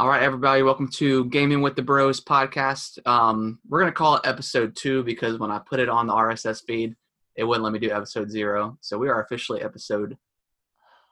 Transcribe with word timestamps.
All 0.00 0.08
right, 0.08 0.22
everybody, 0.22 0.62
welcome 0.62 0.88
to 0.92 1.26
Gaming 1.26 1.60
with 1.60 1.76
the 1.76 1.82
Bros 1.82 2.22
podcast. 2.24 3.06
Um, 3.06 3.58
we're 3.68 3.80
gonna 3.80 3.92
call 3.92 4.16
it 4.16 4.22
episode 4.24 4.74
two 4.74 5.02
because 5.04 5.38
when 5.38 5.50
I 5.50 5.58
put 5.58 5.78
it 5.78 5.90
on 5.90 6.06
the 6.06 6.14
RSS 6.14 6.62
feed, 6.66 6.96
it 7.36 7.44
wouldn't 7.44 7.62
let 7.64 7.74
me 7.74 7.78
do 7.78 7.90
episode 7.90 8.30
zero. 8.30 8.78
So 8.80 8.96
we 8.96 9.10
are 9.10 9.22
officially 9.22 9.60
episode 9.60 10.16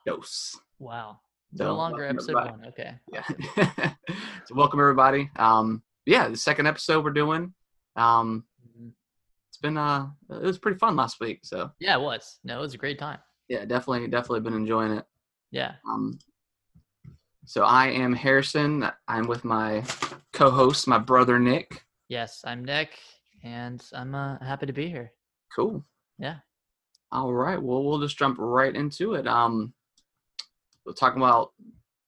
dos. 0.07 0.59
Wow. 0.79 1.19
So, 1.55 1.65
No 1.65 1.75
longer 1.75 2.03
episode 2.03 2.35
everybody. 2.35 2.49
one. 2.61 2.65
Okay. 2.69 2.95
Yeah. 3.13 3.93
so 4.47 4.55
welcome 4.55 4.79
everybody. 4.79 5.29
Um, 5.35 5.83
yeah, 6.07 6.27
the 6.27 6.35
second 6.37 6.65
episode 6.65 7.03
we're 7.03 7.11
doing. 7.11 7.53
Um, 7.95 8.43
Mhm. 8.75 8.91
it's 9.49 9.57
been 9.57 9.77
uh, 9.77 10.07
it 10.31 10.41
was 10.41 10.57
pretty 10.57 10.79
fun 10.79 10.95
last 10.95 11.19
week. 11.19 11.41
So 11.43 11.69
Yeah, 11.79 11.95
it 11.97 12.01
was. 12.01 12.39
No, 12.43 12.57
it 12.57 12.61
was 12.61 12.73
a 12.73 12.77
great 12.79 12.97
time. 12.97 13.19
yeah, 13.49 13.65
definitely, 13.65 14.07
definitely 14.07 14.39
been 14.39 14.55
enjoying 14.55 14.93
it. 14.93 15.05
Yeah. 15.51 15.75
Um, 15.87 16.17
so 17.49 17.63
I 17.63 17.87
am 17.87 18.13
Harrison. 18.13 18.87
I'm 19.07 19.25
with 19.25 19.43
my 19.43 19.83
co-host, 20.33 20.87
my 20.87 20.99
brother 20.99 21.39
Nick. 21.39 21.83
Yes, 22.07 22.41
I'm 22.45 22.63
Nick, 22.63 22.99
and 23.43 23.83
I'm 23.91 24.13
uh, 24.13 24.37
happy 24.37 24.67
to 24.67 24.71
be 24.71 24.87
here. 24.87 25.13
Cool. 25.55 25.83
Yeah. 26.19 26.35
All 27.11 27.33
right. 27.33 27.59
Well, 27.59 27.83
we'll 27.83 28.01
just 28.01 28.19
jump 28.19 28.37
right 28.37 28.75
into 28.75 29.15
it. 29.15 29.27
Um, 29.27 29.73
we'll 30.85 30.93
talk 30.93 31.15
about 31.15 31.53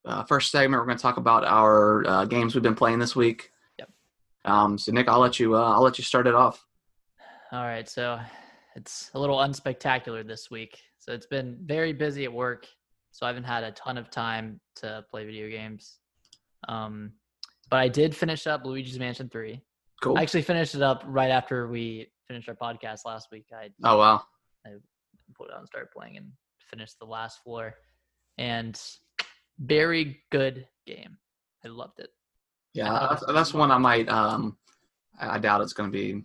uh, 0.06 0.24
first 0.26 0.52
segment. 0.52 0.80
We're 0.80 0.86
going 0.86 1.00
to 1.00 1.02
talk 1.02 1.18
about 1.18 1.44
our 1.44 2.06
uh, 2.06 2.26
games 2.26 2.54
we've 2.54 2.62
been 2.62 2.76
playing 2.76 3.00
this 3.00 3.16
week. 3.16 3.50
Yep. 3.80 3.90
Um, 4.46 4.78
so 4.78 4.92
Nick, 4.92 5.10
I'll 5.10 5.20
let 5.20 5.40
you. 5.40 5.56
Uh, 5.56 5.74
I'll 5.74 5.82
let 5.82 5.98
you 5.98 6.04
start 6.04 6.28
it 6.28 6.36
off. 6.36 6.64
All 7.52 7.64
right, 7.64 7.90
so 7.90 8.20
it's 8.76 9.10
a 9.16 9.20
little 9.20 9.38
unspectacular 9.38 10.26
this 10.26 10.52
week. 10.52 10.78
So 11.00 11.14
it's 11.14 11.26
been 11.26 11.58
very 11.64 11.94
busy 11.94 12.26
at 12.26 12.32
work, 12.32 12.68
so 13.12 13.26
I 13.26 13.30
haven't 13.30 13.44
had 13.44 13.64
a 13.64 13.72
ton 13.72 13.98
of 13.98 14.10
time 14.10 14.60
to 14.78 15.04
play 15.10 15.26
video 15.26 15.50
games. 15.50 15.98
Um, 16.68 17.12
but 17.70 17.78
I 17.80 17.88
did 17.88 18.16
finish 18.16 18.48
up 18.48 18.66
Luigi's 18.66 19.00
Mansion 19.00 19.30
3. 19.30 19.62
Cool. 20.02 20.18
I 20.18 20.22
actually 20.24 20.42
finished 20.42 20.76
it 20.76 20.82
up 20.82 21.04
right 21.06 21.30
after 21.30 21.68
we 21.68 22.12
finished 22.28 22.50
our 22.50 22.56
podcast 22.56 23.06
last 23.06 23.28
week. 23.32 23.46
I 23.54 23.70
oh 23.84 23.98
wow. 23.98 24.24
I 24.66 24.72
put 25.36 25.50
it 25.50 25.54
on 25.54 25.60
and 25.60 25.68
started 25.68 25.92
playing 25.92 26.18
and 26.18 26.32
finished 26.70 26.98
the 27.00 27.06
last 27.06 27.44
floor. 27.44 27.76
And 28.38 28.80
very 29.60 30.22
good 30.32 30.68
game. 30.88 31.18
I 31.64 31.68
loved 31.68 32.00
it. 32.00 32.10
Yeah, 32.74 33.08
that's, 33.10 33.24
that's 33.28 33.54
one 33.54 33.70
I 33.70 33.78
might. 33.78 34.10
Um, 34.10 34.58
I 35.20 35.38
doubt 35.38 35.62
it's 35.62 35.74
going 35.74 35.92
to 35.92 35.98
be 35.98 36.24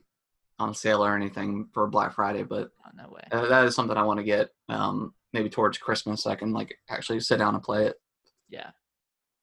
on 0.59 0.73
sale 0.75 1.05
or 1.05 1.15
anything 1.15 1.69
for 1.75 1.87
Black 1.89 2.15
Friday, 2.15 2.45
but 2.45 2.71
Oh, 2.87 2.91
no 2.97 3.11
way. 3.11 3.23
that 3.31 3.65
is 3.67 3.75
something 3.75 3.97
I 3.97 4.05
want 4.05 4.19
to 4.19 4.25
get. 4.25 4.51
Um, 4.69 5.13
maybe 5.37 5.51
towards 5.51 5.77
Christmas, 5.79 6.27
I 6.27 6.35
can 6.35 6.53
like 6.53 6.77
actually 6.89 7.21
sit 7.21 7.39
down 7.39 7.55
and 7.55 7.63
play 7.63 7.87
it. 7.87 7.97
Yeah. 8.49 8.71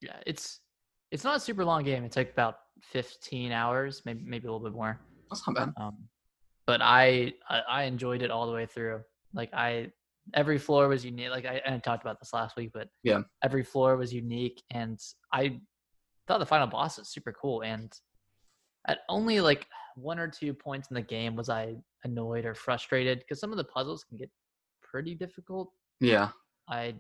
Yeah. 0.02 0.17
It's 0.25 0.59
it's 1.11 1.23
not 1.23 1.38
a 1.38 1.39
super 1.39 1.63
long 1.63 1.83
game. 1.83 2.03
It 2.03 2.11
took 2.11 2.31
about 2.31 2.55
15 2.81 3.52
hours, 3.52 4.02
maybe 4.05 4.23
maybe 4.25 4.47
a 4.47 4.52
little 4.52 4.67
bit 4.67 4.75
more. 4.75 4.99
That's 5.30 5.47
not 5.47 5.55
bad. 5.55 5.73
Um, 5.80 5.97
but 6.66 6.81
I, 6.81 7.33
I 7.49 7.59
I 7.69 7.83
enjoyed 7.83 8.21
it 8.23 8.31
all 8.31 8.47
the 8.47 8.53
way 8.53 8.66
through. 8.66 9.02
Like 9.33 9.53
I 9.53 9.91
every 10.33 10.58
floor 10.58 10.88
was 10.88 11.05
unique. 11.05 11.30
Like 11.30 11.45
I, 11.45 11.61
I 11.66 11.77
talked 11.77 12.03
about 12.03 12.19
this 12.19 12.33
last 12.33 12.55
week, 12.58 12.71
but 12.73 12.88
Yeah. 13.03 13.21
every 13.44 13.64
floor 13.64 13.97
was 13.97 14.11
unique, 14.14 14.64
and 14.71 14.99
I 15.31 15.59
thought 16.27 16.39
the 16.39 16.45
final 16.45 16.67
boss 16.67 16.97
was 16.97 17.09
super 17.09 17.33
cool. 17.33 17.61
And 17.61 17.91
at 18.88 18.99
only 19.09 19.39
like 19.41 19.67
one 19.95 20.17
or 20.19 20.27
two 20.27 20.53
points 20.53 20.89
in 20.89 20.95
the 20.95 21.02
game 21.02 21.36
was 21.36 21.49
I 21.49 21.75
annoyed 22.03 22.45
or 22.45 22.55
frustrated 22.55 23.19
because 23.19 23.39
some 23.39 23.52
of 23.52 23.58
the 23.58 23.64
puzzles 23.75 24.03
can 24.03 24.17
get 24.17 24.30
pretty 24.81 25.14
difficult. 25.16 25.71
Yeah. 25.99 26.30
I 26.67 26.95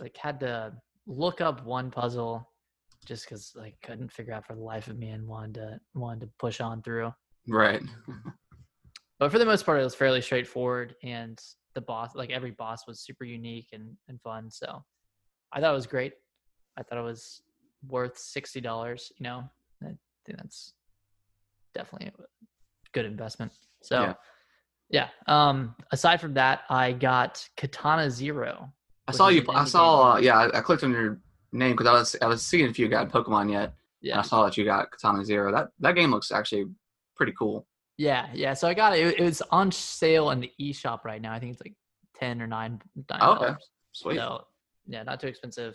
like 0.00 0.16
had 0.16 0.40
to 0.40 0.72
look 1.06 1.40
up 1.40 1.64
one 1.64 1.90
puzzle 1.90 2.50
just 3.06 3.24
because 3.24 3.52
like 3.54 3.76
couldn't 3.82 4.10
figure 4.12 4.32
out 4.32 4.46
for 4.46 4.54
the 4.54 4.62
life 4.62 4.88
of 4.88 4.98
me 4.98 5.10
and 5.10 5.26
wanted 5.26 5.54
to 5.54 5.80
wanted 5.94 6.20
to 6.22 6.30
push 6.38 6.60
on 6.60 6.82
through 6.82 7.12
Right. 7.46 7.82
but 9.18 9.30
for 9.30 9.38
the 9.38 9.44
most 9.44 9.66
part 9.66 9.78
it 9.78 9.84
was 9.84 9.94
fairly 9.94 10.22
straightforward 10.22 10.94
and 11.02 11.38
the 11.74 11.82
boss 11.82 12.14
like 12.14 12.30
every 12.30 12.52
boss 12.52 12.86
was 12.86 13.00
super 13.00 13.24
unique 13.24 13.68
and, 13.74 13.94
and 14.08 14.18
fun 14.22 14.50
so 14.50 14.82
i 15.52 15.60
thought 15.60 15.72
it 15.72 15.76
was 15.76 15.86
great 15.86 16.14
i 16.78 16.82
thought 16.82 16.98
it 16.98 17.02
was 17.02 17.42
worth 17.86 18.14
$60 18.16 19.10
you 19.18 19.24
know 19.24 19.44
i 19.82 19.88
think 20.24 20.38
that's 20.38 20.72
definitely 21.74 22.08
a 22.08 22.12
good 22.92 23.04
investment 23.04 23.52
so 23.82 24.00
Yeah. 24.00 24.14
Yeah, 24.90 25.08
um 25.26 25.74
aside 25.90 26.20
from 26.20 26.34
that 26.34 26.62
i 26.70 26.92
got 26.92 27.46
katana 27.56 28.10
zero 28.10 28.72
I 29.06 29.12
saw 29.12 29.28
you. 29.28 29.44
I 29.50 29.64
saw. 29.66 30.14
Uh, 30.14 30.16
yeah, 30.16 30.38
I, 30.38 30.58
I 30.58 30.60
clicked 30.62 30.82
on 30.82 30.90
your 30.90 31.20
name 31.52 31.72
because 31.72 31.86
I 31.86 31.92
was 31.92 32.16
I 32.22 32.26
was 32.26 32.40
seeing 32.42 32.64
if 32.70 32.78
you 32.78 32.88
got 32.88 33.10
Pokemon 33.10 33.52
yet. 33.52 33.64
And 33.64 33.72
yeah 34.00 34.18
I 34.18 34.22
saw 34.22 34.44
that 34.44 34.56
you 34.56 34.64
got 34.64 34.90
Katana 34.90 35.22
Zero. 35.22 35.52
That 35.52 35.68
that 35.80 35.94
game 35.94 36.10
looks 36.10 36.32
actually 36.32 36.64
pretty 37.14 37.32
cool. 37.38 37.66
yeah 37.98 38.28
yeah 38.32 38.54
so 38.54 38.66
i 38.66 38.72
got 38.74 38.96
it 38.96 39.20
it, 39.20 39.22
was 39.22 39.42
on 39.50 39.70
sale 39.70 40.30
in 40.30 40.40
the 40.40 40.50
eShop 40.58 41.04
right 41.04 41.22
now 41.22 41.32
i 41.32 41.38
think 41.38 41.52
it's 41.52 41.60
like 41.64 41.74
10 42.16 42.40
or 42.42 42.46
9 42.46 42.80
nine 43.10 43.18
Oh, 43.20 43.32
okay. 43.32 43.44
dollars. 43.46 43.70
Sweet. 43.92 44.16
So 44.16 44.46
yeah, 44.86 45.02
not 45.04 45.20
too 45.20 45.26
expensive. 45.28 45.74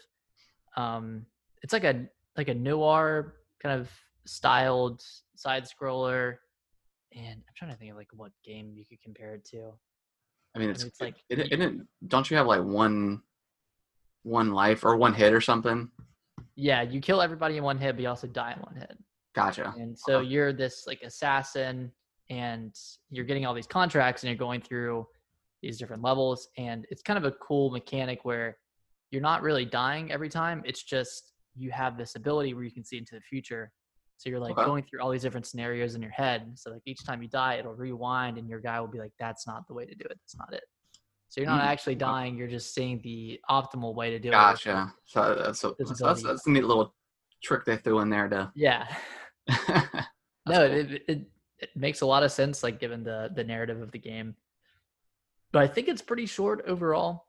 Um, 0.75 1.25
it's 1.63 1.71
like 1.73 1.83
a 1.83 2.07
like 2.35 2.47
a 2.49 2.53
noir 2.55 3.35
kind 3.61 3.79
of 3.79 3.89
styled 4.25 5.03
side 5.35 5.65
scroller, 5.65 6.37
and 7.15 7.35
I'm 7.37 7.53
trying 7.55 7.71
to 7.71 7.77
think 7.77 7.91
of 7.91 7.97
like 7.97 8.09
what 8.13 8.31
game 8.45 8.71
you 8.73 8.85
could 8.85 9.01
compare 9.01 9.35
it 9.35 9.45
to. 9.45 9.71
I 10.55 10.59
mean, 10.59 10.69
it's, 10.69 10.83
it's 10.83 10.99
like- 11.01 11.15
it, 11.29 11.39
it, 11.39 11.59
it, 11.61 11.73
don't 12.07 12.29
you 12.29 12.37
have 12.37 12.47
like 12.47 12.63
one 12.63 13.21
one 14.23 14.51
life 14.51 14.83
or 14.83 14.97
one 14.97 15.13
hit 15.13 15.33
or 15.33 15.41
something? 15.41 15.89
Yeah, 16.55 16.81
you 16.81 16.99
kill 16.99 17.21
everybody 17.21 17.57
in 17.57 17.63
one 17.63 17.77
hit, 17.77 17.95
but 17.95 18.01
you 18.01 18.09
also 18.09 18.27
die 18.27 18.51
in 18.53 18.59
one 18.59 18.75
hit. 18.75 18.97
Gotcha. 19.33 19.73
And 19.77 19.97
so 19.97 20.17
Okay. 20.17 20.27
you're 20.27 20.51
this 20.51 20.85
like 20.87 21.01
assassin, 21.03 21.91
and 22.29 22.75
you're 23.09 23.25
getting 23.25 23.45
all 23.45 23.53
these 23.53 23.67
contracts, 23.67 24.23
and 24.23 24.29
you're 24.29 24.37
going 24.37 24.61
through 24.61 25.07
these 25.61 25.77
different 25.77 26.03
levels, 26.03 26.49
and 26.57 26.85
it's 26.89 27.01
kind 27.01 27.17
of 27.17 27.23
a 27.25 27.31
cool 27.41 27.69
mechanic 27.71 28.25
where 28.25 28.57
you're 29.11 29.21
not 29.21 29.41
really 29.41 29.65
dying 29.65 30.11
every 30.11 30.29
time. 30.29 30.61
It's 30.65 30.83
just 30.83 31.31
you 31.55 31.71
have 31.71 31.97
this 31.97 32.15
ability 32.15 32.53
where 32.53 32.63
you 32.63 32.71
can 32.71 32.83
see 32.83 32.97
into 32.97 33.15
the 33.15 33.21
future. 33.21 33.71
So 34.19 34.29
you're 34.29 34.39
like 34.39 34.51
Okay. 34.57 34.65
going 34.65 34.83
through 34.83 34.99
all 34.99 35.09
these 35.09 35.21
different 35.21 35.45
scenarios 35.45 35.95
in 35.95 36.01
your 36.01 36.11
head. 36.11 36.51
So 36.59 36.71
like 36.71 36.81
each 36.85 37.05
time 37.05 37.23
you 37.23 37.29
die, 37.29 37.55
it'll 37.55 37.73
rewind, 37.73 38.37
and 38.37 38.49
your 38.49 38.59
guy 38.59 38.77
will 38.81 38.89
be 38.89 38.99
like, 38.99 39.13
"That's 39.17 39.47
not 39.47 39.65
the 39.65 39.73
way 39.73 39.85
to 39.85 39.95
do 39.95 40.03
it. 40.03 40.19
That's 40.21 40.35
not 40.37 40.53
it." 40.53 40.63
So 41.29 41.39
you're 41.39 41.49
not 41.49 41.61
Mm, 41.61 41.67
actually 41.67 41.95
dying. 41.95 42.37
You're 42.37 42.49
just 42.49 42.73
seeing 42.73 42.99
the 43.01 43.39
optimal 43.49 43.95
way 43.95 44.09
to 44.09 44.19
do 44.19 44.27
it. 44.27 44.31
Gotcha. 44.31 44.93
So 45.05 45.35
that's 45.35 45.59
so, 45.61 45.75
that's, 45.79 46.21
that's 46.21 46.45
a 46.47 46.49
neat 46.49 46.65
little 46.65 46.93
trick 47.41 47.63
they 47.63 47.77
threw 47.77 47.99
in 48.01 48.09
there 48.09 48.27
to. 48.27 48.51
Yeah. 48.55 48.87
No, 50.45 50.67
cool. 50.67 50.77
it, 50.77 51.03
it 51.07 51.21
it 51.59 51.69
makes 51.75 52.01
a 52.01 52.05
lot 52.05 52.23
of 52.23 52.31
sense, 52.31 52.61
like 52.63 52.79
given 52.79 53.03
the 53.03 53.29
the 53.35 53.43
narrative 53.43 53.81
of 53.81 53.91
the 53.91 53.99
game. 53.99 54.35
But 55.51 55.61
I 55.63 55.67
think 55.67 55.87
it's 55.87 56.01
pretty 56.01 56.25
short 56.25 56.63
overall. 56.67 57.27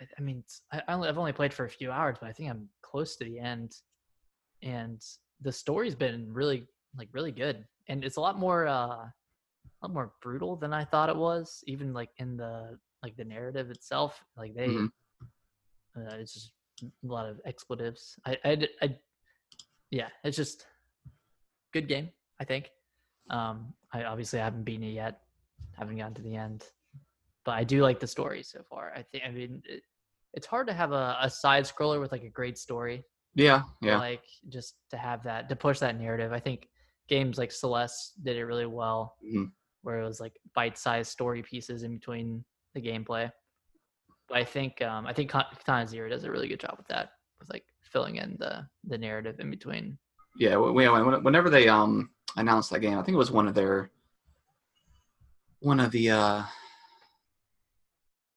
I, 0.00 0.06
I 0.18 0.22
mean, 0.22 0.42
I, 0.72 0.82
I 0.88 0.94
only, 0.94 1.08
I've 1.08 1.18
only 1.18 1.32
played 1.32 1.52
for 1.52 1.66
a 1.66 1.70
few 1.70 1.90
hours, 1.92 2.16
but 2.20 2.28
I 2.28 2.32
think 2.32 2.50
I'm 2.50 2.68
close 2.82 3.16
to 3.16 3.24
the 3.24 3.38
end, 3.38 3.76
and 4.62 5.00
the 5.42 5.52
story's 5.52 5.94
been 5.94 6.32
really 6.32 6.66
like 6.96 7.08
really 7.12 7.32
good, 7.32 7.64
and 7.88 8.04
it's 8.04 8.16
a 8.16 8.20
lot 8.20 8.38
more 8.38 8.66
uh, 8.66 9.04
a 9.06 9.12
lot 9.82 9.92
more 9.92 10.12
brutal 10.22 10.56
than 10.56 10.72
I 10.72 10.84
thought 10.84 11.08
it 11.08 11.16
was. 11.16 11.62
Even 11.66 11.92
like 11.92 12.10
in 12.18 12.36
the 12.36 12.78
like 13.02 13.16
the 13.16 13.24
narrative 13.24 13.70
itself, 13.70 14.22
like 14.36 14.54
they, 14.54 14.68
Mhm. 14.68 14.90
uh, 15.96 16.16
it's 16.18 16.34
just 16.34 16.52
a 16.82 17.06
lot 17.06 17.26
of 17.26 17.40
expletives. 17.46 18.18
I, 18.26 18.38
I, 18.44 18.68
I, 18.82 18.98
yeah, 19.90 20.08
it's 20.24 20.36
just 20.36 20.66
good 21.72 21.88
game. 21.88 22.10
I 22.40 22.44
think. 22.44 22.70
Um, 23.30 23.74
I 23.92 24.04
obviously 24.04 24.40
haven't 24.40 24.64
beaten 24.64 24.84
it 24.84 24.92
yet, 24.92 25.20
haven't 25.78 25.96
gotten 25.96 26.14
to 26.14 26.22
the 26.22 26.34
end, 26.36 26.64
but 27.44 27.52
I 27.52 27.64
do 27.64 27.82
like 27.82 28.00
the 28.00 28.06
story 28.06 28.42
so 28.42 28.62
far. 28.68 28.92
I 28.94 29.02
think. 29.02 29.24
I 29.24 29.30
mean, 29.30 29.62
it, 29.64 29.82
it's 30.34 30.46
hard 30.46 30.66
to 30.66 30.72
have 30.72 30.92
a, 30.92 31.16
a 31.20 31.30
side 31.30 31.64
scroller 31.64 32.00
with 32.00 32.12
like 32.12 32.24
a 32.24 32.28
great 32.28 32.58
story. 32.58 33.04
Yeah, 33.34 33.62
yeah, 33.80 33.98
Like 33.98 34.22
just 34.48 34.74
to 34.90 34.96
have 34.96 35.22
that 35.24 35.48
to 35.48 35.56
push 35.56 35.78
that 35.80 35.98
narrative. 35.98 36.32
I 36.32 36.40
think 36.40 36.68
games 37.08 37.38
like 37.38 37.52
Celeste 37.52 38.22
did 38.24 38.36
it 38.36 38.44
really 38.44 38.66
well, 38.66 39.16
Mhm. 39.24 39.50
where 39.82 40.00
it 40.00 40.04
was 40.04 40.20
like 40.20 40.38
bite-sized 40.54 41.10
story 41.10 41.42
pieces 41.42 41.82
in 41.82 41.94
between 41.94 42.44
the 42.74 42.80
gameplay. 42.80 43.30
But 44.28 44.36
I 44.38 44.44
think 44.44 44.80
um, 44.82 45.06
I 45.06 45.12
think 45.12 45.30
Ka- 45.30 45.48
Katana 45.56 45.86
Zero 45.86 46.08
does 46.08 46.24
a 46.24 46.30
really 46.30 46.48
good 46.48 46.60
job 46.60 46.74
with 46.76 46.86
that, 46.88 47.12
with 47.40 47.50
like 47.50 47.64
filling 47.82 48.16
in 48.16 48.36
the 48.38 48.66
the 48.84 48.98
narrative 48.98 49.40
in 49.40 49.50
between. 49.50 49.98
yeah. 50.36 50.56
when- 50.56 50.74
when- 50.74 51.24
Whenever 51.24 51.50
they 51.50 51.68
um 51.68 52.10
announced 52.36 52.70
that 52.70 52.80
game, 52.80 52.96
I 52.98 53.02
think 53.02 53.14
it 53.14 53.18
was 53.18 53.32
one 53.32 53.48
of 53.48 53.54
their 53.54 53.90
one 55.60 55.80
of 55.80 55.90
the 55.90 56.10
uh 56.10 56.42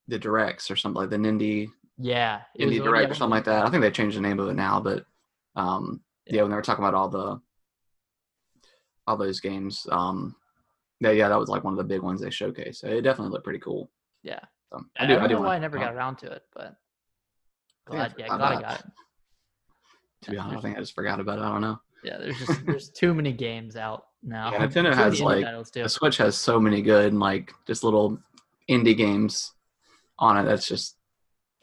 the 0.07 0.19
directs 0.19 0.69
or 0.69 0.75
something 0.75 1.01
like 1.01 1.09
the 1.09 1.17
Nindy 1.17 1.71
Yeah, 1.97 2.41
it 2.55 2.67
Indie 2.67 2.83
Direct 2.83 3.07
yeah, 3.07 3.11
or 3.11 3.13
something 3.13 3.35
like 3.35 3.45
that. 3.45 3.65
I 3.65 3.69
think 3.69 3.81
they 3.81 3.91
changed 3.91 4.17
the 4.17 4.21
name 4.21 4.39
of 4.39 4.49
it 4.49 4.55
now, 4.55 4.79
but 4.79 5.05
um, 5.55 6.01
yeah, 6.25 6.37
Yeah. 6.37 6.41
when 6.43 6.51
they 6.51 6.55
were 6.55 6.61
talking 6.63 6.83
about 6.83 6.95
all 6.95 7.09
the 7.09 7.39
all 9.05 9.17
those 9.17 9.39
games, 9.39 9.85
um, 9.91 10.35
yeah, 10.99 11.11
yeah, 11.11 11.29
that 11.29 11.37
was 11.39 11.49
like 11.49 11.63
one 11.63 11.73
of 11.73 11.77
the 11.77 11.83
big 11.83 12.01
ones 12.01 12.21
they 12.21 12.29
showcased. 12.29 12.77
So 12.77 12.87
it 12.87 13.01
definitely 13.01 13.31
looked 13.31 13.43
pretty 13.43 13.59
cool. 13.59 13.91
Yeah. 14.23 14.39
So, 14.71 14.81
I, 14.97 15.03
I 15.03 15.07
do, 15.07 15.13
don't 15.15 15.23
I 15.23 15.27
do 15.27 15.33
know 15.35 15.41
why 15.41 15.55
I 15.55 15.59
never 15.59 15.77
got 15.77 15.93
around 15.93 16.15
to 16.19 16.31
it, 16.31 16.43
but 16.55 16.75
glad, 17.85 18.15
yeah, 18.17 18.33
I 18.33 18.37
glad 18.37 18.53
I 18.57 18.61
got- 18.61 18.79
it. 18.79 18.85
To 20.23 20.31
be 20.31 20.37
honest, 20.37 20.57
I 20.57 20.61
think 20.61 20.77
I 20.77 20.79
just 20.79 20.95
forgot 20.95 21.19
about 21.19 21.39
it. 21.39 21.41
I 21.41 21.49
don't 21.49 21.61
know. 21.61 21.79
Yeah, 22.03 22.17
there's 22.17 22.37
just 22.39 22.65
there's 22.65 22.89
too 22.89 23.13
many 23.13 23.33
games 23.33 23.75
out 23.75 24.05
now. 24.23 24.51
Yeah, 24.53 24.65
Nintendo 24.65 24.91
Too 24.91 24.97
has, 24.97 25.21
like. 25.21 25.45
The 25.73 25.89
Switch 25.89 26.17
has 26.17 26.37
so 26.37 26.59
many 26.61 26.81
good 26.81 27.13
like 27.13 27.51
just 27.67 27.83
little 27.83 28.17
indie 28.69 28.95
games 28.95 29.51
on 30.17 30.37
it. 30.37 30.43
That's 30.43 30.65
just, 30.65 30.95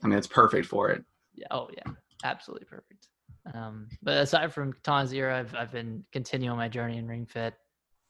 I 0.02 0.06
mean, 0.08 0.18
it's 0.18 0.26
perfect 0.26 0.66
for 0.66 0.90
it. 0.90 1.04
Yeah. 1.34 1.46
Oh 1.50 1.68
yeah, 1.76 1.92
absolutely 2.24 2.66
perfect. 2.66 3.08
Um, 3.54 3.88
but 4.02 4.18
aside 4.18 4.52
from 4.52 4.74
Zero, 5.06 5.34
I've 5.38 5.54
I've 5.54 5.72
been 5.72 6.04
continuing 6.12 6.56
my 6.56 6.68
journey 6.68 6.98
in 6.98 7.06
Ring 7.06 7.26
Fit. 7.26 7.54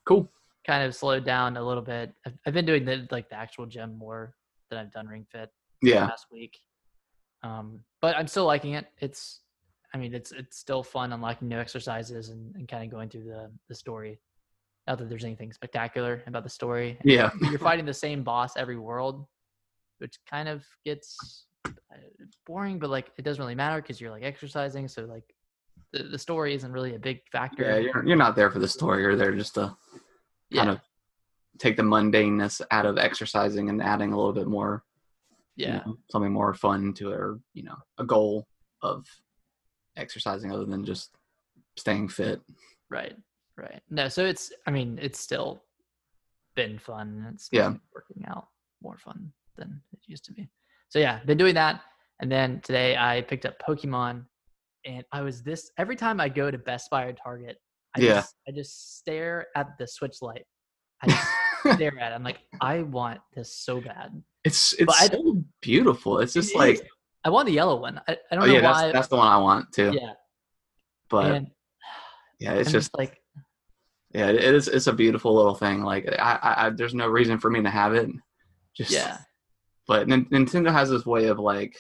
Cool. 0.07 0.31
Kind 0.67 0.85
of 0.85 0.95
slowed 0.95 1.25
down 1.25 1.57
a 1.57 1.63
little 1.63 1.83
bit. 1.83 2.13
I've, 2.27 2.39
I've 2.47 2.55
been 2.55 2.67
doing 2.67 2.85
the 2.85 3.07
like 3.11 3.29
the 3.29 3.37
actual 3.37 3.67
gym 3.67 3.97
more 3.97 4.35
than 4.71 4.79
I've 4.79 4.93
done 4.93 5.07
Ring 5.07 5.27
Fit 5.31 5.51
Yeah. 5.83 6.05
last 6.07 6.27
week. 6.33 6.59
Um, 7.43 7.81
but 8.01 8.17
I'm 8.17 8.27
still 8.27 8.45
liking 8.45 8.75
it. 8.75 8.87
It's, 8.99 9.41
I 9.95 9.99
mean, 9.99 10.15
it's 10.15 10.33
it's 10.33 10.59
still 10.59 10.83
fun 10.83 11.13
unlocking 11.13 11.49
new 11.49 11.59
exercises 11.59 12.29
and, 12.29 12.55
and 12.57 12.69
kind 12.69 12.85
of 12.85 12.91
going 12.91 13.09
through 13.09 13.25
the 13.25 13.51
the 13.69 13.75
story. 13.75 14.21
Not 14.87 14.99
that 14.99 15.09
there's 15.09 15.25
anything 15.25 15.53
spectacular 15.53 16.23
about 16.27 16.43
the 16.43 16.51
story. 16.51 16.99
Yeah. 17.05 17.31
You're 17.43 17.59
fighting 17.59 17.85
the 17.87 17.95
same 17.95 18.23
boss 18.23 18.57
every 18.57 18.77
world, 18.79 19.27
which 19.99 20.17
kind 20.29 20.49
of 20.49 20.65
gets 20.85 21.47
Uh, 21.65 21.71
boring. 22.47 22.79
But 22.79 22.91
like, 22.91 23.11
it 23.19 23.23
doesn't 23.23 23.43
really 23.43 23.55
matter 23.55 23.81
because 23.81 24.01
you're 24.01 24.11
like 24.11 24.23
exercising. 24.23 24.89
So 24.89 25.05
like, 25.05 25.35
the, 25.93 26.05
the 26.05 26.19
story 26.19 26.55
isn't 26.55 26.73
really 26.73 26.95
a 26.95 26.99
big 26.99 27.21
factor. 27.31 27.65
Yeah. 27.65 27.77
You're 27.79 28.07
you're 28.07 28.17
not 28.17 28.37
there 28.37 28.51
for 28.51 28.59
the 28.61 28.69
story. 28.69 29.03
You're 29.03 29.17
there 29.17 29.35
just 29.35 29.55
to 29.55 29.77
yeah, 30.51 30.65
kind 30.65 30.71
of 30.71 30.81
take 31.59 31.77
the 31.77 31.83
mundaneness 31.83 32.61
out 32.71 32.87
of 32.87 32.99
exercising 32.99 33.69
and 33.69 33.83
adding 33.83 34.13
a 34.13 34.17
little 34.17 34.33
bit 34.33 34.47
more 34.47 34.85
you 35.57 35.67
yeah. 35.67 35.79
know, 35.79 35.97
something 36.11 36.33
more 36.33 36.55
fun 36.55 36.95
to 36.95 37.11
it 37.11 37.17
or 37.17 37.41
you 37.55 37.65
know 37.65 37.77
a 37.99 38.05
goal 38.05 38.47
of 38.83 39.05
exercising 39.97 40.53
other 40.53 40.65
than 40.65 40.85
just 40.85 41.11
staying 41.77 42.09
fit 42.09 42.41
Right. 42.91 43.17
Right. 43.57 43.81
No, 43.89 44.09
so 44.09 44.27
it's 44.27 44.53
I 44.67 44.71
mean, 44.71 44.99
it's 45.01 45.21
still 45.21 45.63
been 46.55 46.79
fun. 46.79 47.27
It's 47.33 47.49
Yeah. 47.53 47.75
working 47.95 48.25
out 48.27 48.49
more 48.83 48.99
fun 48.99 49.33
than 49.57 49.81
it 49.93 50.01
used 50.07 50.25
to 50.27 50.33
be. 50.33 50.51
So 50.91 50.99
yeah, 50.99 51.21
been 51.25 51.39
doing 51.39 51.55
that. 51.55 51.81
And 52.21 52.31
then 52.31 52.61
today 52.63 52.97
I 52.97 53.23
picked 53.23 53.47
up 53.47 53.55
Pokemon 53.67 54.25
and 54.85 55.05
I 55.13 55.23
was 55.23 55.43
this 55.43 55.71
every 55.79 55.97
time 55.97 56.21
I 56.21 56.29
go 56.29 56.51
to 56.51 56.59
Best 56.59 56.91
Buy 56.91 57.05
or 57.05 57.13
Target, 57.13 57.57
I 57.97 58.01
Yeah. 58.01 58.15
just 58.17 58.35
I 58.49 58.53
just 58.53 58.99
stare 58.99 59.47
at 59.57 59.79
the 59.79 59.87
Switch 59.87 60.17
Lite. 60.21 60.45
I 61.03 61.07
just 61.09 61.77
stare 61.77 61.99
at 61.99 62.13
it. 62.13 62.15
I'm 62.15 62.25
like, 62.25 62.41
I 62.61 62.83
want 62.83 63.21
this 63.35 63.55
so 63.57 63.81
bad. 63.81 64.23
it's 64.45 64.73
it's 64.75 65.01
I- 65.03 65.07
so 65.09 65.43
beautiful 65.63 66.19
it's 66.19 66.33
just 66.35 66.55
It 66.55 66.59
like 66.59 66.75
is. 66.77 66.83
I 67.25 67.31
want 67.31 67.47
the 67.47 67.53
yellow 67.53 67.81
one. 67.81 68.01
I, 68.09 68.17
I 68.31 68.35
don't 68.35 68.45
oh 68.45 68.47
know 68.47 68.53
yeah 68.55 68.63
why. 68.63 68.83
that's, 68.83 68.93
that's 68.95 69.09
the 69.09 69.17
one 69.17 69.29
i 69.29 69.37
want 69.37 69.71
too 69.73 69.93
yeah. 69.93 70.13
but 71.11 71.31
and 71.33 71.47
yeah 72.39 72.55
it's 72.55 72.69
I'm 72.69 72.73
just 72.73 72.97
like 72.97 73.19
yeah 74.15 74.29
it 74.31 74.43
is 74.43 74.67
it's 74.69 74.87
a 74.87 74.93
beautiful 74.95 75.35
little 75.35 75.55
thing 75.55 75.83
like 75.83 76.09
I, 76.19 76.39
I 76.43 76.67
i 76.67 76.71
there's 76.71 76.95
no 76.95 77.07
reason 77.09 77.39
for 77.39 77.51
me 77.51 77.63
to 77.63 77.69
have 77.69 77.95
it 77.95 78.09
just 78.75 78.91
yeah. 78.91 79.19
But 79.91 80.07
Nin- 80.07 80.27
nintendo 80.27 80.71
has 80.73 80.89
this 80.89 81.05
way 81.05 81.27
of 81.27 81.39
like 81.41 81.77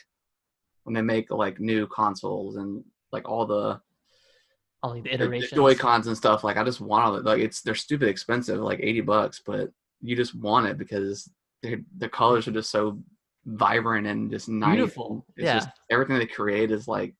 when 0.83 0.95
they 0.95 1.03
make 1.03 1.31
like 1.31 1.61
new 1.61 1.87
consoles 1.87 2.57
and 2.57 2.83
like 3.12 3.29
all 3.29 3.47
the 3.47 3.81
All 4.83 4.95
like 4.95 5.05
the 5.05 5.15
iterations. 5.15 5.53
Joy 5.53 5.75
Cons 5.77 6.09
and 6.09 6.17
stuff. 6.17 6.43
Like 6.43 6.57
I 6.57 6.65
just 6.65 6.81
want 6.81 7.05
all 7.05 7.15
it. 7.17 7.25
Like 7.25 7.41
it's 7.41 7.61
they're 7.62 7.75
stupid 7.77 8.09
expensive, 8.09 8.59
like 8.61 8.81
eighty 8.83 9.01
bucks, 9.01 9.41
but 9.47 9.71
you 10.01 10.17
just 10.17 10.35
want 10.35 10.67
it 10.67 10.77
because 10.77 11.31
the 11.62 12.09
colors 12.09 12.49
are 12.49 12.53
just 12.53 12.71
so 12.71 12.99
vibrant 13.47 14.07
and 14.07 14.31
just 14.31 14.49
nice. 14.49 14.75
Beautiful. 14.75 15.25
It's 15.37 15.45
Yeah. 15.45 15.55
just 15.59 15.69
everything 15.91 16.19
they 16.19 16.27
create 16.27 16.71
is 16.73 16.89
like 16.89 17.15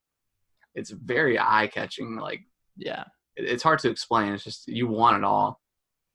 it's 0.75 0.89
very 0.91 1.39
eye 1.39 1.69
catching. 1.73 2.17
Like 2.17 2.41
yeah. 2.75 3.05
it- 3.37 3.45
it's 3.49 3.63
hard 3.63 3.79
to 3.79 3.89
explain. 3.89 4.33
It's 4.33 4.43
just 4.43 4.67
you 4.67 4.87
want 4.87 5.17
it 5.17 5.23
all. 5.23 5.61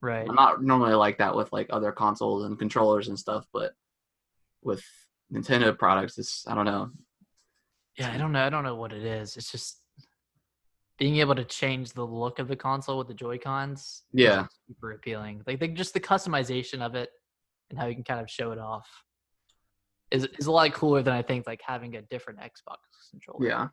Right. 0.02 0.28
I'm 0.28 0.34
not 0.34 0.62
normally 0.62 0.94
like 0.94 1.16
that 1.18 1.34
with 1.34 1.50
like 1.52 1.68
other 1.70 1.92
consoles 1.92 2.44
and 2.44 2.58
controllers 2.58 3.08
and 3.08 3.18
stuff, 3.18 3.46
but 3.54 3.72
with 4.66 4.84
Nintendo 5.32 5.76
products, 5.76 6.18
it's 6.18 6.46
I 6.46 6.54
don't 6.54 6.66
know. 6.66 6.90
Yeah, 7.98 8.12
I 8.12 8.18
don't 8.18 8.32
know. 8.32 8.44
I 8.44 8.50
don't 8.50 8.64
know 8.64 8.74
what 8.76 8.92
it 8.92 9.04
is. 9.04 9.36
It's 9.36 9.50
just 9.50 9.80
being 10.98 11.16
able 11.16 11.34
to 11.34 11.44
change 11.44 11.92
the 11.92 12.04
look 12.04 12.38
of 12.38 12.48
the 12.48 12.56
console 12.56 12.98
with 12.98 13.08
the 13.08 13.14
Joy 13.14 13.38
Cons. 13.38 14.02
Yeah. 14.12 14.46
super 14.66 14.92
appealing. 14.92 15.42
Like 15.46 15.60
they, 15.60 15.68
just 15.68 15.94
the 15.94 16.00
customization 16.00 16.80
of 16.80 16.94
it 16.94 17.10
and 17.70 17.78
how 17.78 17.86
you 17.86 17.94
can 17.94 18.04
kind 18.04 18.20
of 18.20 18.30
show 18.30 18.52
it 18.52 18.58
off 18.58 18.88
is 20.10 20.26
is 20.38 20.46
a 20.46 20.52
lot 20.52 20.72
cooler 20.72 21.02
than 21.02 21.14
I 21.14 21.22
think 21.22 21.46
like 21.46 21.60
having 21.66 21.96
a 21.96 22.02
different 22.02 22.38
Xbox 22.40 22.76
controller. 23.10 23.46
Yeah. 23.46 23.68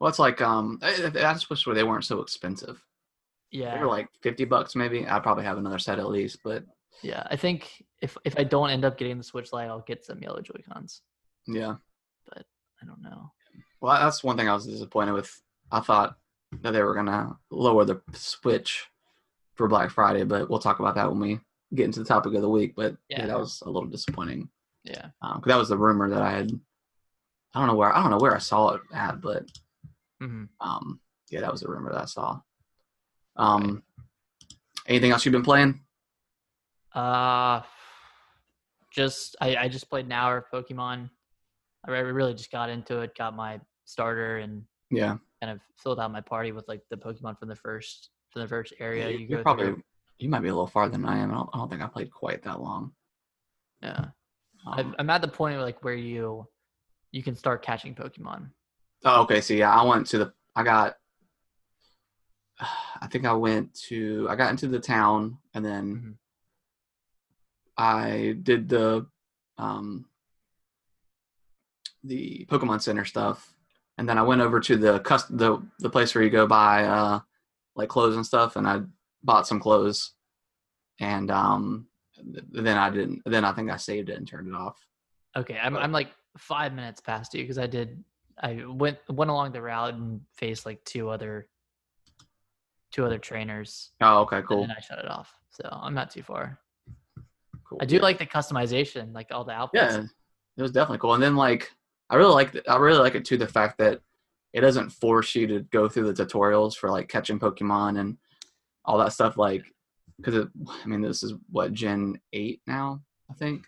Well, 0.00 0.08
it's 0.08 0.18
like 0.18 0.40
um, 0.40 0.78
I, 0.82 0.90
I 1.06 1.32
just 1.32 1.50
wish 1.50 1.64
they 1.64 1.84
weren't 1.84 2.04
so 2.04 2.20
expensive. 2.20 2.82
yeah, 3.50 3.74
They 3.74 3.80
were 3.80 3.86
like 3.90 4.08
fifty 4.22 4.44
bucks 4.44 4.74
maybe. 4.74 5.06
I'd 5.06 5.22
probably 5.22 5.44
have 5.44 5.58
another 5.58 5.78
set 5.78 5.98
at 5.98 6.08
least, 6.08 6.40
but 6.44 6.64
yeah. 7.02 7.26
I 7.30 7.36
think 7.36 7.84
if 8.00 8.16
if 8.24 8.38
I 8.38 8.44
don't 8.44 8.70
end 8.70 8.84
up 8.84 8.96
getting 8.98 9.18
the 9.18 9.24
Switch 9.24 9.52
Lite, 9.52 9.68
I'll 9.68 9.80
get 9.80 10.04
some 10.04 10.22
yellow 10.22 10.40
Joy 10.40 10.60
Cons. 10.70 11.02
yeah. 11.46 11.76
But 12.26 12.44
I 12.82 12.86
don't 12.86 13.02
know. 13.02 13.32
Well, 13.80 13.98
that's 14.00 14.24
one 14.24 14.36
thing 14.36 14.48
I 14.48 14.54
was 14.54 14.66
disappointed 14.66 15.12
with. 15.12 15.30
I 15.70 15.80
thought 15.80 16.16
that 16.62 16.70
they 16.72 16.82
were 16.82 16.94
gonna 16.94 17.36
lower 17.50 17.84
the 17.84 18.00
Switch 18.14 18.86
for 19.54 19.68
Black 19.68 19.90
Friday, 19.90 20.24
but 20.24 20.48
we'll 20.48 20.58
talk 20.58 20.78
about 20.80 20.94
that 20.96 21.10
when 21.10 21.20
we 21.20 21.40
get 21.74 21.84
into 21.86 22.00
the 22.00 22.04
topic 22.06 22.34
of 22.34 22.42
the 22.42 22.48
week. 22.48 22.74
But 22.76 22.96
yeah, 23.08 23.20
Yeah. 23.20 23.26
that 23.28 23.38
was 23.38 23.62
a 23.66 23.70
little 23.70 23.88
disappointing 23.88 24.48
Yeah, 24.84 25.10
because 25.20 25.42
that 25.46 25.58
was 25.58 25.68
the 25.68 25.78
rumor 25.78 26.08
that 26.10 26.22
I 26.22 26.30
had. 26.32 26.50
I 27.54 27.58
don't 27.60 27.68
know 27.68 27.76
where 27.76 27.94
I 27.94 28.00
don't 28.02 28.10
know 28.10 28.18
where 28.18 28.34
I 28.34 28.38
saw 28.40 28.70
it 28.74 28.82
at, 28.92 29.20
but 29.20 29.46
hmm 30.20 30.44
um, 30.60 31.00
yeah, 31.30 31.40
that 31.40 31.52
was 31.52 31.62
a 31.62 31.68
rumor 31.68 31.92
that 31.92 32.02
I 32.02 32.06
saw. 32.06 32.40
Um, 33.36 33.82
anything 34.86 35.10
else 35.10 35.24
you've 35.24 35.32
been 35.32 35.42
playing? 35.42 35.80
Uh, 36.94 37.60
just 38.90 39.36
I 39.40 39.56
I 39.56 39.68
just 39.68 39.90
played 39.90 40.06
an 40.06 40.12
hour 40.12 40.38
of 40.38 40.44
Pokemon. 40.52 41.10
I 41.86 41.90
really 41.90 42.32
just 42.34 42.50
got 42.50 42.70
into 42.70 43.00
it, 43.00 43.16
got 43.16 43.34
my 43.36 43.60
starter, 43.84 44.38
and 44.38 44.62
Yeah, 44.90 45.16
kind 45.42 45.52
of 45.52 45.60
filled 45.76 46.00
out 46.00 46.10
my 46.12 46.20
party 46.20 46.52
with 46.52 46.66
like 46.68 46.80
the 46.90 46.96
Pokemon 46.96 47.38
from 47.38 47.48
the 47.48 47.56
first 47.56 48.10
from 48.30 48.42
the 48.42 48.48
first 48.48 48.72
area 48.80 49.10
you 49.10 49.26
you're 49.26 49.38
go 49.38 49.42
probably 49.42 49.66
through. 49.66 49.82
you 50.18 50.28
might 50.28 50.40
be 50.40 50.48
a 50.48 50.52
little 50.52 50.66
farther 50.66 50.92
than 50.92 51.04
I 51.04 51.18
am. 51.18 51.30
I 51.30 51.34
don't, 51.34 51.50
I 51.52 51.58
don't 51.58 51.68
think 51.70 51.82
I 51.82 51.86
played 51.88 52.10
quite 52.10 52.42
that 52.44 52.60
long. 52.60 52.92
Yeah, 53.82 54.06
Um, 54.66 54.94
I'm 54.98 55.10
at 55.10 55.20
the 55.20 55.28
point 55.28 55.60
like 55.60 55.82
where 55.84 55.94
you 55.94 56.46
you 57.10 57.22
can 57.22 57.34
start 57.34 57.62
catching 57.62 57.94
Pokemon. 57.94 58.50
Oh, 59.04 59.22
okay. 59.22 59.40
So 59.40 59.52
yeah, 59.54 59.70
I 59.72 59.84
went 59.84 60.06
to 60.08 60.18
the. 60.18 60.32
I 60.56 60.62
got. 60.62 60.96
I 62.60 63.06
think 63.08 63.26
I 63.26 63.32
went 63.34 63.74
to. 63.88 64.26
I 64.30 64.36
got 64.36 64.50
into 64.50 64.68
the 64.68 64.80
town, 64.80 65.36
and 65.52 65.64
then 65.64 65.84
Mhm. 65.96 66.14
I 67.76 68.36
did 68.42 68.68
the, 68.68 69.06
um, 69.58 70.06
the 72.02 72.46
Pokemon 72.50 72.82
Center 72.82 73.04
stuff, 73.04 73.52
and 73.98 74.08
then 74.08 74.18
I 74.18 74.22
went 74.22 74.40
over 74.40 74.60
to 74.60 74.76
the 74.76 75.00
cust 75.00 75.36
the 75.36 75.62
the 75.78 75.90
place 75.90 76.14
where 76.14 76.22
you 76.24 76.30
go 76.30 76.46
buy 76.46 76.84
uh, 76.84 77.20
like 77.74 77.88
clothes 77.88 78.16
and 78.16 78.26
stuff, 78.26 78.56
and 78.56 78.66
I 78.66 78.82
bought 79.22 79.46
some 79.46 79.58
clothes, 79.60 80.12
and 81.00 81.30
um, 81.30 81.86
th- 82.16 82.44
then 82.52 82.76
I 82.76 82.90
didn't. 82.90 83.22
Then 83.24 83.44
I 83.44 83.52
think 83.52 83.70
I 83.70 83.76
saved 83.76 84.10
it 84.10 84.18
and 84.18 84.28
turned 84.28 84.48
it 84.48 84.54
off. 84.54 84.76
Okay, 85.36 85.58
I'm 85.60 85.76
I'm 85.76 85.92
like 85.92 86.08
five 86.36 86.72
minutes 86.74 87.00
past 87.00 87.32
you 87.34 87.42
because 87.42 87.58
I 87.58 87.66
did 87.66 88.04
I 88.38 88.62
went 88.66 88.98
went 89.08 89.30
along 89.30 89.52
the 89.52 89.62
route 89.62 89.94
and 89.94 90.20
faced 90.34 90.66
like 90.66 90.84
two 90.84 91.08
other 91.08 91.48
two 92.92 93.04
other 93.04 93.18
trainers, 93.18 93.90
Oh, 94.00 94.20
okay, 94.20 94.42
cool. 94.42 94.60
and 94.62 94.70
then 94.70 94.76
I 94.76 94.80
shut 94.80 94.98
it 94.98 95.08
off. 95.10 95.32
So 95.50 95.68
I'm 95.72 95.94
not 95.94 96.10
too 96.10 96.22
far. 96.22 96.60
Cool. 97.74 97.82
I 97.82 97.86
do 97.86 97.96
Yeah. 97.96 98.02
like 98.02 98.18
the 98.18 98.26
customization, 98.26 99.14
like 99.14 99.28
all 99.30 99.44
the 99.44 99.52
outfits. 99.52 99.94
Yeah, 99.96 100.02
it 100.56 100.62
was 100.62 100.72
definitely 100.72 100.98
cool. 100.98 101.14
And 101.14 101.22
then 101.22 101.36
like 101.36 101.70
I 102.10 102.16
really 102.16 102.32
like 102.34 102.56
I 102.68 102.76
really 102.76 102.98
like 102.98 103.14
it 103.14 103.24
too 103.24 103.36
the 103.36 103.46
fact 103.46 103.78
that 103.78 104.00
it 104.52 104.60
doesn't 104.60 104.90
force 104.90 105.34
you 105.34 105.46
to 105.48 105.60
go 105.60 105.88
through 105.88 106.12
the 106.12 106.24
tutorials 106.24 106.76
for 106.76 106.90
like 106.90 107.08
catching 107.08 107.38
Pokemon 107.40 107.98
and 107.98 108.16
all 108.84 108.98
that 108.98 109.12
stuff. 109.12 109.36
Like 109.36 109.64
because 110.18 110.46
I 110.84 110.86
mean 110.86 111.00
this 111.02 111.22
is 111.22 111.34
what 111.50 111.72
Gen 111.72 112.20
eight 112.32 112.60
now 112.66 113.00
I 113.30 113.34
think. 113.34 113.64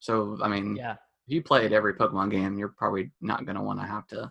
So 0.00 0.38
I 0.42 0.48
mean 0.48 0.76
yeah. 0.76 0.92
if 0.92 0.98
you 1.34 1.42
played 1.42 1.72
every 1.72 1.94
Pokemon 1.94 2.30
game, 2.30 2.58
you're 2.58 2.74
probably 2.76 3.10
not 3.20 3.46
gonna 3.46 3.62
want 3.62 3.80
to 3.80 3.86
have 3.86 4.06
to, 4.08 4.30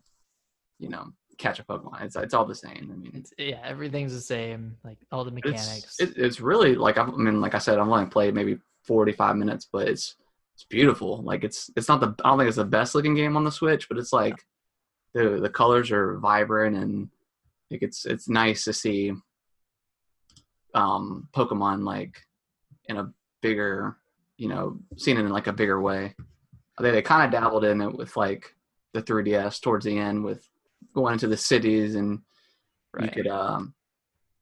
you 0.80 0.90
know, 0.90 1.12
catch 1.40 1.60
a 1.60 1.64
Pokemon. 1.64 2.04
It's 2.04 2.16
it's 2.16 2.34
all 2.36 2.46
the 2.46 2.54
same. 2.54 2.92
I 2.94 2.96
mean 2.96 3.12
It's 3.16 3.34
yeah, 3.38 3.62
everything's 3.64 4.14
the 4.14 4.22
same, 4.22 4.78
like 4.84 5.00
all 5.12 5.24
the 5.26 5.36
it's 5.38 5.46
mechanics. 5.46 6.00
it, 6.00 6.14
it's 6.18 6.40
really 6.40 6.76
like 6.76 6.98
I 7.00 7.06
mean, 7.06 7.42
like 7.42 7.56
I 7.56 7.60
said, 7.60 7.80
I've 7.80 7.88
only 7.88 8.06
played 8.06 8.36
maybe 8.36 8.58
forty 8.86 9.12
five 9.12 9.36
minutes, 9.36 9.68
but 9.72 9.88
it's 9.88 10.16
it's 10.56 10.64
beautiful. 10.64 11.22
Like 11.22 11.44
it's 11.44 11.70
it's 11.76 11.90
not 11.90 12.00
the 12.00 12.16
I 12.24 12.30
don't 12.30 12.40
think 12.40 12.48
it's 12.48 12.58
the 12.58 12.66
best 12.66 12.96
looking 12.96 13.16
game 13.16 13.36
on 13.36 13.44
the 13.44 13.52
Switch, 13.52 13.90
but 13.90 13.98
it's 13.98 14.14
like 14.14 14.36
the 15.14 15.40
the 15.42 15.50
colors 15.50 15.92
are 15.92 16.18
vibrant 16.18 16.78
and 16.78 17.10
like 17.70 17.84
it's 17.84 18.06
it's 18.06 18.30
nice 18.30 18.64
to 18.66 18.74
see 18.74 19.12
um 20.74 21.28
Pokemon 21.36 21.84
like 21.86 22.22
in 22.86 22.98
a 22.98 23.12
bigger 23.42 23.98
you 24.38 24.48
know 24.48 24.78
seen 24.98 25.18
it 25.18 25.22
in 25.22 25.30
like 25.30 25.48
a 25.48 25.54
bigger 25.54 25.82
way. 25.82 26.16
They 26.80 26.92
they 26.92 27.02
kind 27.02 27.26
of 27.26 27.32
dabbled 27.32 27.66
in 27.66 27.82
it 27.82 27.94
with 27.94 28.16
like 28.16 28.54
the 28.94 29.02
3DS 29.02 29.62
towards 29.62 29.86
the 29.86 29.98
end 29.98 30.24
with 30.24 30.48
going 30.94 31.14
into 31.14 31.28
the 31.28 31.38
cities 31.38 31.96
and 31.96 32.22
you 33.00 33.10
could 33.10 33.28
um 33.28 33.74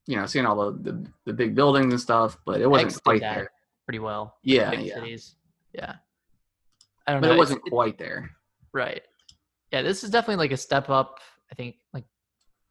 you 0.06 0.16
know 0.16 0.28
seeing 0.28 0.46
all 0.46 0.72
the, 0.72 0.92
the 0.92 1.08
the 1.26 1.34
big 1.34 1.56
buildings 1.56 1.92
and 1.92 2.00
stuff 2.00 2.38
but 2.46 2.62
it 2.62 2.70
wasn't 2.70 2.92
X 2.92 3.00
quite 3.00 3.22
there 3.22 3.50
pretty 3.86 4.00
well. 4.00 4.38
Yeah, 4.44 4.72
yeah. 4.74 4.96
cities. 4.96 5.36
Yeah. 5.74 5.96
I 7.08 7.12
don't 7.12 7.22
but 7.22 7.28
know. 7.28 7.34
it 7.34 7.38
wasn't 7.38 7.62
quite 7.64 7.98
there 7.98 8.32
Right. 8.74 9.02
Yeah, 9.72 9.82
this 9.82 10.04
is 10.04 10.10
definitely 10.10 10.38
like 10.38 10.52
a 10.52 10.58
step 10.58 10.90
up. 10.90 11.20
I 11.52 11.56
think 11.56 11.76
like 11.94 12.06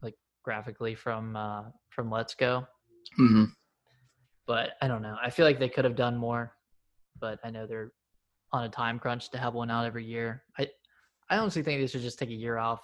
like 0.02 0.14
graphically 0.42 0.94
from 0.94 1.36
uh 1.36 1.64
from 1.90 2.10
Let's 2.10 2.34
Go, 2.34 2.66
Mm-hmm. 3.20 3.44
but 4.46 4.70
I 4.80 4.88
don't 4.88 5.02
know. 5.02 5.16
I 5.22 5.30
feel 5.30 5.44
like 5.44 5.58
they 5.58 5.68
could 5.68 5.84
have 5.84 5.96
done 5.96 6.16
more, 6.16 6.52
but 7.20 7.38
I 7.44 7.50
know 7.50 7.66
they're 7.66 7.92
on 8.52 8.64
a 8.64 8.68
time 8.68 8.98
crunch 8.98 9.30
to 9.30 9.38
have 9.38 9.54
one 9.54 9.70
out 9.70 9.84
every 9.84 10.04
year. 10.04 10.42
I 10.58 10.68
I 11.30 11.38
honestly 11.38 11.62
think 11.62 11.80
they 11.80 11.86
should 11.86 12.02
just 12.02 12.18
take 12.18 12.30
a 12.30 12.34
year 12.34 12.58
off, 12.58 12.82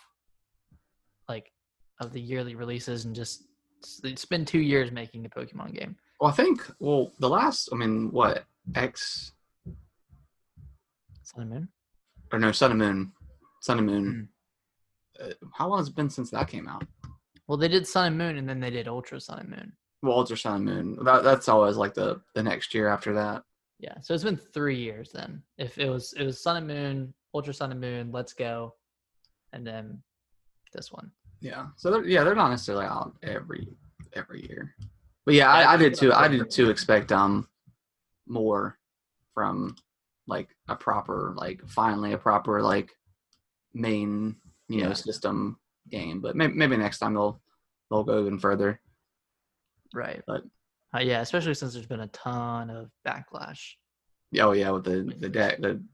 like 1.29 1.51
of 2.01 2.13
the 2.13 2.21
yearly 2.21 2.55
releases, 2.55 3.05
and 3.05 3.15
just 3.15 3.45
spend 4.17 4.47
two 4.47 4.61
years 4.61 4.91
making 4.93 5.25
a 5.27 5.29
Pokemon 5.29 5.75
game. 5.79 5.97
Well 6.21 6.31
i 6.31 6.35
think 6.35 6.67
well 6.81 7.13
the 7.19 7.29
last 7.29 7.69
i 7.73 7.77
mean 7.77 8.11
what 8.11 8.45
x 8.75 9.33
Sun 11.23 11.43
and 11.43 11.51
Moon. 11.51 11.69
or 12.33 12.39
no 12.39 12.53
sun 12.53 12.71
and 12.73 12.81
moon 12.81 13.13
sun 13.61 13.79
and 13.79 13.87
moon 13.87 14.29
Hmm. 15.21 15.27
uh, 15.31 15.33
how 15.55 15.69
long 15.69 15.79
has 15.79 15.89
it 15.89 15.95
been 15.97 16.11
since 16.11 16.31
that 16.31 16.49
came 16.49 16.69
out 16.69 16.87
Well, 17.47 17.57
they 17.57 17.69
did 17.69 17.87
Sun 17.87 18.07
and 18.09 18.19
Moon, 18.19 18.37
and 18.37 18.47
then 18.49 18.61
they 18.61 18.69
did 18.71 18.89
Ultra 18.89 19.19
Sun 19.21 19.39
and 19.41 19.49
Moon. 19.51 19.73
well 20.03 20.19
ultra 20.19 20.37
sun 20.37 20.57
and 20.57 20.65
moon 20.65 21.05
that, 21.05 21.23
that's 21.25 21.49
always 21.49 21.77
like 21.77 21.95
the 21.95 22.21
the 22.35 22.43
next 22.43 22.73
year 22.75 22.89
after 22.89 23.13
that 23.15 23.43
Yeah, 23.81 23.95
so 24.01 24.13
it's 24.15 24.25
been 24.25 24.37
three 24.57 24.77
years 24.79 25.11
then. 25.13 25.43
If 25.57 25.79
it 25.79 25.89
was 25.89 26.13
it 26.15 26.25
was 26.25 26.43
Sun 26.43 26.57
and 26.59 26.67
Moon, 26.67 27.15
Ultra 27.35 27.55
Sun 27.55 27.71
and 27.73 27.81
Moon, 27.81 28.11
Let's 28.13 28.33
Go, 28.35 28.75
and 29.53 29.65
then 29.67 30.03
this 30.75 30.91
one. 30.93 31.11
Yeah. 31.41 31.67
So 31.77 31.91
they're 31.91 32.05
yeah, 32.15 32.25
they're 32.25 32.35
not 32.43 32.51
necessarily 32.51 32.87
out 32.87 33.15
every 33.23 33.69
every 34.15 34.41
year. 34.49 34.75
But 35.29 35.35
yeah, 35.35 35.53
I, 35.53 35.75
I 35.75 35.77
did 35.77 35.93
too. 35.95 36.11
I 36.11 36.27
did 36.27 36.49
too 36.51 36.71
expect 36.71 37.13
um 37.13 37.47
more 38.27 38.79
from 39.35 39.77
like 40.27 40.49
a 40.69 40.75
proper 40.75 41.35
like 41.37 41.61
finally 41.69 42.15
a 42.15 42.17
proper 42.19 42.63
like 42.63 42.91
main 43.75 44.37
you 44.71 44.81
know 44.81 44.89
Yeah. 44.89 44.95
system 44.95 45.59
game. 45.91 46.23
But 46.23 46.35
maybe 46.35 46.55
maybe 46.55 46.79
next 46.79 47.01
time 47.01 47.13
they'll 47.13 47.43
they'll 47.91 48.05
go 48.05 48.21
even 48.23 48.39
further. 48.39 48.81
Right. 49.93 50.23
But- 50.27 50.45
uh, 50.95 51.01
yeah, 51.01 51.21
especially 51.21 51.53
since 51.53 51.75
there's 51.75 51.85
been 51.85 52.01
a 52.01 52.07
ton 52.09 52.71
of 52.71 52.89
backlash. 53.07 53.75
Yeah, 54.31 54.47
oh 54.47 54.53
yeah, 54.53 54.71
with 54.71 54.85
the 54.85 55.13
the 55.21 55.29
deck 55.29 55.61
the 55.61 55.85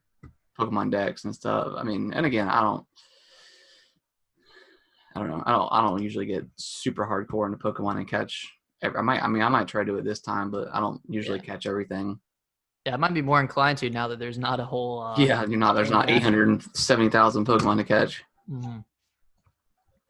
Pokemon 0.56 0.92
dex 0.92 1.24
and 1.24 1.34
stuff. 1.34 1.72
I 1.76 1.82
mean, 1.82 2.12
and 2.12 2.24
again, 2.24 2.48
I 2.48 2.60
don't. 2.60 2.86
I 5.16 5.18
don't 5.18 5.28
know. 5.28 5.42
I 5.44 5.50
don't. 5.50 5.68
I 5.72 5.80
don't 5.82 6.00
usually 6.04 6.26
get 6.26 6.46
super 6.54 7.04
hardcore 7.04 7.46
into 7.46 7.58
Pokemon 7.58 7.96
and 7.96 8.06
catch. 8.08 8.48
I 8.96 9.00
might. 9.02 9.22
I 9.22 9.28
mean, 9.28 9.42
I 9.42 9.48
might 9.48 9.68
try 9.68 9.82
to 9.82 9.90
do 9.90 9.96
it 9.98 10.04
this 10.04 10.20
time, 10.20 10.50
but 10.50 10.68
I 10.72 10.80
don't 10.80 11.00
usually 11.08 11.38
Yeah. 11.38 11.44
catch 11.44 11.66
everything. 11.66 12.20
Yeah, 12.86 12.94
I 12.94 12.96
might 12.96 13.14
be 13.14 13.22
more 13.22 13.40
inclined 13.40 13.78
to 13.78 13.88
now 13.90 14.08
that 14.08 14.18
there's 14.18 14.38
not 14.38 14.60
a 14.60 14.64
whole. 14.64 15.00
Uh, 15.00 15.14
yeah, 15.18 15.44
you're 15.46 15.58
not. 15.58 15.72
There's 15.74 15.90
not 15.90 16.08
yeah. 16.08 16.16
eight 16.16 16.22
hundred 16.22 16.62
seventy 16.76 17.08
thousand 17.10 17.46
Pokemon 17.46 17.78
to 17.78 17.84
catch. 17.84 18.22
mhm. 18.50 18.84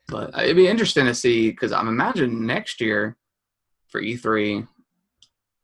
But 0.09 0.37
it'd 0.39 0.57
be 0.57 0.69
interesting 0.69 1.07
to 1.07 1.15
see 1.15 1.51
because 1.51 1.73
I'm 1.73 1.89
imagining 1.89 2.45
next 2.47 2.81
year 2.81 3.17
for 3.89 4.03
E3. 4.03 4.67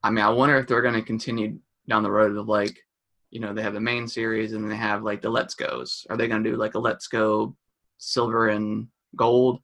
I 0.03 0.11
mean, 0.11 0.25
I 0.25 0.31
wonder 0.31 0.57
if 0.57 0.67
they're 0.67 0.81
going 0.81 0.95
to 0.95 1.03
continue 1.03 1.59
down 1.89 2.03
the 2.03 2.11
road 2.11 2.35
of 2.37 2.49
like, 2.49 2.79
you 3.31 3.39
know, 3.41 3.53
they 3.53 3.61
have 3.63 3.75
the 3.75 3.81
main 3.81 4.09
series 4.09 4.55
and 4.55 4.71
they 4.71 4.77
have 4.77 5.03
like 5.03 5.21
the 5.21 5.29
Let's 5.29 5.55
Goes. 5.55 6.07
Are 6.09 6.17
they 6.17 6.27
going 6.27 6.43
to 6.43 6.51
do 6.51 6.57
like 6.57 6.75
a 6.75 6.79
Let's 6.79 7.07
Go 7.09 7.55
Silver 7.99 8.49
and 8.49 8.89
Gold? 9.15 9.61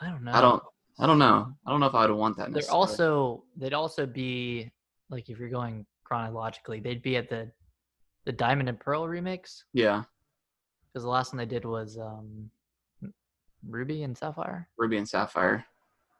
I 0.00 0.08
don't 0.08 0.24
know. 0.24 0.32
I 0.32 0.40
don't. 0.40 0.62
I 0.98 1.06
don't 1.06 1.18
know. 1.18 1.52
I 1.66 1.70
don't 1.70 1.80
know 1.80 1.86
if 1.86 1.94
I 1.94 2.06
would 2.06 2.16
want 2.16 2.36
that. 2.38 2.52
They're 2.52 2.70
also 2.70 3.44
they'd 3.56 3.74
also 3.74 4.06
be 4.06 4.70
like 5.10 5.28
if 5.28 5.38
you're 5.38 5.50
going 5.50 5.84
chronologically, 6.04 6.80
they'd 6.80 7.02
be 7.02 7.16
at 7.16 7.28
the 7.28 7.50
the 8.24 8.32
Diamond 8.32 8.68
and 8.68 8.80
Pearl 8.80 9.06
remix 9.06 9.62
yeah, 9.72 10.02
because 10.92 11.04
the 11.04 11.10
last 11.10 11.32
one 11.32 11.38
they 11.38 11.46
did 11.46 11.64
was 11.64 11.98
um 11.98 12.50
Ruby 13.68 14.02
and 14.02 14.16
Sapphire. 14.16 14.68
Ruby 14.76 14.96
and 14.96 15.08
Sapphire. 15.08 15.64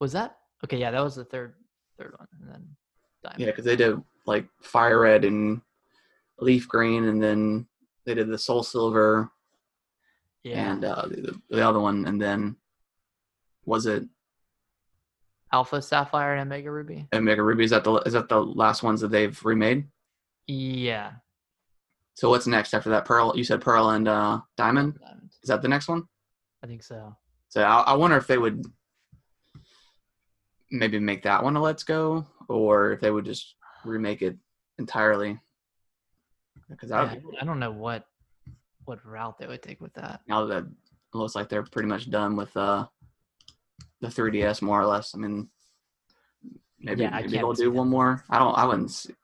Was 0.01 0.13
that 0.13 0.39
okay? 0.65 0.79
Yeah, 0.79 0.91
that 0.91 1.03
was 1.03 1.17
the 1.17 1.25
third 1.25 1.55
third 1.99 2.15
one, 2.19 2.29
and 2.41 2.51
then 2.51 2.69
Diamond. 3.23 3.41
Yeah, 3.41 3.47
because 3.47 3.65
they 3.65 3.77
did 3.77 4.01
like 4.27 4.47
Fire 4.61 5.01
Red 5.01 5.25
and 5.25 5.63
Leaf 6.41 6.69
Green, 6.69 7.05
and 7.05 7.23
then 7.23 7.67
they 8.05 8.15
did 8.15 8.29
the 8.29 8.39
Soul 8.39 8.63
Silver 8.63 9.31
yeah. 10.43 10.73
and 10.73 10.85
uh, 10.85 11.07
the, 11.07 11.41
the 11.49 11.67
other 11.67 11.81
one, 11.81 12.07
and 12.07 12.21
then 12.21 12.57
was 13.65 13.87
it 13.87 14.05
Alpha 15.53 15.81
Sapphire 15.81 16.35
and 16.35 16.43
Omega 16.43 16.71
Ruby. 16.71 17.07
Omega 17.15 17.43
Ruby? 17.43 17.65
Is 17.65 17.71
that 17.71 17.85
the 17.85 17.95
is 18.01 18.13
that 18.15 18.29
the 18.29 18.41
last 18.41 18.83
ones 18.83 19.01
that 19.01 19.11
they've 19.11 19.39
remade? 19.45 19.87
Yeah. 20.47 21.13
So 22.15 22.31
what's 22.31 22.47
next 22.47 22.73
after 22.75 22.91
that? 22.91 23.05
Pearl. 23.05 23.33
You 23.37 23.45
said 23.45 23.61
Pearl 23.61 23.91
and 23.91 24.09
uh, 24.09 24.41
Diamond. 24.57 24.99
Diamond. 25.01 25.31
Is 25.43 25.49
that 25.49 25.63
the 25.63 25.69
next 25.69 25.89
one? 25.89 26.05
I 26.63 26.67
think 26.67 26.83
so. 26.83 27.15
So 27.49 27.63
I, 27.63 27.81
I 27.83 27.95
wonder 27.95 28.17
if 28.17 28.27
they 28.27 28.39
would 28.39 28.65
maybe 30.71 30.99
make 30.99 31.23
that 31.23 31.43
one 31.45 31.57
a 31.57 31.63
Let's 31.63 31.85
Go, 31.85 32.27
or 32.49 32.93
if 32.93 33.01
they 33.01 33.11
would 33.11 33.25
just 33.25 33.55
remake 33.85 34.23
it 34.23 34.37
entirely. 34.79 35.39
Because 36.69 36.91
Yeah, 36.91 37.15
I 37.41 37.45
don't 37.45 37.61
know 37.61 37.71
what 37.71 38.07
what 38.85 39.05
route 39.05 39.39
they 39.39 39.47
would 39.47 39.63
take 39.63 39.81
with 39.81 39.93
that. 39.95 40.21
now 40.29 40.47
that 40.47 40.65
it 40.65 40.69
looks 41.15 41.35
like 41.35 41.49
they're 41.49 41.63
pretty 41.65 41.89
much 41.89 42.09
done 42.11 42.37
with 42.37 42.57
uh, 42.57 42.87
the 44.01 44.09
3DS 44.09 44.63
more 44.63 44.81
or 44.81 44.87
less. 44.87 45.15
I 45.15 45.19
mean, 45.19 45.49
maybe 46.79 47.03
Yeah, 47.03 47.11
maybe 47.11 47.29
they'll 47.29 47.53
do 47.53 47.71
one 47.71 47.89
more. 47.89 48.25
I 48.31 48.39
don't. 48.39 48.57
I 48.57 48.65
wouldn't. 48.65 48.91
See, 48.91 49.15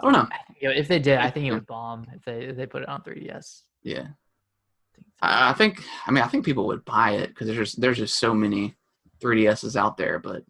I 0.00 0.04
don't 0.04 0.12
know. 0.12 0.28
You 0.60 0.70
if 0.70 0.88
they 0.88 0.98
did, 0.98 1.18
I 1.18 1.30
think 1.30 1.46
it 1.46 1.52
would 1.52 1.66
bomb 1.68 2.06
if 2.14 2.24
they 2.24 2.44
if 2.44 2.56
they 2.56 2.66
put 2.66 2.82
it 2.82 2.88
on 2.88 3.02
3DS. 3.02 3.62
Yeah, 3.82 4.08
I 4.08 4.94
think 4.94 5.06
I, 5.22 5.50
I 5.50 5.52
think. 5.54 5.84
I 6.06 6.10
mean, 6.10 6.24
I 6.24 6.28
think 6.28 6.44
people 6.44 6.66
would 6.66 6.84
buy 6.84 7.12
it 7.12 7.28
because 7.28 7.46
there's 7.46 7.58
just 7.58 7.80
there's 7.80 7.98
just 7.98 8.18
so 8.18 8.34
many 8.34 8.74
3DSs 9.22 9.76
out 9.76 9.96
there, 9.96 10.18
but 10.18 10.44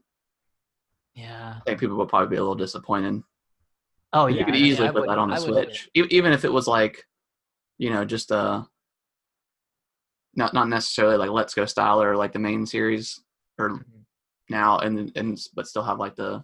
yeah. 1.15 1.57
I 1.59 1.61
think 1.67 1.81
people 1.81 1.97
would 1.97 2.09
probably 2.09 2.29
be 2.29 2.37
a 2.37 2.41
little 2.41 2.55
disappointed. 2.55 3.23
Oh 4.13 4.27
you 4.27 4.39
yeah. 4.39 4.45
could 4.45 4.55
I 4.55 4.59
mean, 4.59 4.67
easily 4.67 4.89
I 4.89 4.93
put 4.93 5.07
that 5.07 5.19
on 5.19 5.31
the 5.31 5.37
Switch, 5.37 5.89
even 5.95 6.33
if 6.33 6.45
it 6.45 6.53
was 6.53 6.67
like, 6.67 7.05
you 7.79 7.91
know, 7.91 8.05
just 8.05 8.33
uh, 8.33 8.63
not 10.35 10.55
not 10.55 10.69
necessarily 10.69 11.17
like 11.17 11.31
Let's 11.31 11.55
Go 11.55 11.65
style 11.67 12.03
or 12.03 12.17
like 12.17 12.33
the 12.33 12.39
main 12.39 12.67
series 12.67 13.21
or. 13.61 13.71
Mhm. 13.71 13.85
now 14.49 14.79
and 14.79 15.13
and 15.15 15.39
but 15.55 15.69
still 15.69 15.83
have 15.85 15.99
like 16.01 16.17
the, 16.17 16.43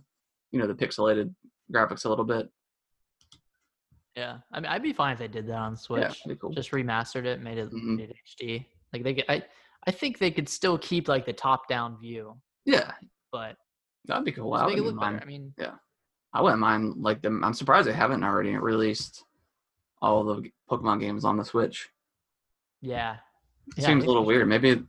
you 0.52 0.61
know, 0.61 0.66
the 0.68 0.75
pixelated 0.75 1.35
graphics 1.73 2.04
a 2.04 2.08
little 2.08 2.25
bit. 2.25 2.49
Yeah. 4.16 4.38
I 4.52 4.61
mean, 4.61 4.66
I'd 4.70 4.82
be 4.82 4.92
fine 4.92 5.12
if 5.12 5.18
they 5.18 5.28
did 5.28 5.46
that 5.49 5.56
on 5.58 5.76
Switch. 5.76 6.20
Yeah, 6.25 6.35
cool. 6.37 6.50
Just 6.52 6.70
remastered 6.70 7.25
it, 7.26 7.40
made 7.42 7.58
it 7.58 7.70
Mhm. 7.70 7.96
made 7.96 8.11
it 8.11 8.16
HD. 8.25 8.66
Like 8.92 9.02
they, 9.02 9.14
could, 9.14 9.25
I, 9.28 9.42
I 9.87 9.90
think 9.90 10.18
they 10.18 10.30
could 10.30 10.49
still 10.49 10.78
keep 10.78 11.08
like 11.08 11.26
the 11.26 11.32
top 11.32 11.68
down 11.68 11.99
view, 11.99 12.40
Yeah, 12.64 12.92
but 13.32 13.56
that'd 14.06 14.25
be 14.25 14.32
cool. 14.32 14.54
I 14.54 14.66
make 14.66 14.76
it 14.78 14.80
wouldn't 14.82 14.96
look 14.96 15.00
better. 15.04 15.12
mind. 15.14 15.23
I 15.23 15.26
mean, 15.26 15.54
yeah, 15.58 15.75
I 16.32 16.40
wouldn't 16.40 16.61
mind 16.61 16.94
like 17.02 17.20
them. 17.23 17.42
I'm 17.44 17.52
surprised 17.54 17.88
they 17.88 17.92
haven't 17.92 18.25
already 18.25 18.56
released 18.56 19.25
all 20.00 20.25
the 20.25 20.50
Pokemon 20.70 21.00
games 21.00 21.25
on 21.25 21.37
the 21.37 21.44
Switch. 21.44 21.88
yeah. 22.80 23.16
It 23.76 23.82
Yeah, 23.82 23.87
seems 23.88 24.04
a 24.04 24.06
little 24.06 24.25
weird. 24.25 24.46
Maybe 24.49 24.80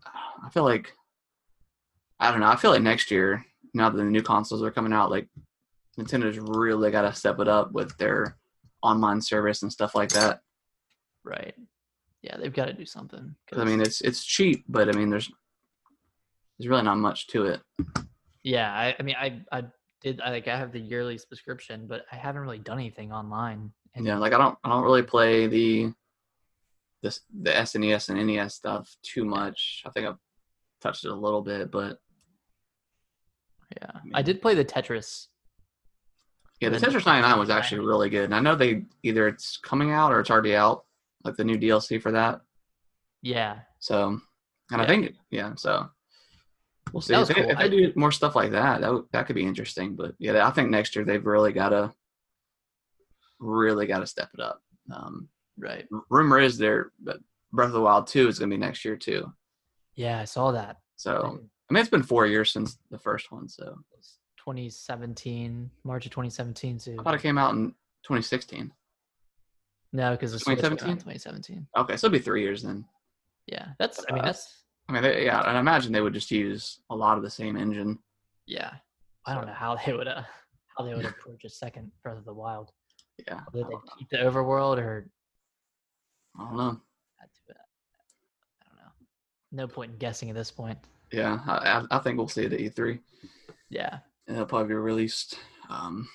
I 0.44 0.50
feel 0.52 0.64
like 0.64 0.94
I 2.20 2.32
don't 2.32 2.40
know. 2.40 2.48
I 2.48 2.56
feel 2.56 2.72
like 2.72 2.82
next 2.82 3.12
year, 3.12 3.46
now 3.74 3.90
that 3.90 3.98
the 3.98 4.04
new 4.04 4.24
consoles 4.24 4.64
are 4.64 4.72
coming 4.72 4.94
out, 4.94 5.12
like 5.12 5.28
Nintendo's 6.00 6.40
really 6.40 6.92
got 6.92 7.04
to 7.04 7.14
step 7.14 7.40
it 7.40 7.48
up 7.48 7.72
with 7.72 7.96
their 7.98 8.38
online 8.82 9.22
service 9.22 9.62
and 9.62 9.72
stuff 9.72 9.94
like 9.96 10.10
that. 10.10 10.42
Right. 11.24 11.54
Yeah, 12.22 12.38
they've 12.38 12.54
got 12.54 12.66
to 12.66 12.74
do 12.74 12.86
something. 12.86 13.36
'Cause, 13.48 13.60
I 13.60 13.64
mean, 13.66 13.82
it's 13.82 14.02
it's 14.02 14.24
cheap, 14.26 14.66
but 14.68 14.90
I 14.90 14.98
mean, 14.98 15.10
there's 15.10 15.32
there's 16.58 16.68
really 16.70 16.84
not 16.84 16.98
much 16.98 17.28
to 17.28 17.46
it. 17.46 17.62
Yeah, 18.44 18.74
I, 18.74 18.96
I 19.00 19.04
mean, 19.04 19.16
I, 19.20 19.42
I 19.52 19.66
did, 20.02 20.22
I 20.22 20.32
like, 20.32 20.48
I 20.48 20.58
have 20.58 20.72
the 20.72 20.80
yearly 20.80 21.18
subscription, 21.18 21.86
but 21.88 22.06
I 22.12 22.16
haven't 22.16 22.42
really 22.42 22.58
done 22.60 22.80
anything 22.80 23.12
online. 23.12 23.72
And 23.94 24.06
Yeah, 24.06 24.18
like 24.18 24.34
I 24.34 24.38
don't 24.38 24.58
I 24.64 24.70
don't 24.70 24.84
really 24.84 25.04
play 25.04 25.48
the 25.48 25.94
this 27.04 27.22
the 27.42 27.52
SNES 27.52 28.10
and 28.10 28.26
NES 28.26 28.56
stuff 28.56 28.90
too 29.04 29.24
much. 29.26 29.84
I 29.86 29.90
think 29.92 30.08
I've 30.08 30.18
touched 30.82 31.06
it 31.06 31.12
a 31.12 31.16
little 31.16 31.42
bit, 31.42 31.72
but 31.72 32.00
yeah, 33.76 33.92
I 34.14 34.22
did 34.22 34.42
play 34.42 34.56
the 34.56 34.64
Tetris. 34.66 35.28
yeah, 36.62 36.70
the 36.70 36.80
Then- 36.80 36.90
Tetris 36.92 37.06
99 37.06 37.40
was 37.40 37.50
actually 37.50 37.86
really 37.86 38.10
good. 38.10 38.26
And 38.26 38.36
I 38.36 38.40
know 38.40 38.56
they 38.56 38.86
either 39.04 39.28
it's 39.28 39.58
coming 39.58 39.92
out 39.92 40.12
or 40.12 40.20
it's 40.20 40.30
already 40.32 40.56
out, 40.56 40.86
like 41.24 41.36
the 41.36 41.44
new 41.44 41.58
DLC 41.58 42.02
for 42.02 42.12
that. 42.14 42.42
Yeah, 43.22 43.60
So, 43.80 44.20
and 44.72 44.82
I 44.82 44.86
think 44.86 45.16
yeah, 45.32 45.54
so 45.56 45.90
we'll 46.94 47.02
see 47.02 47.14
if 47.14 47.20
was 47.20 47.28
they, 47.30 47.34
cool. 47.36 47.50
if 47.50 47.58
they 47.58 47.64
I- 47.66 47.68
do 47.70 47.94
more 47.96 48.12
stuff 48.12 48.36
like 48.36 48.52
that. 48.52 48.82
That 48.82 48.94
would- 48.94 49.06
that 49.12 49.26
could 49.28 49.36
be 49.36 49.46
interesting. 49.46 49.96
But 49.96 50.16
yeah, 50.20 50.48
I 50.48 50.52
think 50.52 50.70
next 50.70 50.96
year 50.96 51.04
they've 51.06 51.26
really 51.26 51.52
got 51.54 51.70
to 51.70 51.94
really 53.40 53.86
got 53.88 54.00
to 54.00 54.08
step 54.08 54.30
it 54.34 54.40
up. 54.40 54.62
Um, 54.92 55.30
right. 55.60 55.86
rumor 56.10 56.40
is 56.40 56.58
there 56.58 56.92
but 57.00 57.20
Breath 57.52 57.68
of 57.68 57.74
the 57.74 57.82
Wild 57.82 58.08
two 58.08 58.28
is 58.28 58.40
going 58.40 58.50
to 58.50 58.56
be 58.56 58.60
next 58.60 58.84
year 58.86 58.96
too. 58.96 59.32
Yeah, 59.96 60.20
I 60.20 60.26
saw 60.26 60.52
that. 60.52 60.78
So 60.96 61.40
I 61.70 61.74
mean, 61.74 61.82
it's 61.82 61.90
been 61.90 62.04
four 62.04 62.26
years 62.26 62.52
since 62.52 62.78
the 62.92 62.98
first 63.00 63.32
one. 63.32 63.50
So 63.50 63.78
2017, 64.38 65.70
March 65.84 66.06
of 66.06 66.12
2017. 66.12 66.80
So 66.80 66.96
I 67.00 67.04
thought 67.04 67.14
it 67.16 67.22
came 67.22 67.38
out 67.38 67.54
in 67.56 67.70
2016. 68.04 68.72
no, 69.94 70.12
because 70.12 70.32
the 70.32 70.40
Switch 70.40 70.58
came 70.60 70.66
out 70.66 70.72
in 70.72 70.78
2017? 70.78 71.68
2017. 71.68 71.68
Okay, 71.78 71.98
so 71.98 72.08
it'll 72.08 72.14
be 72.18 72.24
three 72.24 72.42
years 72.42 72.64
then. 72.64 72.86
Yeah, 73.48 73.68
that's. 73.80 74.04
I 74.10 74.14
mean, 74.14 74.22
Uh, 74.24 74.28
that's. 74.28 74.64
I 74.90 74.94
mean, 74.94 75.04
they, 75.04 75.26
yeah, 75.26 75.42
and 75.48 75.58
I 75.58 75.60
imagine 75.60 75.92
they 75.92 76.00
would 76.02 76.14
just 76.14 76.32
use 76.32 76.80
a 76.90 76.96
lot 76.96 77.18
of 77.18 77.24
the 77.24 77.30
same 77.30 77.58
engine. 77.58 78.00
Yeah, 78.46 78.72
I 79.26 79.34
don't 79.36 79.46
know 79.48 79.54
how 79.54 79.76
they 79.86 79.92
would 79.94 80.08
uh, 80.08 80.24
how 80.78 80.86
they 80.86 80.94
would 80.96 81.06
approach 81.06 81.44
a 81.44 81.50
second 81.50 81.92
Breath 82.04 82.18
of 82.18 82.24
the 82.26 82.34
Wild. 82.34 82.72
Yeah, 83.28 83.42
Whether 83.52 83.68
they 83.68 83.74
know. 83.76 83.82
keep 83.98 84.10
the 84.10 84.18
overworld 84.18 84.78
or 84.78 85.10
I 86.40 86.44
don't 86.46 86.56
know. 86.58 86.80
add 87.22 87.28
to 87.34 87.52
it. 87.52 87.58
I 88.62 88.66
don't 88.70 88.76
know. 88.78 88.92
No 89.52 89.68
point 89.68 89.92
in 89.92 89.98
guessing 89.98 90.30
at 90.30 90.36
this 90.36 90.52
point. 90.52 90.78
Yeah, 91.12 91.40
I, 91.48 91.80
I- 91.92 91.98
I 91.98 92.00
think 92.00 92.18
we'll 92.18 92.28
see 92.28 92.44
it 92.46 92.54
at 92.54 92.60
E3. 92.60 93.00
Yeah, 93.70 94.00
And 94.28 94.36
it'll 94.38 94.46
probably 94.48 94.70
be 94.70 94.74
released. 94.76 95.38
Um, 95.70 96.08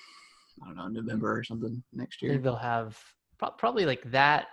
I 0.61 0.67
don't 0.67 0.75
know, 0.77 0.87
November 0.87 1.37
or 1.37 1.43
something 1.43 1.83
next 1.93 2.21
year. 2.21 2.31
think 2.31 2.43
they'll 2.43 2.55
have 2.55 2.97
pro- 3.37 3.51
probably 3.51 3.85
like 3.85 4.03
that. 4.11 4.47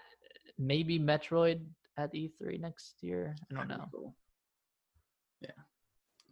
Maybe 0.58 0.98
Metroid 0.98 1.64
at 1.96 2.12
E3 2.12 2.60
next 2.60 3.02
year. 3.02 3.36
I 3.50 3.54
don't 3.54 3.68
That'd 3.68 3.82
know. 3.82 3.88
cool. 3.92 4.16
Yeah, 5.40 5.50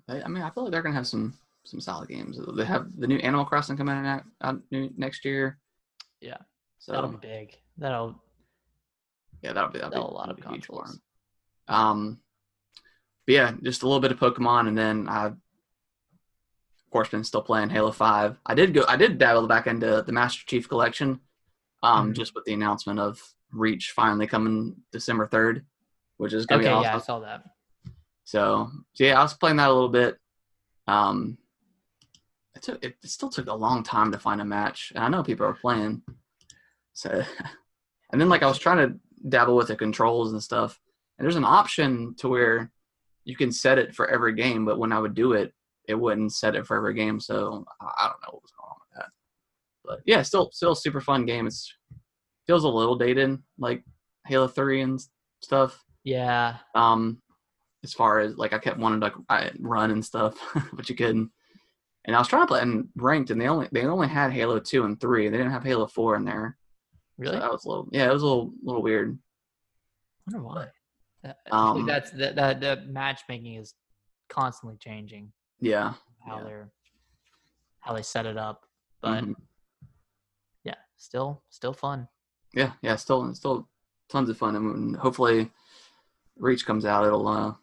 They- 0.06 0.22
I 0.22 0.28
mean, 0.28 0.42
I 0.42 0.50
feel 0.50 0.64
like 0.64 0.72
they're 0.72 0.82
gonna 0.82 0.94
have 0.94 1.06
some 1.06 1.38
some 1.64 1.80
solid 1.80 2.08
games. 2.08 2.38
They 2.56 2.64
have 2.64 2.88
the 2.98 3.06
new 3.06 3.18
Animal 3.18 3.44
Crossing 3.44 3.76
coming 3.76 3.94
out, 3.94 4.22
out 4.40 4.60
new, 4.70 4.90
next 4.96 5.22
year. 5.24 5.58
Yeah, 6.20 6.38
So 6.78 6.92
that'll 6.92 7.10
be 7.10 7.16
big. 7.18 7.58
That'll 7.76 8.22
yeah, 9.42 9.52
that'll 9.52 9.70
be 9.70 9.78
that'll, 9.78 9.92
sell 9.92 10.08
be, 10.08 10.10
a 10.10 10.14
lot 10.14 10.28
of 10.30 10.36
that'll 10.36 10.50
be 10.50 10.56
huge 10.56 10.66
for 10.66 10.82
consoles. 10.84 11.00
Um, 11.68 12.20
but 13.28 13.34
yeah, 13.34 13.52
just 13.62 13.82
a 13.82 13.86
little 13.86 14.00
bit 14.00 14.10
of 14.10 14.18
Pokemon, 14.18 14.68
and 14.68 14.78
then 14.78 15.06
I, 15.06 15.26
of 15.26 15.36
course, 16.90 17.10
been 17.10 17.22
still 17.24 17.42
playing 17.42 17.68
Halo 17.68 17.92
Five. 17.92 18.38
I 18.46 18.54
did 18.54 18.72
go, 18.72 18.86
I 18.88 18.96
did 18.96 19.18
dabble 19.18 19.46
back 19.46 19.66
into 19.66 20.02
the 20.06 20.12
Master 20.12 20.46
Chief 20.46 20.66
Collection, 20.66 21.20
um, 21.82 22.12
Mhm. 22.12 22.16
just 22.16 22.34
with 22.34 22.46
the 22.46 22.54
announcement 22.54 22.98
of 22.98 23.22
Reach 23.52 23.92
finally 23.92 24.26
coming 24.26 24.82
December 24.92 25.26
third, 25.26 25.66
which 26.16 26.32
is 26.32 26.46
gonna 26.46 26.62
Okay, 26.62 26.70
be 26.70 26.72
awesome. 26.72 26.90
yeah, 26.90 26.96
I 26.96 27.00
saw 27.00 27.18
that. 27.18 27.44
So, 28.24 28.70
so 28.94 29.04
yeah, 29.04 29.18
I 29.20 29.22
was 29.22 29.34
playing 29.34 29.56
that 29.58 29.68
a 29.68 29.74
little 29.74 29.90
bit. 29.90 30.18
Um, 30.86 31.36
it 32.54 32.62
took 32.62 32.82
it 32.82 32.96
still 33.04 33.28
took 33.28 33.46
a 33.48 33.54
long 33.54 33.82
time 33.82 34.10
to 34.12 34.18
find 34.18 34.40
a 34.40 34.44
match, 34.46 34.90
and 34.94 35.04
I 35.04 35.08
know 35.10 35.22
people 35.22 35.44
are 35.44 35.52
playing. 35.52 36.02
So, 36.94 37.10
and 38.10 38.18
then 38.18 38.30
like 38.30 38.42
I 38.42 38.46
was 38.48 38.58
trying 38.58 38.88
to 38.88 38.98
dabble 39.28 39.54
with 39.54 39.68
the 39.68 39.76
controls 39.76 40.32
and 40.32 40.42
stuff, 40.42 40.80
and 41.18 41.26
there's 41.26 41.36
an 41.36 41.44
option 41.44 42.14
to 42.20 42.28
where 42.30 42.72
you 43.28 43.36
can 43.36 43.52
set 43.52 43.78
it 43.78 43.94
for 43.94 44.08
every 44.08 44.34
game, 44.34 44.64
but 44.64 44.78
when 44.78 44.90
I 44.90 44.98
would 44.98 45.12
do 45.12 45.34
it, 45.34 45.52
it 45.86 45.94
wouldn't 45.94 46.32
set 46.32 46.56
it 46.56 46.66
for 46.66 46.78
every 46.78 46.94
game. 46.94 47.20
So 47.20 47.62
I 47.78 48.06
don't 48.06 48.22
know 48.22 48.30
what 48.32 48.42
was 48.42 48.52
going 48.52 48.70
on 48.70 48.76
with 48.80 48.96
that. 48.96 49.10
But 49.84 50.00
yeah, 50.06 50.22
still 50.22 50.50
still 50.50 50.72
a 50.72 50.76
super 50.76 51.02
fun 51.02 51.26
game. 51.26 51.46
It's 51.46 51.70
feels 52.46 52.64
a 52.64 52.68
little 52.68 52.96
dated, 52.96 53.38
like 53.58 53.84
Halo 54.26 54.48
Three 54.48 54.80
and 54.80 54.98
stuff 55.42 55.84
Yeah, 56.04 56.56
um 56.74 57.20
as 57.84 57.92
far 57.92 58.20
as 58.20 58.38
like 58.38 58.54
I 58.54 58.58
kept 58.58 58.78
wanting 58.78 59.02
to 59.02 59.12
like 59.28 59.52
run 59.60 59.90
and 59.90 60.02
stuff, 60.02 60.38
but 60.72 60.88
you 60.88 60.96
couldn't. 60.96 61.30
And 62.06 62.16
I 62.16 62.20
was 62.20 62.28
trying 62.28 62.44
to 62.44 62.46
play 62.46 62.62
in 62.62 62.88
ranked, 62.96 63.30
and 63.30 63.38
they 63.38 63.48
only 63.48 63.68
they 63.72 63.84
only 63.84 64.08
had 64.08 64.32
Halo 64.32 64.58
two 64.58 64.84
and 64.84 64.98
three. 64.98 65.28
They 65.28 65.36
didn't 65.36 65.52
have 65.52 65.64
Halo 65.64 65.86
four 65.86 66.16
in 66.16 66.24
there. 66.24 66.56
really. 67.18 67.34
So 67.36 67.40
that 67.40 67.52
was 67.52 67.66
a 67.66 67.68
little 67.68 67.88
yeah, 67.92 68.08
it 68.08 68.12
was 68.14 68.22
a 68.22 68.26
little 68.26 68.52
little 68.62 68.82
weird. 68.82 69.18
I 70.28 70.38
wonder 70.38 70.48
why. 70.48 70.68
Um, 71.50 71.86
that's 71.86 72.10
that, 72.12 72.36
that 72.36 72.60
that 72.60 72.88
matchmaking 72.88 73.54
is 73.54 73.74
constantly 74.28 74.76
changing 74.78 75.32
Yeah, 75.60 75.94
how 76.26 76.38
Yeah. 76.38 76.44
they're 76.44 76.72
how 77.80 77.94
they 77.94 78.02
set 78.02 78.26
it 78.26 78.36
up. 78.36 78.66
But 79.00 79.24
Mhm. 79.24 79.36
yeah, 80.64 80.74
still 80.96 81.42
still 81.50 81.72
fun. 81.72 82.08
yeah, 82.52 82.72
yeah. 82.82 82.96
Still 82.96 83.34
still 83.34 83.68
tons 84.08 84.28
of 84.28 84.36
fun, 84.38 84.56
and 84.56 84.66
when 84.66 84.94
hopefully 84.94 85.50
Reach 86.36 86.64
comes 86.66 86.84
out, 86.84 87.04
it'll 87.06 87.26
uh 87.28 87.54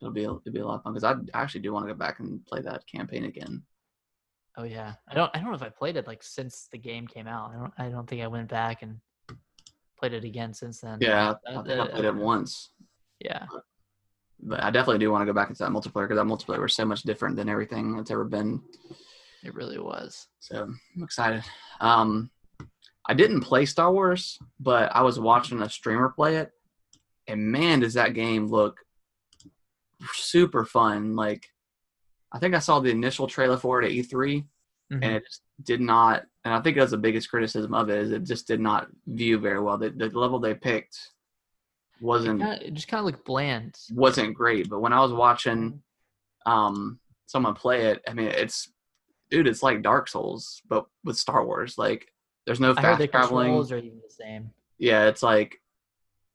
it'll 0.00 0.12
be 0.12 0.22
it'll 0.24 0.40
be 0.40 0.60
a 0.60 0.66
lot 0.66 0.76
of 0.76 0.82
fun 0.82 0.94
because 0.94 1.04
I 1.04 1.16
actually 1.38 1.60
do 1.62 1.72
want 1.72 1.86
to 1.86 1.92
go 1.92 1.98
back 1.98 2.18
and 2.20 2.44
play 2.46 2.60
that 2.62 2.86
campaign 2.86 3.24
again. 3.24 3.62
Oh 4.56 4.64
yeah, 4.64 4.94
I 5.08 5.14
don't 5.14 5.30
I 5.34 5.38
don't 5.38 5.48
know 5.48 5.54
if 5.56 5.62
I 5.62 5.68
played 5.70 5.96
it 5.96 6.06
like 6.06 6.22
since 6.22 6.68
the 6.70 6.78
game 6.78 7.06
came 7.06 7.26
out. 7.26 7.50
I 7.52 7.58
don't 7.58 7.72
I 7.78 7.88
don't 7.88 8.06
think 8.08 8.22
I 8.22 8.26
went 8.26 8.48
back 8.48 8.82
and 8.82 9.00
played 10.02 10.14
it 10.14 10.24
again 10.24 10.52
since 10.52 10.80
then. 10.80 10.98
Yeah, 11.00 11.34
I 11.46 11.50
Uh, 11.52 11.62
think 11.62 11.80
I 11.80 11.86
played 11.86 12.04
it 12.06 12.14
once. 12.16 12.70
Yeah, 13.20 13.46
But 14.40 14.60
I 14.64 14.70
definitely 14.72 14.98
do 14.98 15.12
want 15.12 15.22
to 15.22 15.26
go 15.26 15.32
back 15.32 15.48
into 15.48 15.62
that 15.62 15.70
multiplayer 15.70 16.08
because 16.08 16.16
that 16.16 16.26
multiplayer 16.26 16.60
was 16.60 16.74
so 16.74 16.84
much 16.84 17.02
different 17.04 17.36
than 17.36 17.48
everything 17.48 17.96
that's 17.96 18.10
ever 18.10 18.24
been 18.24 18.60
it 19.44 19.54
really 19.54 19.78
was. 19.78 20.26
So 20.40 20.64
I'm 20.96 21.02
excited. 21.04 21.44
Um, 21.80 22.30
I 23.08 23.14
didn't 23.14 23.42
play 23.42 23.64
Star 23.64 23.92
Wars, 23.92 24.38
but 24.58 24.90
I 24.94 25.02
was 25.02 25.20
watching 25.20 25.62
a 25.62 25.68
streamer 25.68 26.08
play 26.08 26.36
it, 26.38 26.50
and 27.28 27.50
man, 27.52 27.78
does 27.80 27.94
that 27.94 28.14
game 28.14 28.46
look 28.48 28.80
super 30.14 30.64
fun! 30.64 31.14
Like, 31.16 31.48
I 32.32 32.38
think 32.40 32.54
I 32.56 32.60
saw 32.60 32.78
the 32.80 32.90
initial 32.90 33.26
trailer 33.28 33.56
for 33.56 33.80
it 33.82 33.86
at 33.86 33.92
E3, 33.92 34.44
Mhm. 34.92 35.02
and 35.02 35.16
it 35.16 35.24
just 35.26 35.42
did 35.62 35.80
not. 35.80 36.24
And 36.44 36.52
I 36.52 36.60
think 36.60 36.76
that's 36.76 36.90
the 36.90 36.98
biggest 36.98 37.30
criticism 37.30 37.72
of 37.74 37.88
it 37.88 37.98
is 37.98 38.12
it 38.12 38.24
just 38.24 38.46
did 38.46 38.60
not 38.60 38.88
view 39.06 39.38
very 39.38 39.60
well. 39.60 39.78
The, 39.78 39.90
the 39.90 40.08
level 40.08 40.38
they 40.38 40.54
picked 40.54 40.98
wasn't 42.00 42.40
kinda, 42.40 42.66
it 42.66 42.74
just 42.74 42.88
kind 42.88 42.98
of 43.00 43.06
looked 43.06 43.24
bland. 43.24 43.78
wasn't 43.92 44.34
great. 44.34 44.68
But 44.68 44.80
when 44.80 44.92
I 44.92 45.00
was 45.00 45.12
watching 45.12 45.82
um 46.46 46.98
someone 47.26 47.54
play 47.54 47.86
it, 47.86 48.02
I 48.08 48.12
mean 48.14 48.26
it's 48.28 48.70
dude, 49.30 49.46
it's 49.46 49.62
like 49.62 49.82
Dark 49.82 50.08
Souls, 50.08 50.60
but 50.68 50.86
with 51.04 51.16
Star 51.16 51.44
Wars. 51.46 51.78
Like 51.78 52.12
there's 52.44 52.60
no 52.60 52.74
fast 52.74 52.98
the 52.98 53.06
traveling. 53.06 53.46
controls 53.46 53.72
are 53.72 53.78
even 53.78 54.00
the 54.06 54.12
same. 54.12 54.50
Yeah, 54.78 55.06
it's 55.06 55.22
like 55.22 55.60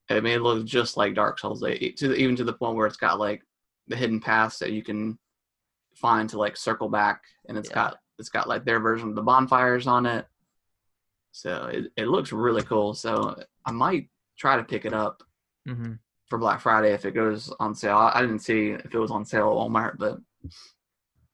I 0.09 0.19
mean 0.21 0.33
it 0.33 0.41
looks 0.41 0.63
just 0.69 0.95
like 0.97 1.13
Dark 1.13 1.37
Souls. 1.37 1.59
To 1.61 1.67
the, 2.07 2.15
even 2.15 2.35
to 2.37 2.43
the 2.45 2.53
point 2.53 2.75
where 2.77 2.87
it's 2.87 2.97
got 2.97 3.19
like 3.19 3.43
the 3.87 3.95
hidden 3.97 4.19
paths 4.21 4.59
that 4.59 4.71
you 4.71 4.81
can 4.83 5.19
find 5.95 6.29
to 6.29 6.37
like 6.37 6.55
circle 6.55 6.87
back 6.89 7.23
and 7.49 7.57
it's 7.57 7.69
Yeah. 7.69 7.75
got 7.75 7.97
it's 8.19 8.29
got 8.29 8.47
like 8.49 8.65
their 8.65 8.79
version 8.79 9.09
of 9.09 9.15
the 9.15 9.21
bonfires 9.21 9.87
on 9.87 10.05
it. 10.05 10.25
So 11.31 11.65
it, 11.71 11.91
it 11.95 12.07
looks 12.07 12.31
really 12.31 12.63
cool. 12.63 12.93
So 12.93 13.35
I 13.65 13.71
might 13.71 14.09
try 14.37 14.57
to 14.57 14.63
pick 14.63 14.85
it 14.85 14.93
up 14.93 15.23
hmm 15.65 15.93
for 16.27 16.37
Black 16.37 16.59
Friday 16.59 16.91
if 16.93 17.05
it 17.05 17.11
goes 17.13 17.53
on 17.59 17.73
sale. 17.73 17.95
I 17.97 18.11
I 18.15 18.21
didn't 18.21 18.39
see 18.39 18.71
if 18.71 18.93
it 18.93 18.99
was 18.99 19.11
on 19.11 19.23
sale 19.23 19.49
at 19.49 19.55
Walmart, 19.55 19.97
but 19.97 20.17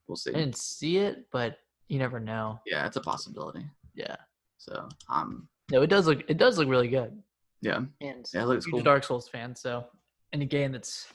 we'll 0.08 0.16
see. 0.16 0.32
I 0.32 0.40
didn't 0.40 0.58
see 0.58 0.98
it, 0.98 1.26
but 1.32 1.58
you 1.88 1.98
never 2.00 2.20
know. 2.20 2.60
Yeah, 2.66 2.86
it's 2.86 2.98
a 2.98 3.02
possibility. 3.02 3.66
Yeah. 3.96 4.16
So 4.58 4.88
um, 5.10 5.48
No, 5.72 5.82
it 5.82 5.88
does 5.88 6.06
look 6.08 6.22
it 6.30 6.38
does 6.38 6.58
look 6.58 6.68
really 6.68 6.88
good. 6.90 7.18
yeah, 7.62 7.82
And 8.02 8.28
yeah, 8.34 8.44
it 8.44 8.46
looks 8.46 8.66
huge 8.66 8.74
cool. 8.76 8.84
Dark 8.84 9.04
Souls 9.04 9.28
fan, 9.28 9.56
so 9.56 9.86
any 10.32 10.46
game 10.46 10.72
that's 10.72 11.08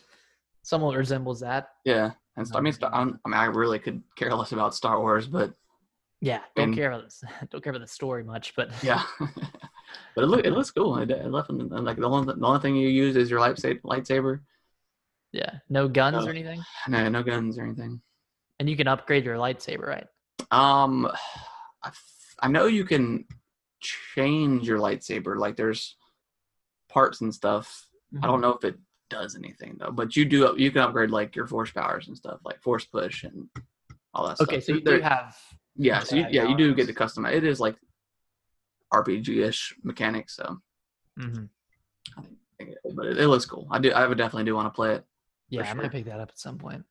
somewhat 0.62 0.96
resembles 0.96 1.40
that, 1.40 1.70
Yeah, 1.84 2.12
and 2.38 2.46
Star- 2.46 2.60
I 2.60 2.62
mean, 2.62 2.74
I'm- 2.82 3.20
I 3.24 3.28
mean, 3.28 3.38
I 3.38 3.44
really 3.46 3.78
could 3.78 4.02
care 4.16 4.34
less 4.34 4.52
about 4.52 4.74
Star 4.74 4.98
Wars, 5.00 5.26
but 5.26 5.52
yeah, 6.20 6.40
don't 6.56 6.66
And- 6.68 6.74
care 6.74 6.90
about 6.90 7.04
this, 7.04 7.22
don't 7.50 7.62
care 7.62 7.70
about 7.72 7.82
the 7.82 7.86
story 7.92 8.24
much, 8.24 8.54
but 8.56 8.70
yeah, 8.82 9.02
but 10.14 10.24
it 10.24 10.28
look 10.28 10.44
it 10.46 10.52
looks 10.52 10.70
cool. 10.70 10.96
It, 10.98 11.10
it 11.10 11.30
left 11.30 11.50
like 11.50 11.96
the 11.96 12.08
only 12.08 12.34
the 12.34 12.46
only 12.46 12.60
thing 12.60 12.76
you 12.76 12.88
use 12.88 13.16
is 13.16 13.30
your 13.30 13.40
lightsaber. 13.40 14.40
Yeah, 15.32 15.58
no 15.68 15.88
guns 15.88 16.16
No. 16.16 16.26
or 16.26 16.30
anything, 16.30 16.62
No, 16.88 17.08
no 17.08 17.22
guns 17.22 17.58
or 17.58 17.64
anything. 17.64 18.00
and 18.58 18.68
you 18.70 18.76
can 18.76 18.88
upgrade 18.88 19.24
your 19.26 19.36
lightsaber, 19.36 19.86
right? 19.86 20.06
Um, 20.50 21.06
I, 21.82 21.88
f- 21.88 22.34
I 22.40 22.48
know 22.48 22.66
you 22.66 22.84
can 22.84 23.26
change 23.80 24.66
your 24.66 24.78
lightsaber. 24.78 25.36
Like 25.38 25.56
there's 25.56 25.96
parts 26.88 27.20
and 27.20 27.32
stuff. 27.34 27.86
I 28.22 28.26
don't 28.26 28.40
know 28.40 28.54
if 28.54 28.64
it 28.64 28.76
does 29.10 29.36
anything 29.36 29.76
though, 29.78 29.90
but 29.90 30.16
you 30.16 30.24
do. 30.24 30.54
You 30.56 30.70
can 30.70 30.82
upgrade 30.82 31.10
like 31.10 31.34
your 31.36 31.46
force 31.46 31.70
powers 31.70 32.08
and 32.08 32.16
stuff, 32.16 32.40
like 32.44 32.60
force 32.62 32.84
push 32.84 33.24
and 33.24 33.48
all 34.14 34.26
that 34.26 34.40
Okay, 34.40 34.60
stuff. 34.60 34.64
so 34.64 34.72
you 34.74 34.80
There- 34.80 34.98
do 34.98 35.02
have 35.02 35.36
yeah, 35.80 36.00
so 36.00 36.16
you, 36.16 36.26
Yeah, 36.30 36.48
you 36.48 36.56
do 36.56 36.74
get 36.74 36.88
to 36.88 36.92
customize. 36.92 37.34
It 37.34 37.44
is 37.44 37.60
like 37.60 37.76
RPG 38.92 39.46
ish 39.46 39.76
mechanics. 39.84 40.34
So, 40.34 40.58
mm-hmm. 41.18 41.44
i 42.60 42.66
but 42.94 43.06
it, 43.06 43.18
it 43.18 43.28
looks 43.28 43.44
cool. 43.46 43.68
I 43.70 43.78
do. 43.78 43.92
I 43.92 44.06
would 44.06 44.18
definitely 44.18 44.44
do 44.44 44.56
want 44.56 44.66
to 44.66 44.70
play 44.74 44.94
it. 44.94 45.04
yeah, 45.50 45.62
I 45.62 45.66
sure. 45.66 45.76
might 45.76 45.92
pick 45.92 46.06
that 46.06 46.18
up 46.18 46.30
at 46.30 46.38
some 46.38 46.58
point. 46.58 46.84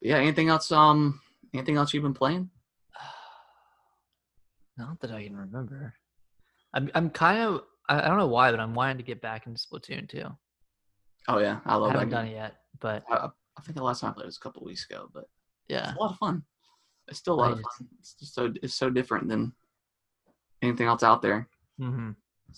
Yeah. 0.00 0.16
Anything 0.16 0.48
else? 0.48 0.72
Um. 0.72 1.20
Anything 1.54 1.76
else 1.76 1.92
you've 1.92 2.02
been 2.02 2.14
playing? 2.14 2.50
Not 4.78 5.00
that 5.00 5.10
I 5.10 5.24
can 5.24 5.36
remember. 5.36 5.94
I'm 6.72 6.90
I'm 6.94 7.10
kind 7.10 7.40
of 7.42 7.62
I, 7.88 8.00
I 8.00 8.08
don't 8.08 8.18
know 8.18 8.26
why, 8.26 8.50
but 8.50 8.60
I'm 8.60 8.74
wanting 8.74 8.98
to 8.98 9.02
get 9.02 9.20
back 9.20 9.46
into 9.46 9.60
Splatoon 9.60 10.08
too. 10.08 10.28
Oh 11.28 11.38
yeah, 11.38 11.60
I 11.64 11.72
I 11.72 11.76
love 11.76 11.92
that. 11.92 11.98
haven't 11.98 12.08
Game. 12.10 12.18
done 12.18 12.26
it 12.26 12.32
yet, 12.32 12.56
but 12.80 13.04
I, 13.10 13.28
I 13.58 13.62
think 13.62 13.76
the 13.76 13.82
last 13.82 14.00
time 14.00 14.10
I 14.10 14.14
played 14.14 14.26
was 14.26 14.36
a 14.36 14.40
couple 14.40 14.64
weeks 14.64 14.86
ago, 14.88 15.08
but 15.12 15.24
yeah, 15.68 15.88
it's 15.90 15.96
a 15.98 16.00
lot 16.00 16.12
of 16.12 16.18
fun. 16.18 16.42
It's 17.08 17.18
still 17.18 17.34
a 17.34 17.36
lot 17.40 17.52
of 17.52 17.58
Right. 17.58 17.64
fun. 17.78 17.88
It's 17.98 18.14
just 18.14 18.34
so 18.34 18.52
it's 18.62 18.74
so 18.74 18.90
different 18.90 19.28
than 19.28 19.52
anything 20.62 20.86
else 20.86 21.02
out 21.02 21.22
there. 21.22 21.48
hmm 21.78 22.10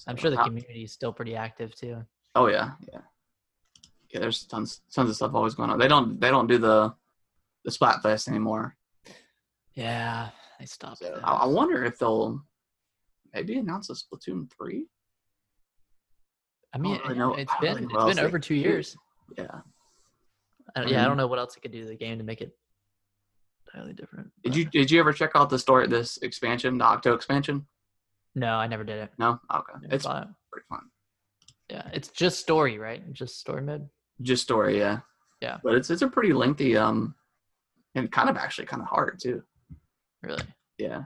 I'm 0.06 0.16
sure 0.16 0.30
the 0.30 0.40
I- 0.40 0.44
community 0.44 0.84
is 0.84 0.92
still 0.92 1.12
pretty 1.12 1.34
active 1.34 1.74
too. 1.74 2.04
Oh 2.34 2.46
yeah, 2.46 2.72
yeah. 2.92 3.00
yeah, 4.10 4.20
there's 4.20 4.44
tons 4.44 4.82
tons 4.92 5.10
of 5.10 5.16
stuff 5.16 5.34
always 5.34 5.54
going 5.54 5.70
on. 5.70 5.78
They 5.78 5.88
don't 5.88 6.20
they 6.20 6.30
don't 6.30 6.46
do 6.46 6.58
the 6.58 6.94
the 7.64 7.70
Splatfest 7.70 8.28
anymore. 8.28 8.76
Yeah, 9.74 10.28
they 10.58 10.66
stopped. 10.66 10.98
So. 10.98 11.20
I, 11.24 11.32
I 11.32 11.46
wonder 11.46 11.84
if 11.84 11.98
they'll 11.98 12.42
maybe 13.32 13.58
announce 13.58 13.90
a 13.90 13.94
Splatoon 13.94 14.50
three. 14.52 14.86
I 16.74 16.78
mean, 16.78 17.00
really 17.04 17.18
know- 17.18 17.34
it's 17.34 17.52
I 17.52 17.60
been 17.60 17.74
really 17.76 17.86
know 17.86 17.94
what 17.98 18.08
it's 18.10 18.16
been 18.18 18.26
over 18.26 18.38
two 18.38 18.54
do. 18.54 18.60
years. 18.60 18.96
Yeah. 19.36 19.46
I, 20.76 20.82
I 20.82 20.84
yeah, 20.86 21.02
I 21.04 21.08
don't 21.08 21.16
know 21.16 21.26
what 21.26 21.38
else 21.38 21.56
it 21.56 21.60
could 21.60 21.72
do 21.72 21.82
to 21.82 21.88
the 21.88 21.94
game 21.96 22.18
to 22.18 22.24
make 22.24 22.40
it 22.42 22.56
entirely 23.66 23.94
different. 23.94 24.30
Did 24.42 24.54
you 24.56 24.64
did 24.66 24.90
you 24.90 25.00
ever 25.00 25.12
check 25.12 25.30
out 25.34 25.48
the 25.50 25.58
story 25.58 25.86
this 25.86 26.18
expansion, 26.18 26.76
the 26.78 26.84
Octo 26.84 27.14
expansion? 27.14 27.66
No, 28.34 28.54
I 28.54 28.66
never 28.66 28.84
did 28.84 28.98
it. 28.98 29.10
No. 29.18 29.40
Okay. 29.52 29.86
It's 29.90 30.04
pretty 30.06 30.66
fun. 30.68 30.82
yeah, 31.70 31.88
it's 31.92 32.08
just 32.08 32.38
story, 32.40 32.78
right? 32.78 33.02
Just 33.12 33.38
story 33.40 33.62
mode. 33.62 33.88
Just 34.22 34.42
story, 34.42 34.78
yeah. 34.78 35.00
Yeah. 35.40 35.58
But 35.62 35.74
it's 35.74 35.90
it's 35.90 36.02
a 36.02 36.08
pretty 36.08 36.32
lengthy 36.32 36.76
um, 36.76 37.14
and 37.94 38.10
kind 38.12 38.28
of 38.28 38.36
actually 38.36 38.66
kind 38.66 38.82
of 38.82 38.88
hard 38.88 39.18
too. 39.22 39.42
Really, 40.22 40.42
Yeah. 40.76 41.04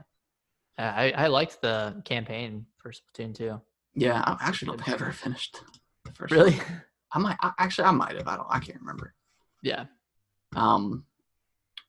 I 0.77 1.11
I 1.11 1.27
liked 1.27 1.61
the 1.61 2.01
campaign 2.03 2.65
for 2.79 2.91
Splatoon 2.91 3.33
2. 3.35 3.61
Yeah. 3.95 4.21
I 4.25 4.37
actually 4.41 4.67
don't 4.67 4.77
think 4.83 4.89
I 4.89 4.93
ever 4.93 5.11
finished 5.11 5.61
the 6.05 6.11
first. 6.13 6.31
one. 6.35 6.39
Really? 6.45 6.59
I 7.11 7.19
might 7.19 7.37
I, 7.41 7.51
actually 7.59 7.85
I 7.85 7.91
might 7.91 8.15
have. 8.15 8.27
I 8.27 8.35
don't. 8.37 8.47
I 8.49 8.59
can't 8.59 8.79
remember. 8.79 9.13
yeah. 9.61 9.85
Um, 10.55 11.05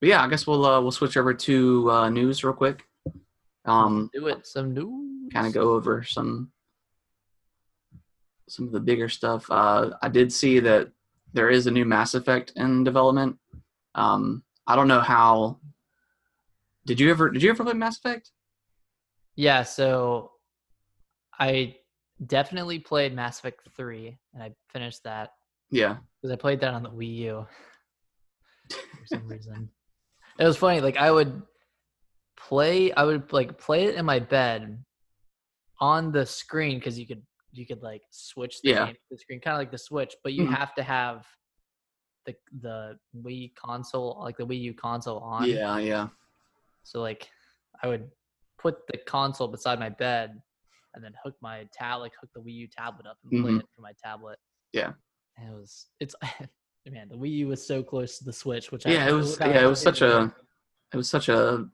but 0.00 0.08
yeah, 0.08 0.22
I 0.22 0.28
guess 0.28 0.46
we'll 0.46 0.64
uh, 0.66 0.80
we'll 0.80 0.90
switch 0.92 1.16
over 1.16 1.32
to 1.34 1.90
uh, 1.90 2.08
news 2.10 2.42
real 2.44 2.52
quick. 2.54 2.84
Um, 3.64 4.10
Do 4.12 4.26
it. 4.28 4.46
Some 4.46 4.74
news. 4.74 5.32
kind 5.32 5.46
of 5.46 5.52
go 5.54 5.72
over 5.74 6.02
some 6.02 6.50
some 8.48 8.66
of 8.66 8.72
the 8.72 8.80
bigger 8.80 9.08
stuff. 9.08 9.46
Uh, 9.50 9.90
I 10.02 10.08
did 10.08 10.30
see 10.32 10.60
that 10.60 10.88
there 11.32 11.48
is 11.50 11.66
a 11.66 11.70
new 11.70 11.84
Mass 11.86 12.14
Effect 12.14 12.52
in 12.56 12.84
development. 12.84 13.38
Um, 13.94 14.42
I 14.66 14.76
don't 14.76 14.88
know 14.88 15.00
how. 15.00 15.58
Did 16.86 17.00
you 17.00 17.10
ever 17.10 17.30
did 17.30 17.42
you 17.42 17.50
ever 17.50 17.64
play 17.64 17.72
Mass 17.72 17.96
Effect? 17.98 18.30
Yeah, 19.36 19.62
so 19.62 20.32
I 21.38 21.76
definitely 22.26 22.78
played 22.78 23.14
Mass 23.14 23.38
Effect 23.38 23.68
3 23.76 24.18
and 24.34 24.42
I 24.42 24.54
finished 24.72 25.02
that 25.04 25.30
Yeah. 25.70 25.96
because 26.20 26.32
I 26.32 26.36
played 26.36 26.60
that 26.60 26.74
on 26.74 26.82
the 26.82 26.90
Wii 26.90 27.16
U 27.16 27.46
for 28.70 29.06
some 29.06 29.26
reason. 29.26 29.68
It 30.38 30.44
was 30.44 30.56
funny, 30.56 30.80
like 30.80 30.96
I 30.96 31.10
would 31.10 31.42
play 32.36 32.92
I 32.92 33.04
would 33.04 33.32
like 33.32 33.58
play 33.58 33.84
it 33.84 33.94
in 33.94 34.04
my 34.04 34.18
bed 34.18 34.84
on 35.80 36.12
the 36.12 36.26
screen 36.26 36.78
because 36.78 36.98
you 36.98 37.06
could 37.06 37.22
you 37.52 37.66
could 37.66 37.82
like 37.82 38.02
switch 38.10 38.60
the 38.62 38.70
Yeah. 38.70 38.86
game 38.86 38.94
to 38.94 39.00
the 39.12 39.18
screen, 39.18 39.40
kind 39.40 39.54
of 39.54 39.60
like 39.60 39.70
the 39.70 39.78
Switch, 39.78 40.14
but 40.24 40.32
you 40.32 40.44
Mhm. 40.44 40.54
have 40.56 40.74
to 40.74 40.82
have 40.82 41.26
the 42.26 42.34
the 42.60 42.98
Wii 43.16 43.54
console, 43.54 44.18
like 44.20 44.36
the 44.36 44.46
Wii 44.46 44.60
U 44.62 44.74
console 44.74 45.20
on. 45.20 45.48
Yeah, 45.48 45.78
yeah. 45.78 46.08
So 46.82 47.00
like 47.00 47.30
I 47.82 47.86
would 47.88 48.10
put 48.58 48.86
the 48.88 48.98
console 48.98 49.48
beside 49.48 49.78
my 49.78 49.88
bed 49.90 50.42
and 50.94 51.02
then 51.04 51.12
hook 51.22 51.34
my 51.40 51.66
tab 51.72 52.00
like 52.00 52.12
hook 52.20 52.30
the 52.34 52.40
Wii 52.40 52.54
U 52.54 52.66
tablet 52.68 53.06
up 53.06 53.18
and 53.22 53.42
play 53.42 53.52
Mhm. 53.52 53.60
it 53.60 53.66
for 53.74 53.82
my 53.82 53.92
tablet. 54.02 54.38
Yeah. 54.72 54.92
And 55.36 55.48
it 55.50 55.54
was 55.54 55.86
it's 56.00 56.14
man, 56.90 57.08
the 57.08 57.16
Wii 57.16 57.30
U 57.30 57.48
was 57.48 57.66
so 57.66 57.82
close 57.82 58.18
to 58.18 58.24
the 58.24 58.32
Switch, 58.32 58.70
which 58.72 58.86
Yeah, 58.86 59.06
I 59.06 59.08
it 59.10 59.12
was 59.12 59.38
yeah, 59.40 59.64
it 59.64 59.66
was 59.66 59.80
such 59.80 60.02
a 60.02 60.34
it 60.92 60.96
was 60.96 61.08
such 61.08 61.28
a 61.28 61.68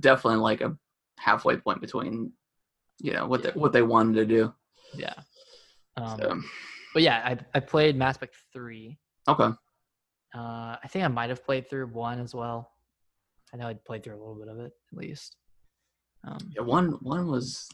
definitely 0.00 0.40
like 0.40 0.60
a 0.60 0.76
halfway 1.18 1.56
point 1.56 1.80
between 1.80 2.32
you 2.98 3.12
know 3.12 3.26
what 3.26 3.42
they 3.42 3.50
what 3.50 3.72
they 3.72 3.82
wanted 3.82 4.14
to 4.14 4.26
do. 4.26 4.54
yeah. 4.96 5.14
Um, 5.96 6.18
So, 6.20 6.40
but 6.92 7.02
yeah, 7.02 7.22
I 7.24 7.38
I 7.56 7.60
played 7.60 7.96
Mass 7.96 8.16
Effect 8.16 8.34
three. 8.52 8.98
okay. 9.28 9.50
Uh, 10.36 10.76
I 10.82 10.88
think 10.88 11.04
I 11.04 11.08
might 11.08 11.30
have 11.30 11.44
played 11.44 11.70
through 11.70 11.86
one 11.86 12.18
as 12.18 12.34
well. 12.34 12.72
I 13.52 13.56
know 13.56 13.68
I'd 13.68 13.84
played 13.84 14.02
through 14.02 14.16
a 14.16 14.18
little 14.18 14.34
bit 14.34 14.48
of 14.48 14.58
it 14.58 14.72
at 14.92 14.98
least. 14.98 15.36
Um, 16.26 16.38
Yeah, 16.56 16.62
one 16.62 16.92
one 17.02 17.28
was 17.30 17.68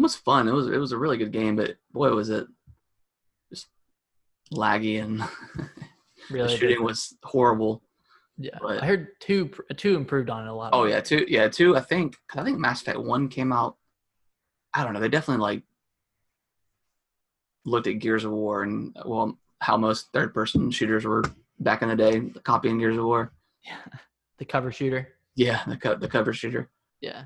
was 0.00 0.16
fun. 0.16 0.48
It 0.48 0.52
was 0.52 0.68
it 0.68 0.78
was 0.78 0.92
a 0.92 0.98
really 0.98 1.18
good 1.18 1.32
game, 1.32 1.56
but 1.56 1.76
boy 1.92 2.10
was 2.14 2.30
it 2.30 2.46
just 3.50 3.66
laggy 4.52 5.02
and 5.02 5.22
really, 6.30 6.48
the 6.52 6.56
shooting 6.56 6.82
was 6.82 7.14
horrible. 7.22 7.82
yeah. 8.38 8.58
but- 8.62 8.82
I 8.82 8.86
heard 8.86 9.08
two 9.20 9.50
two 9.76 9.96
improved 9.96 10.30
on 10.30 10.46
it 10.46 10.50
a 10.50 10.54
lot. 10.54 10.70
Oh 10.72 10.84
yeah, 10.84 11.00
two 11.00 11.26
yeah 11.28 11.48
two. 11.48 11.76
I 11.76 11.80
think 11.80 12.16
I 12.34 12.42
think 12.44 12.58
Mass 12.58 12.80
Effect 12.82 12.98
one 13.00 13.28
came 13.28 13.52
out. 13.52 13.76
I 14.72 14.84
don't 14.84 14.94
know. 14.94 15.00
They 15.00 15.08
definitely 15.08 15.42
like 15.42 15.62
looked 17.64 17.86
at 17.86 17.98
Gears 17.98 18.24
of 18.24 18.32
War 18.32 18.62
and 18.62 18.96
well 19.04 19.38
how 19.60 19.76
most 19.76 20.08
third 20.12 20.34
person 20.34 20.70
shooters 20.70 21.04
were 21.04 21.22
back 21.60 21.82
in 21.82 21.88
the 21.88 21.94
day, 21.96 22.20
copying 22.42 22.78
Gears 22.78 22.96
of 22.96 23.04
War. 23.04 23.32
Yeah. 23.64 23.76
The 24.38 24.46
cover 24.46 24.72
shooter. 24.72 25.06
Yeah, 25.36 25.62
the 25.68 25.76
co- 25.76 25.94
the 25.94 26.08
cover 26.08 26.32
shooter. 26.32 26.68
Yeah. 27.00 27.24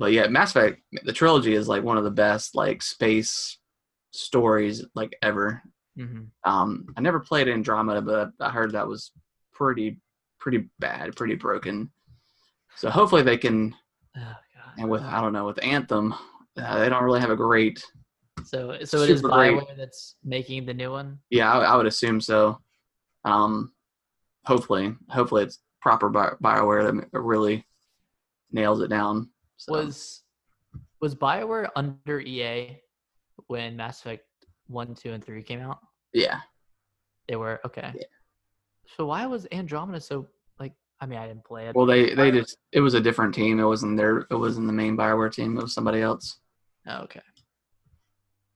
But 0.00 0.12
yeah, 0.12 0.26
Mass 0.28 0.56
Effect 0.56 0.80
the 1.04 1.12
trilogy 1.12 1.52
is 1.52 1.68
like 1.68 1.84
one 1.84 1.98
of 1.98 2.04
the 2.04 2.10
best 2.10 2.54
like 2.56 2.80
space 2.82 3.58
stories 4.12 4.82
like 4.94 5.14
ever. 5.22 5.62
hmm 5.96 6.22
Um, 6.42 6.86
I 6.96 7.02
never 7.02 7.20
played 7.20 7.48
Andromeda, 7.48 8.00
but 8.00 8.30
I 8.40 8.50
heard 8.50 8.72
that 8.72 8.88
was 8.88 9.12
pretty 9.52 10.00
pretty 10.38 10.70
bad, 10.78 11.14
pretty 11.16 11.34
broken. 11.34 11.90
So 12.76 12.88
hopefully 12.90 13.22
they 13.22 13.36
can. 13.36 13.74
Oh, 14.16 14.20
God. 14.56 14.72
And 14.78 14.90
with 14.90 15.02
I 15.02 15.20
don't 15.20 15.32
know 15.34 15.46
with 15.46 15.62
Anthem, 15.62 16.14
uh, 16.56 16.78
they 16.80 16.88
don't 16.88 17.04
really 17.04 17.20
have 17.20 17.30
a 17.30 17.36
great. 17.36 17.84
So 18.44 18.76
so 18.84 19.02
it 19.02 19.10
is 19.10 19.20
Super 19.20 19.28
great. 19.28 19.56
Bioware 19.56 19.76
that's 19.76 20.16
making 20.24 20.66
the 20.66 20.74
new 20.74 20.90
one. 20.90 21.18
Yeah, 21.30 21.52
I, 21.52 21.58
I 21.72 21.76
would 21.76 21.86
assume 21.86 22.20
so. 22.20 22.58
Um, 23.24 23.72
hopefully, 24.46 24.96
hopefully 25.10 25.44
it's 25.44 25.60
proper 25.80 26.08
Bi- 26.08 26.34
Bioware 26.42 27.00
that 27.12 27.20
really 27.20 27.64
nails 28.50 28.80
it 28.80 28.88
down. 28.88 29.30
So, 29.60 29.74
Was 29.74 30.22
was 31.02 31.14
Bioware 31.14 31.68
under 31.76 32.18
EA 32.18 32.80
when 33.48 33.76
Mass 33.76 34.00
Effect 34.00 34.24
one, 34.68 34.94
two, 34.94 35.12
and 35.12 35.22
three 35.22 35.42
came 35.42 35.60
out? 35.60 35.80
yeah, 36.14 36.40
They 37.28 37.36
were 37.36 37.60
okay. 37.66 37.92
Yeah. 37.94 38.04
So 38.96 39.04
why 39.04 39.26
was 39.26 39.46
Andromeda 39.52 40.00
so 40.00 40.26
like? 40.58 40.72
I 40.98 41.04
mean, 41.04 41.18
I 41.18 41.26
didn't 41.28 41.44
play 41.44 41.66
it. 41.68 41.76
well 41.76 41.84
they 41.84 42.14
they 42.14 42.30
just 42.30 42.56
it 42.72 42.80
was 42.80 42.94
a 42.94 43.00
different 43.02 43.34
team. 43.34 43.60
It 43.60 43.64
wasn't 43.64 43.98
their 43.98 44.26
it 44.30 44.36
wasn't 44.36 44.66
the 44.66 44.72
main 44.72 44.96
Bioware 44.96 45.30
team. 45.30 45.58
It 45.58 45.62
was 45.62 45.74
somebody 45.74 46.00
else. 46.00 46.40
Oh, 46.88 47.02
okay. 47.02 47.20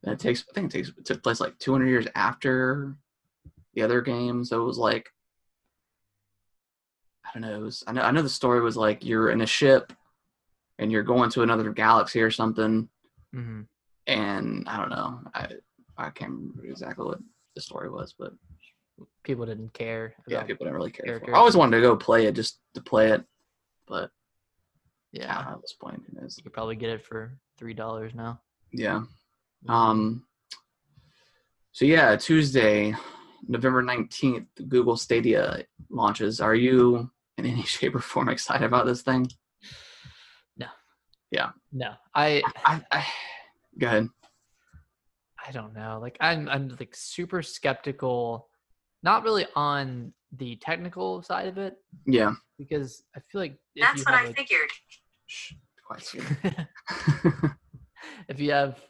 And 0.04 0.12
it 0.14 0.18
takes 0.18 0.42
I 0.48 0.54
think 0.54 0.72
it 0.72 0.76
takes 0.78 0.88
it 0.88 1.04
took 1.04 1.22
place 1.22 1.38
like 1.38 1.58
200 1.58 1.86
years 1.86 2.06
after 2.14 2.96
the 3.74 3.82
other 3.82 4.00
game. 4.00 4.42
So 4.42 4.62
it 4.62 4.64
was 4.64 4.78
like 4.78 5.10
I 7.26 7.28
don't 7.34 7.42
know. 7.42 7.56
It 7.60 7.62
was, 7.62 7.84
I 7.86 7.92
know 7.92 8.00
I 8.02 8.10
know 8.10 8.22
the 8.22 8.28
story 8.30 8.62
was 8.62 8.76
like 8.78 9.04
you're 9.04 9.28
in 9.28 9.42
a 9.42 9.46
ship 9.46 9.92
and 10.78 10.90
you're 10.90 11.02
going 11.02 11.30
to 11.30 11.42
another 11.42 11.72
galaxy 11.72 12.20
or 12.20 12.30
something. 12.30 12.88
hmm 13.32 13.62
and 14.06 14.68
I 14.68 14.76
don't 14.76 14.90
know. 14.90 15.20
I 15.34 15.48
I 15.96 16.10
can't 16.10 16.32
remember 16.32 16.66
exactly 16.66 17.06
what 17.06 17.18
the 17.54 17.62
story 17.62 17.88
was, 17.88 18.14
but 18.18 18.32
People 19.22 19.46
didn't 19.46 19.72
care. 19.72 20.14
yeah, 20.28 20.42
people 20.42 20.64
didn't 20.66 20.76
really 20.76 20.90
care. 20.92 21.22
I 21.28 21.32
always 21.38 21.56
wanted 21.56 21.76
to 21.76 21.82
go 21.82 21.96
play 21.96 22.26
it 22.26 22.34
just 22.34 22.60
to 22.74 22.82
play 22.82 23.10
it, 23.12 23.24
but 23.88 24.10
yeah. 25.12 25.40
at 25.48 25.60
this 25.62 25.72
point, 25.72 26.02
who 26.06 26.20
knows? 26.20 26.36
You 26.36 26.42
could 26.44 26.52
probably 26.52 26.76
get 26.76 26.90
it 26.90 27.02
for 27.04 27.38
three 27.56 27.72
dollars 27.74 28.14
now. 28.14 28.40
Yeah. 28.72 29.02
Um. 29.68 30.26
So 31.72 31.86
yeah, 31.86 32.14
Tuesday, 32.16 32.94
November 33.48 33.82
nineteenth, 33.82 34.48
Google 34.68 34.96
Stadia 34.96 35.64
launches. 35.90 36.40
Are 36.40 36.54
you 36.54 37.10
in 37.38 37.46
any 37.46 37.62
shape 37.76 37.94
or 37.94 38.00
form 38.00 38.28
excited 38.28 38.64
about 38.66 38.86
this 38.86 39.02
thing? 39.02 39.28
No, 41.72 41.92
I 42.14 42.42
I, 42.64 42.82
I 42.90 43.06
go 43.78 43.86
ahead. 43.86 44.08
I 45.46 45.50
don't 45.52 45.74
know. 45.74 45.98
Like 46.00 46.16
I'm 46.20 46.48
I'm 46.48 46.68
like 46.80 46.94
super 46.94 47.42
skeptical, 47.42 48.48
not 49.02 49.22
really 49.24 49.46
on 49.54 50.12
the 50.36 50.56
technical 50.56 51.22
side 51.22 51.46
of 51.48 51.58
it 51.58 51.76
Yeah. 52.06 52.32
because 52.58 53.02
I 53.14 53.20
feel 53.20 53.40
like 53.40 53.56
That's 53.76 54.04
what 54.04 54.14
have 54.14 54.26
I 54.26 54.30
a- 54.30 54.32
figured. 54.34 54.70
Shh, 55.26 55.52
quiet. 55.86 56.02
soon. 56.04 56.24
if 58.28 58.40
you 58.40 58.50
have 58.52 58.80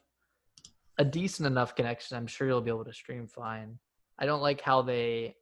a 0.99 1.05
decent 1.05 1.47
enough 1.47 1.75
connection, 1.75 2.17
I'm 2.17 2.27
sure 2.27 2.47
you'll 2.47 2.61
be 2.63 2.71
able 2.71 2.85
to 2.85 2.93
stream 2.95 3.27
fine. 3.27 3.79
I 4.19 4.27
don't 4.27 4.41
like 4.43 4.61
how 4.61 4.83
they 4.83 5.35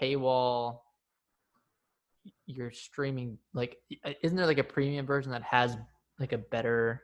paywall 0.00 0.80
your 2.46 2.70
streaming. 2.70 3.38
Like, 3.52 3.78
uh, 4.04 4.12
isn't 4.22 4.36
there 4.36 4.46
like 4.46 4.58
a 4.58 4.64
premium 4.64 5.06
version 5.06 5.32
that 5.32 5.42
has 5.42 5.76
like 6.18 6.32
a 6.32 6.38
better? 6.38 7.02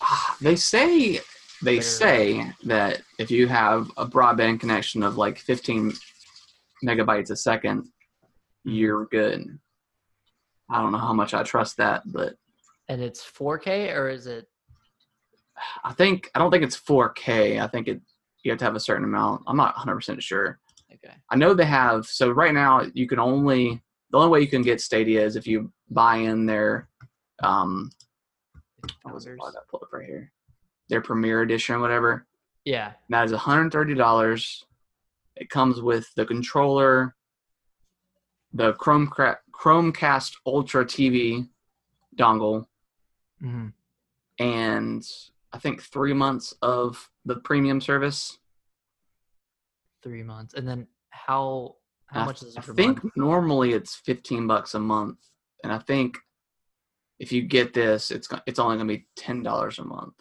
they 0.40 0.56
say 0.56 1.20
they 1.62 1.76
Better- 1.76 1.82
say 1.82 2.52
that 2.64 3.02
if 3.18 3.30
you 3.30 3.48
have 3.48 3.90
a 3.96 4.06
broadband 4.06 4.60
connection 4.60 5.02
of 5.02 5.16
like 5.16 5.38
15 5.38 5.92
megabytes 6.84 7.30
a 7.30 7.36
second, 7.36 7.86
you're 8.64 9.06
good. 9.06 9.58
I 10.68 10.80
don't 10.80 10.92
know 10.92 10.98
how 10.98 11.12
much 11.12 11.32
I 11.32 11.42
trust 11.42 11.76
that, 11.78 12.02
but 12.06 12.34
And 12.88 13.00
it's 13.00 13.24
4K 13.24 13.94
or 13.94 14.08
is 14.08 14.26
it? 14.26 14.46
I 15.84 15.92
think 15.92 16.30
I 16.34 16.38
don't 16.38 16.50
think 16.50 16.64
it's 16.64 16.78
4K. 16.78 17.62
I 17.62 17.66
think 17.68 17.88
it 17.88 18.00
you 18.42 18.52
have 18.52 18.58
to 18.58 18.64
have 18.64 18.76
a 18.76 18.80
certain 18.80 19.04
amount. 19.04 19.42
I'm 19.46 19.56
not 19.56 19.74
100 19.74 19.94
percent 19.94 20.22
sure. 20.22 20.58
Okay. 21.04 21.14
I 21.30 21.36
know 21.36 21.54
they 21.54 21.64
have. 21.66 22.06
So 22.06 22.30
right 22.30 22.54
now, 22.54 22.84
you 22.94 23.06
can 23.06 23.18
only 23.18 23.82
the 24.10 24.18
only 24.18 24.30
way 24.30 24.40
you 24.40 24.46
can 24.46 24.62
get 24.62 24.80
Stadia 24.80 25.24
is 25.24 25.36
if 25.36 25.46
you 25.46 25.72
buy 25.90 26.16
in 26.16 26.46
their 26.46 26.88
um. 27.42 27.90
What 29.02 29.14
was 29.14 29.26
it? 29.26 29.30
Founders. 29.30 29.46
I 29.48 29.52
got 29.52 29.68
pulled 29.68 29.82
up 29.82 29.92
right 29.92 30.06
here. 30.06 30.32
Their 30.88 31.00
Premier 31.00 31.42
Edition, 31.42 31.80
whatever. 31.80 32.26
Yeah. 32.64 32.86
And 32.86 32.94
that 33.10 33.24
is 33.24 33.32
130 33.32 33.94
dollars. 33.94 34.64
It 35.36 35.50
comes 35.50 35.80
with 35.82 36.08
the 36.14 36.24
controller, 36.24 37.14
the 38.52 38.72
Chromecra- 38.74 39.36
Chromecast 39.52 40.36
Ultra 40.46 40.84
TV 40.84 41.48
dongle, 42.16 42.66
hmm 43.40 43.68
and 44.38 45.06
I 45.52 45.58
think 45.58 45.82
three 45.82 46.12
months 46.12 46.54
of 46.62 47.10
the 47.24 47.36
premium 47.36 47.80
service. 47.80 48.38
Three 50.06 50.22
months, 50.22 50.54
and 50.54 50.68
then 50.68 50.86
how 51.10 51.74
how 52.06 52.22
I- 52.22 52.26
much 52.26 52.40
is 52.44 52.56
it 52.56 52.62
for 52.62 52.70
I 52.70 52.74
think 52.76 53.02
month? 53.02 53.16
normally 53.16 53.72
it's 53.72 53.96
15 53.96 54.46
bucks 54.46 54.74
a 54.74 54.78
month, 54.78 55.18
and 55.64 55.72
I 55.72 55.78
think 55.78 56.16
if 57.18 57.32
you 57.32 57.42
get 57.42 57.72
this, 57.74 58.12
it's 58.12 58.28
it's 58.46 58.60
only 58.60 58.76
gonna 58.76 58.86
be 58.86 59.08
ten 59.16 59.42
dollars 59.42 59.80
a 59.80 59.84
month. 59.84 60.14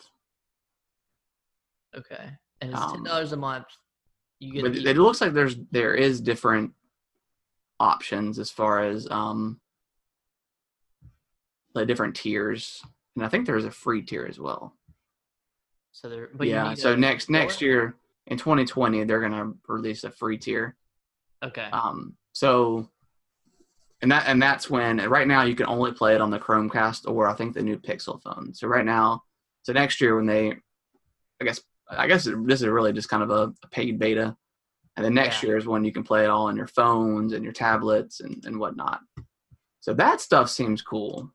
Okay, 1.95 2.31
and 2.61 2.71
it's 2.71 2.81
Um, 2.81 2.93
ten 2.93 3.03
dollars 3.03 3.31
a 3.31 3.37
month. 3.37 3.67
You 4.39 4.53
get 4.53 4.63
But 4.63 4.75
it 4.75 4.97
looks 4.97 5.21
like 5.21 5.33
there's 5.33 5.55
there 5.69 5.93
is 5.93 6.19
different 6.19 6.73
options 7.79 8.39
as 8.39 8.49
far 8.49 8.79
as 8.81 9.07
um 9.11 9.61
the 11.75 11.85
different 11.85 12.15
tiers, 12.15 12.81
and 13.15 13.23
I 13.23 13.29
think 13.29 13.45
there's 13.45 13.65
a 13.65 13.71
free 13.71 14.01
tier 14.01 14.25
as 14.25 14.39
well. 14.39 14.75
so 15.91 16.09
there. 16.09 16.29
Yeah. 16.41 16.73
So 16.73 16.95
next 16.95 17.29
next 17.29 17.61
year 17.61 17.95
in 18.27 18.37
2020, 18.37 19.03
they're 19.03 19.21
gonna 19.21 19.53
release 19.67 20.03
a 20.03 20.11
free 20.11 20.37
tier. 20.37 20.75
Okay. 21.43 21.67
Um, 21.71 22.15
so, 22.33 22.89
and 24.01 24.11
that 24.11 24.25
and 24.27 24.41
that's 24.41 24.69
when 24.69 24.97
right 25.09 25.27
now 25.27 25.43
you 25.43 25.55
can 25.55 25.67
only 25.67 25.91
play 25.91 26.15
it 26.15 26.21
on 26.21 26.31
the 26.31 26.39
Chromecast 26.39 27.07
or 27.07 27.27
I 27.27 27.33
think 27.33 27.53
the 27.53 27.61
new 27.61 27.77
Pixel 27.77 28.21
phone. 28.21 28.53
So 28.53 28.67
right 28.67 28.85
now, 28.85 29.23
so 29.63 29.73
next 29.73 30.01
year 30.01 30.15
when 30.15 30.25
they, 30.25 30.51
I 31.41 31.43
guess 31.45 31.61
I 31.89 32.07
guess 32.07 32.23
this 32.25 32.61
is 32.61 32.67
really 32.67 32.93
just 32.93 33.09
kind 33.09 33.23
of 33.23 33.29
a, 33.29 33.53
a 33.63 33.67
paid 33.71 33.99
beta, 33.99 34.35
and 34.95 35.05
then 35.05 35.13
next 35.13 35.41
Yeah. 35.43 35.49
year 35.49 35.57
is 35.57 35.67
when 35.67 35.85
you 35.85 35.91
can 35.91 36.03
play 36.03 36.23
it 36.23 36.29
all 36.29 36.47
on 36.47 36.57
your 36.57 36.67
phones 36.67 37.33
and 37.33 37.43
your 37.43 37.53
tablets 37.53 38.19
and 38.21 38.43
and 38.45 38.59
whatnot. 38.59 39.01
So 39.81 39.93
that 39.93 40.19
stuff 40.19 40.49
seems 40.49 40.81
cool. 40.81 41.31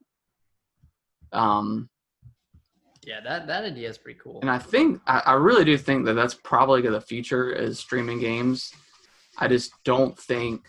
Um, 1.33 1.89
yeah, 3.07 3.21
that 3.21 3.47
that 3.47 3.65
idea 3.65 3.89
is 3.89 3.99
pretty 3.99 4.19
cool. 4.23 4.41
and 4.43 4.51
I 4.51 4.59
think 4.59 5.01
I, 5.07 5.23
I 5.27 5.33
really 5.35 5.65
do 5.65 5.77
think 5.79 6.05
that 6.07 6.15
that's 6.15 6.35
probably 6.35 6.83
the 6.83 7.01
future 7.01 7.51
is 7.53 7.79
streaming 7.79 8.21
games. 8.21 8.73
I 9.39 9.49
just 9.49 9.73
don't 9.85 10.19
think. 10.19 10.63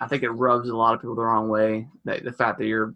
I 0.00 0.06
think 0.08 0.22
it 0.22 0.30
rubs 0.30 0.68
a 0.68 0.76
lot 0.76 0.94
of 0.94 1.00
people 1.00 1.14
the 1.14 1.22
wrong 1.22 1.48
way. 1.48 1.86
That 2.04 2.24
the 2.24 2.32
fact 2.32 2.58
that 2.58 2.66
you're 2.66 2.94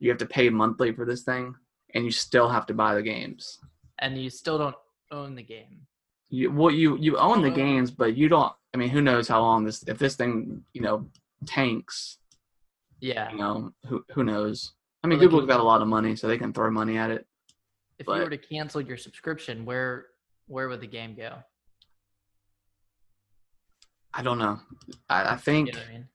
you 0.00 0.08
have 0.10 0.18
to 0.18 0.26
pay 0.26 0.48
monthly 0.48 0.92
for 0.92 1.04
this 1.04 1.22
thing, 1.22 1.54
and 1.94 2.04
you 2.04 2.10
still 2.10 2.48
have 2.48 2.66
to 2.66 2.74
buy 2.74 2.94
the 2.94 3.02
games. 3.02 3.58
and 3.98 4.16
you 4.16 4.30
still 4.30 4.58
don't 4.58 4.76
own 5.10 5.34
the 5.34 5.42
game. 5.42 5.80
You 6.30 6.52
well, 6.52 6.70
you 6.72 6.96
you 6.98 7.16
own 7.18 7.42
the 7.42 7.50
Uh, 7.50 7.54
games, 7.54 7.90
but 7.90 8.16
you 8.16 8.28
don't. 8.28 8.52
I 8.74 8.76
mean, 8.76 8.90
who 8.90 9.00
knows 9.02 9.26
how 9.28 9.40
long 9.40 9.64
this 9.64 9.82
if 9.88 9.98
this 9.98 10.14
thing 10.16 10.62
you 10.72 10.82
know 10.82 11.08
tanks? 11.46 12.18
Yeah. 13.00 13.30
You 13.32 13.38
know, 13.38 13.72
who 13.86 14.04
who 14.14 14.24
knows? 14.24 14.72
I 15.08 15.10
mean, 15.10 15.18
like, 15.18 15.26
Google's 15.26 15.42
you- 15.42 15.48
got 15.48 15.60
a 15.60 15.64
lot 15.64 15.80
of 15.82 15.88
money, 15.88 16.16
so 16.16 16.28
they 16.28 16.38
can 16.38 16.52
throw 16.52 16.70
money 16.70 16.98
at 16.98 17.10
it. 17.10 17.26
If 17.98 18.06
but- 18.06 18.16
you 18.18 18.24
were 18.24 18.30
to 18.30 18.38
cancel 18.38 18.80
your 18.80 18.96
subscription, 18.96 19.64
where 19.64 20.06
where 20.46 20.68
would 20.68 20.80
the 20.80 20.86
game 20.86 21.14
go? 21.14 21.42
I 24.14 24.22
don't 24.22 24.38
know. 24.38 24.58
I, 25.08 25.22
I 25.22 25.32
You 25.32 25.38
think. 25.38 25.74
know 25.74 25.80
I 25.86 25.92
mean? 25.92 26.08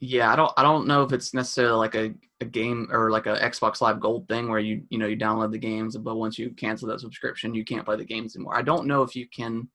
Yeah, 0.00 0.32
I 0.32 0.36
don't 0.36 0.52
I 0.56 0.62
don't 0.62 0.86
know 0.86 1.02
if 1.02 1.12
it's 1.12 1.34
necessarily 1.34 1.76
like 1.76 1.94
a, 1.94 2.14
a 2.40 2.44
game 2.44 2.88
or 2.90 3.10
like 3.10 3.26
a 3.26 3.36
Xbox 3.36 3.80
Live 3.80 4.00
Gold 4.00 4.28
thing 4.28 4.48
where 4.48 4.58
you 4.58 4.84
you 4.88 4.98
know 4.98 5.06
you 5.06 5.16
download 5.16 5.52
the 5.52 5.58
games, 5.58 5.96
but 5.96 6.16
once 6.16 6.38
you 6.38 6.50
cancel 6.50 6.88
that 6.88 7.00
subscription, 7.00 7.54
you 7.54 7.64
can't 7.64 7.84
play 7.84 7.96
the 7.96 8.04
games 8.04 8.34
anymore. 8.34 8.56
I 8.56 8.62
don't 8.62 8.86
know 8.86 9.02
if 9.02 9.14
you 9.14 9.26
can. 9.28 9.68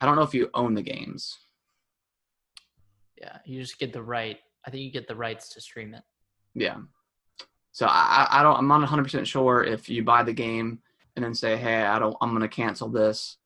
I 0.00 0.06
don't 0.06 0.16
know 0.16 0.22
if 0.22 0.34
you 0.34 0.50
own 0.54 0.74
the 0.74 0.82
games. 0.82 1.38
Yeah, 3.16 3.38
you 3.44 3.60
just 3.60 3.78
get 3.78 3.92
the 3.92 4.02
right. 4.02 4.38
I 4.66 4.70
think 4.70 4.82
you 4.82 4.90
get 4.90 5.08
the 5.08 5.16
rights 5.16 5.48
to 5.54 5.60
stream 5.60 5.94
it. 5.94 6.02
Yeah. 6.54 6.78
So 7.78 7.86
I 7.88 8.26
I 8.28 8.42
don't 8.42 8.56
I'm 8.56 8.66
not 8.66 8.80
100 8.80 9.04
percent 9.04 9.24
sure 9.24 9.62
if 9.62 9.88
you 9.88 10.02
buy 10.02 10.24
the 10.24 10.32
game 10.32 10.80
and 11.14 11.24
then 11.24 11.32
say 11.32 11.56
hey 11.56 11.82
I 11.82 12.00
don't 12.00 12.16
I'm 12.20 12.32
gonna 12.32 12.48
cancel 12.48 12.88
this, 12.88 13.36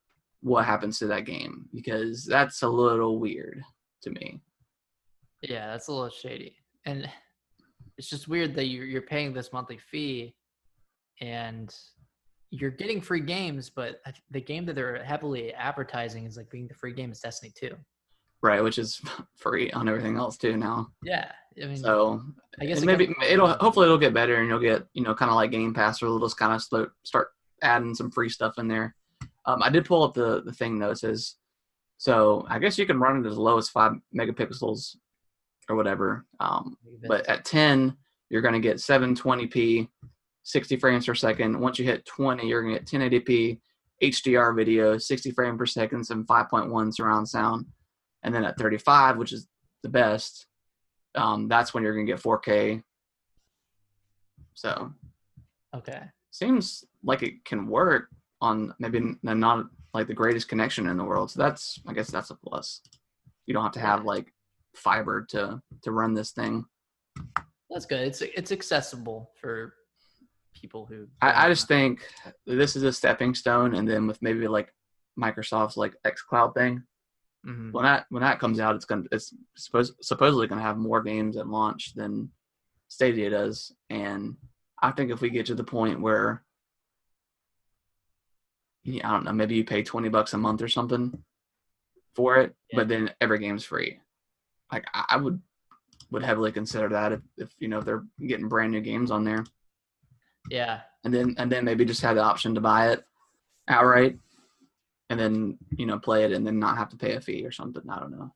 what 0.40 0.64
happens 0.64 0.99
to 1.01 1.07
that 1.09 1.27
game 1.27 1.68
because 1.75 2.25
that's 2.25 2.62
a 2.62 2.68
little 2.68 3.18
weird 3.18 3.62
to 4.01 4.09
me. 4.09 4.40
Yeah, 5.42 5.66
that's 5.66 5.88
a 5.88 5.92
little 5.92 6.09
shady, 6.09 6.57
and 6.87 7.07
it's 7.99 8.09
just 8.09 8.27
weird 8.27 8.55
that 8.55 8.68
you're 8.68 8.87
you're 8.87 9.03
paying 9.03 9.35
this 9.35 9.53
monthly 9.53 9.77
fee, 9.77 10.35
and 11.21 11.71
you're 12.49 12.71
getting 12.71 13.03
free 13.03 13.21
games, 13.21 13.68
but 13.68 14.01
the 14.31 14.40
game 14.40 14.64
that 14.64 14.77
they're 14.77 15.05
heavily 15.05 15.53
advertising 15.53 16.25
is 16.25 16.38
like 16.38 16.51
being 16.51 16.68
the 16.68 16.75
free 16.75 16.95
game 16.95 17.12
is 17.12 17.21
Destiny 17.21 17.53
2. 17.55 17.77
Right, 18.42 18.62
which 18.62 18.78
is 18.78 19.00
free 19.37 19.70
on 19.70 19.88
everything 19.88 20.16
else 20.16 20.37
too 20.37 20.57
now. 20.57 20.88
Yeah, 21.02 21.31
I 21.62 21.66
mean, 21.66 21.76
So 21.76 22.22
I 22.61 22.66
guess 22.66 22.83
it 22.83 22.87
maybe 22.87 23.14
it'll 23.26 23.48
hopefully 23.55 23.87
it'll 23.87 23.98
get 23.98 24.14
better 24.14 24.37
and 24.37 24.48
you'll 24.48 24.59
get 24.59 24.87
you 24.94 25.02
know 25.02 25.14
kind 25.14 25.31
of 25.31 25.37
like 25.37 25.50
Game 25.50 25.74
Pass 25.74 26.02
or 26.02 26.07
they'll 26.07 26.20
just 26.20 26.37
kind 26.37 26.52
of 26.52 26.62
slow, 26.62 26.88
start 27.05 27.28
adding 27.62 27.94
some 27.94 28.11
free 28.11 28.28
stuff 28.28 28.59
in 28.59 28.68
there. 28.68 28.94
Um, 29.46 29.62
I 29.62 29.70
did 29.70 29.85
pull 29.85 30.02
up 30.02 30.14
the 30.14 30.42
the 30.42 30.52
thing 30.52 30.78
though. 30.78 30.90
It 30.90 30.98
says 30.98 31.37
so 31.98 32.44
I 32.48 32.59
guess 32.59 32.78
you 32.78 32.87
can 32.87 32.98
run 32.98 33.24
it 33.24 33.28
as 33.28 33.37
low 33.37 33.59
as 33.59 33.68
five 33.68 33.92
megapixels 34.12 34.96
or 35.68 35.76
whatever. 35.76 36.26
Um, 36.40 36.76
but 37.07 37.24
at 37.28 37.44
10 37.44 37.96
you're 38.28 38.42
going 38.42 38.55
to 38.55 38.61
get 38.61 38.78
720p 38.78 39.88
60 40.42 40.76
frames 40.78 41.07
per 41.07 41.14
second 41.14 41.61
once 41.61 41.78
you 41.78 41.85
hit 41.85 42.05
20 42.07 42.48
you're 42.48 42.62
going 42.62 42.74
to 42.74 42.81
get 42.81 43.24
1080p 43.24 43.61
hdr 44.02 44.57
video 44.57 44.98
60 44.98 45.31
frames 45.31 45.59
per 45.59 45.66
second 45.66 46.05
and 46.11 46.26
5.1 46.26 46.94
surround 46.94 47.28
sound 47.28 47.66
and 48.22 48.35
then 48.35 48.44
at 48.44 48.58
35 48.58 49.16
which 49.16 49.32
is 49.32 49.46
the 49.82 49.88
best 49.88 50.46
um, 51.14 51.48
that's 51.48 51.74
when 51.74 51.82
you're 51.82 51.94
to 51.94 52.04
get 52.04 52.22
4k 52.22 52.82
so 54.54 54.92
okay, 55.74 56.02
seems 56.30 56.85
like 57.02 57.22
it 57.22 57.44
can 57.44 57.66
work 57.66 58.08
on 58.40 58.74
maybe 58.78 59.00
not 59.22 59.66
like 59.94 60.06
the 60.06 60.14
greatest 60.14 60.48
connection 60.48 60.88
in 60.88 60.96
the 60.96 61.04
world. 61.04 61.30
So 61.30 61.40
that's 61.40 61.80
i 61.87 61.92
guess 61.92 62.11
that's 62.11 62.30
a 62.30 62.35
plus. 62.35 62.80
You 63.46 63.54
don't 63.54 63.62
have 63.62 63.72
to 63.72 63.80
have 63.80 64.04
like 64.04 64.32
fiber 64.74 65.24
to 65.30 65.61
to 65.82 65.92
run 65.92 66.14
this 66.14 66.32
thing. 66.32 66.64
That's 67.70 67.87
good. 67.87 68.00
It's 68.00 68.22
it's 68.22 68.52
accessible 68.52 69.30
for 69.40 69.74
people 70.54 70.87
who. 70.87 71.08
I, 71.20 71.46
I 71.46 71.48
just 71.48 71.68
think 71.68 72.06
this 72.46 72.76
is 72.76 72.82
a 72.82 72.92
stepping 72.92 73.35
stone, 73.35 73.74
and 73.74 73.88
then 73.88 74.06
with 74.06 74.20
maybe 74.22 74.46
like 74.48 74.72
Microsoft's 75.18 75.76
like 75.76 75.94
XCloud 76.06 76.54
thing, 76.54 76.82
Mhm. 77.46 77.72
when 77.72 77.85
that 77.85 78.07
when 78.11 78.22
that 78.22 78.38
comes 78.38 78.61
out, 78.61 78.76
it's 78.76 78.85
gonna 78.85 79.05
it's 79.11 79.35
suppose, 79.57 79.92
supposedly 80.00 80.46
gonna 80.46 80.62
have 80.62 80.78
more 80.78 81.02
games 81.02 81.37
at 81.37 81.48
launch 81.48 81.92
than 81.94 82.31
Stadia 82.88 83.31
does, 83.31 83.72
and 83.90 84.37
I 84.81 84.90
think 84.92 85.11
if 85.11 85.20
we 85.20 85.31
get 85.31 85.46
to 85.46 85.55
the 85.55 85.64
point 85.64 86.00
where 86.00 86.44
I 88.87 88.98
don't 89.11 89.24
know, 89.24 89.33
maybe 89.33 89.55
you 89.55 89.64
pay 89.64 89.83
twenty 89.83 90.09
bucks 90.09 90.35
a 90.35 90.38
month 90.38 90.61
or 90.62 90.68
something 90.68 91.22
for 92.14 92.37
it, 92.38 92.55
Yeah. 92.70 92.78
but 92.81 92.88
then 92.88 93.11
every 93.20 93.38
game's 93.38 93.64
free. 93.64 94.00
Like 94.70 94.85
I, 94.92 95.05
I 95.11 95.16
would 95.16 95.40
would 96.11 96.22
heavily 96.22 96.52
consider 96.52 96.88
that 96.90 97.12
if, 97.12 97.20
if 97.38 97.55
you 97.59 97.68
know 97.68 97.78
if 97.78 97.85
they're 97.85 98.05
getting 98.26 98.48
brand 98.48 98.70
new 98.72 98.81
games 98.83 99.11
on 99.11 99.24
there 99.24 99.44
Yeah, 100.50 100.83
and 101.05 101.14
then 101.14 101.35
and 101.38 101.50
then 101.50 101.64
maybe 101.64 101.85
just 101.85 102.02
have 102.02 102.16
the 102.16 102.22
option 102.22 102.55
to 102.55 102.61
buy 102.61 102.90
it 102.92 103.05
outright 103.68 104.18
and 105.12 105.20
then 105.20 105.59
you 105.77 105.87
know 105.87 105.98
play 105.98 106.25
it 106.25 106.33
and 106.33 106.46
then 106.46 106.59
not 106.59 106.77
have 106.77 106.88
to 106.88 106.96
pay 106.96 107.12
a 107.14 107.20
fee 107.20 107.44
or 107.46 107.53
something 107.53 107.83
i 107.88 107.98
don't 108.01 108.11
know 108.18 108.33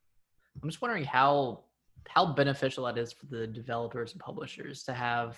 I'm 0.62 0.68
just 0.70 0.80
wondering 0.80 1.04
how 1.04 1.64
how 2.08 2.24
beneficial 2.32 2.84
that 2.86 2.96
is 2.96 3.12
for 3.12 3.26
the 3.26 3.46
developers 3.46 4.12
and 4.12 4.20
publishers 4.20 4.84
to 4.84 4.94
have 4.94 5.36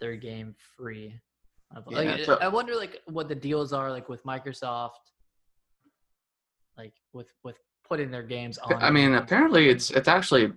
their 0.00 0.14
game 0.16 0.54
free. 0.76 1.18
Like, 1.86 2.18
Yeah, 2.20 2.24
so- 2.24 2.38
I 2.40 2.48
wonder 2.48 2.74
like 2.76 3.00
what 3.06 3.26
the 3.28 3.34
deals 3.34 3.72
are 3.72 3.90
like 3.90 4.08
with 4.08 4.22
Microsoft, 4.24 5.04
like 6.78 6.92
with 7.12 7.28
with 7.42 7.56
putting 7.88 8.10
their 8.10 8.22
games 8.22 8.58
on. 8.58 8.82
i 8.82 8.90
mean 8.90 9.14
apparently 9.14 9.68
it's 9.68 9.90
it's 9.90 10.08
actually 10.08 10.52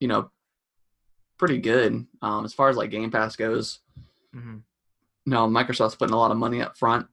you 0.00 0.08
know 0.08 0.30
pretty 1.38 1.58
good 1.58 2.06
um 2.22 2.44
as 2.44 2.52
far 2.52 2.68
as 2.68 2.76
like 2.76 2.90
game 2.90 3.10
pass 3.10 3.36
goes 3.36 3.80
Mm-hmm. 4.34 4.56
no 5.24 5.46
microsoft's 5.48 5.94
putting 5.96 6.12
a 6.14 6.18
lot 6.18 6.30
of 6.30 6.36
money 6.36 6.60
up 6.60 6.76
front 6.76 7.06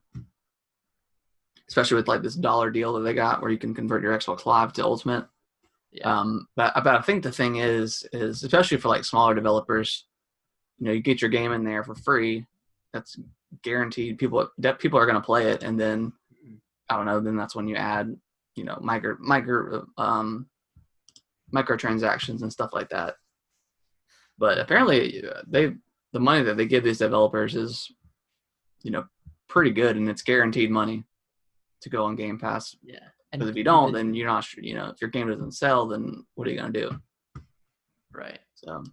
especially 1.74 1.96
with 1.96 2.08
like 2.08 2.22
this 2.22 2.36
dollar 2.36 2.70
deal 2.70 2.92
that 2.92 3.00
they 3.00 3.14
got 3.14 3.42
where 3.42 3.50
you 3.50 3.58
can 3.58 3.74
convert 3.74 4.02
your 4.02 4.16
xbox 4.16 4.46
live 4.46 4.72
to 4.72 4.84
ultimate 4.84 5.26
yeah, 5.94 6.20
Um, 6.20 6.48
but, 6.56 6.72
but 6.82 6.96
I 6.96 7.00
think 7.02 7.22
the 7.22 7.30
thing 7.30 7.56
is, 7.56 8.06
is 8.12 8.42
especially 8.42 8.78
for 8.78 8.88
like 8.88 9.04
smaller 9.04 9.32
developers, 9.32 10.06
you 10.78 10.86
know, 10.86 10.92
you 10.92 11.00
get 11.00 11.22
your 11.22 11.30
game 11.30 11.52
in 11.52 11.62
there 11.62 11.84
for 11.84 11.94
free, 11.94 12.44
that's 12.92 13.16
guaranteed. 13.62 14.18
People 14.18 14.48
that 14.58 14.80
people 14.80 14.98
are 14.98 15.06
going 15.06 15.14
to 15.14 15.24
play 15.24 15.52
it, 15.52 15.62
and 15.62 15.78
then 15.78 16.12
I 16.90 16.96
don't 16.96 17.06
know. 17.06 17.20
Then 17.20 17.36
that's 17.36 17.54
when 17.54 17.68
you 17.68 17.76
add, 17.76 18.14
you 18.56 18.64
know, 18.64 18.76
micro 18.80 19.16
micro 19.20 19.86
um, 19.96 20.46
microtransactions 21.54 22.42
and 22.42 22.52
stuff 22.52 22.70
like 22.72 22.88
that. 22.88 23.14
But 24.36 24.58
apparently, 24.58 25.22
they 25.46 25.74
the 26.12 26.20
money 26.20 26.42
that 26.42 26.56
they 26.56 26.66
give 26.66 26.82
these 26.82 26.98
developers 26.98 27.54
is, 27.54 27.88
you 28.82 28.90
know, 28.90 29.04
pretty 29.48 29.70
good, 29.70 29.96
and 29.96 30.08
it's 30.08 30.22
guaranteed 30.22 30.72
money 30.72 31.04
to 31.84 31.90
go 31.90 32.04
on 32.04 32.16
Game 32.16 32.38
Pass. 32.38 32.76
Yeah. 32.82 32.98
Because 33.32 33.48
if 33.48 33.56
you 33.56 33.64
don't, 33.64 33.92
then 33.92 34.14
you're 34.14 34.28
not 34.28 34.44
sure. 34.44 34.62
You 34.62 34.74
know, 34.74 34.86
if 34.90 35.00
your 35.00 35.10
game 35.10 35.28
doesn't 35.28 35.52
sell, 35.52 35.86
then 35.86 36.24
what 36.34 36.46
are 36.46 36.50
you 36.50 36.58
gonna 36.58 36.72
do? 36.72 36.90
right. 38.12 38.38
So, 38.54 38.84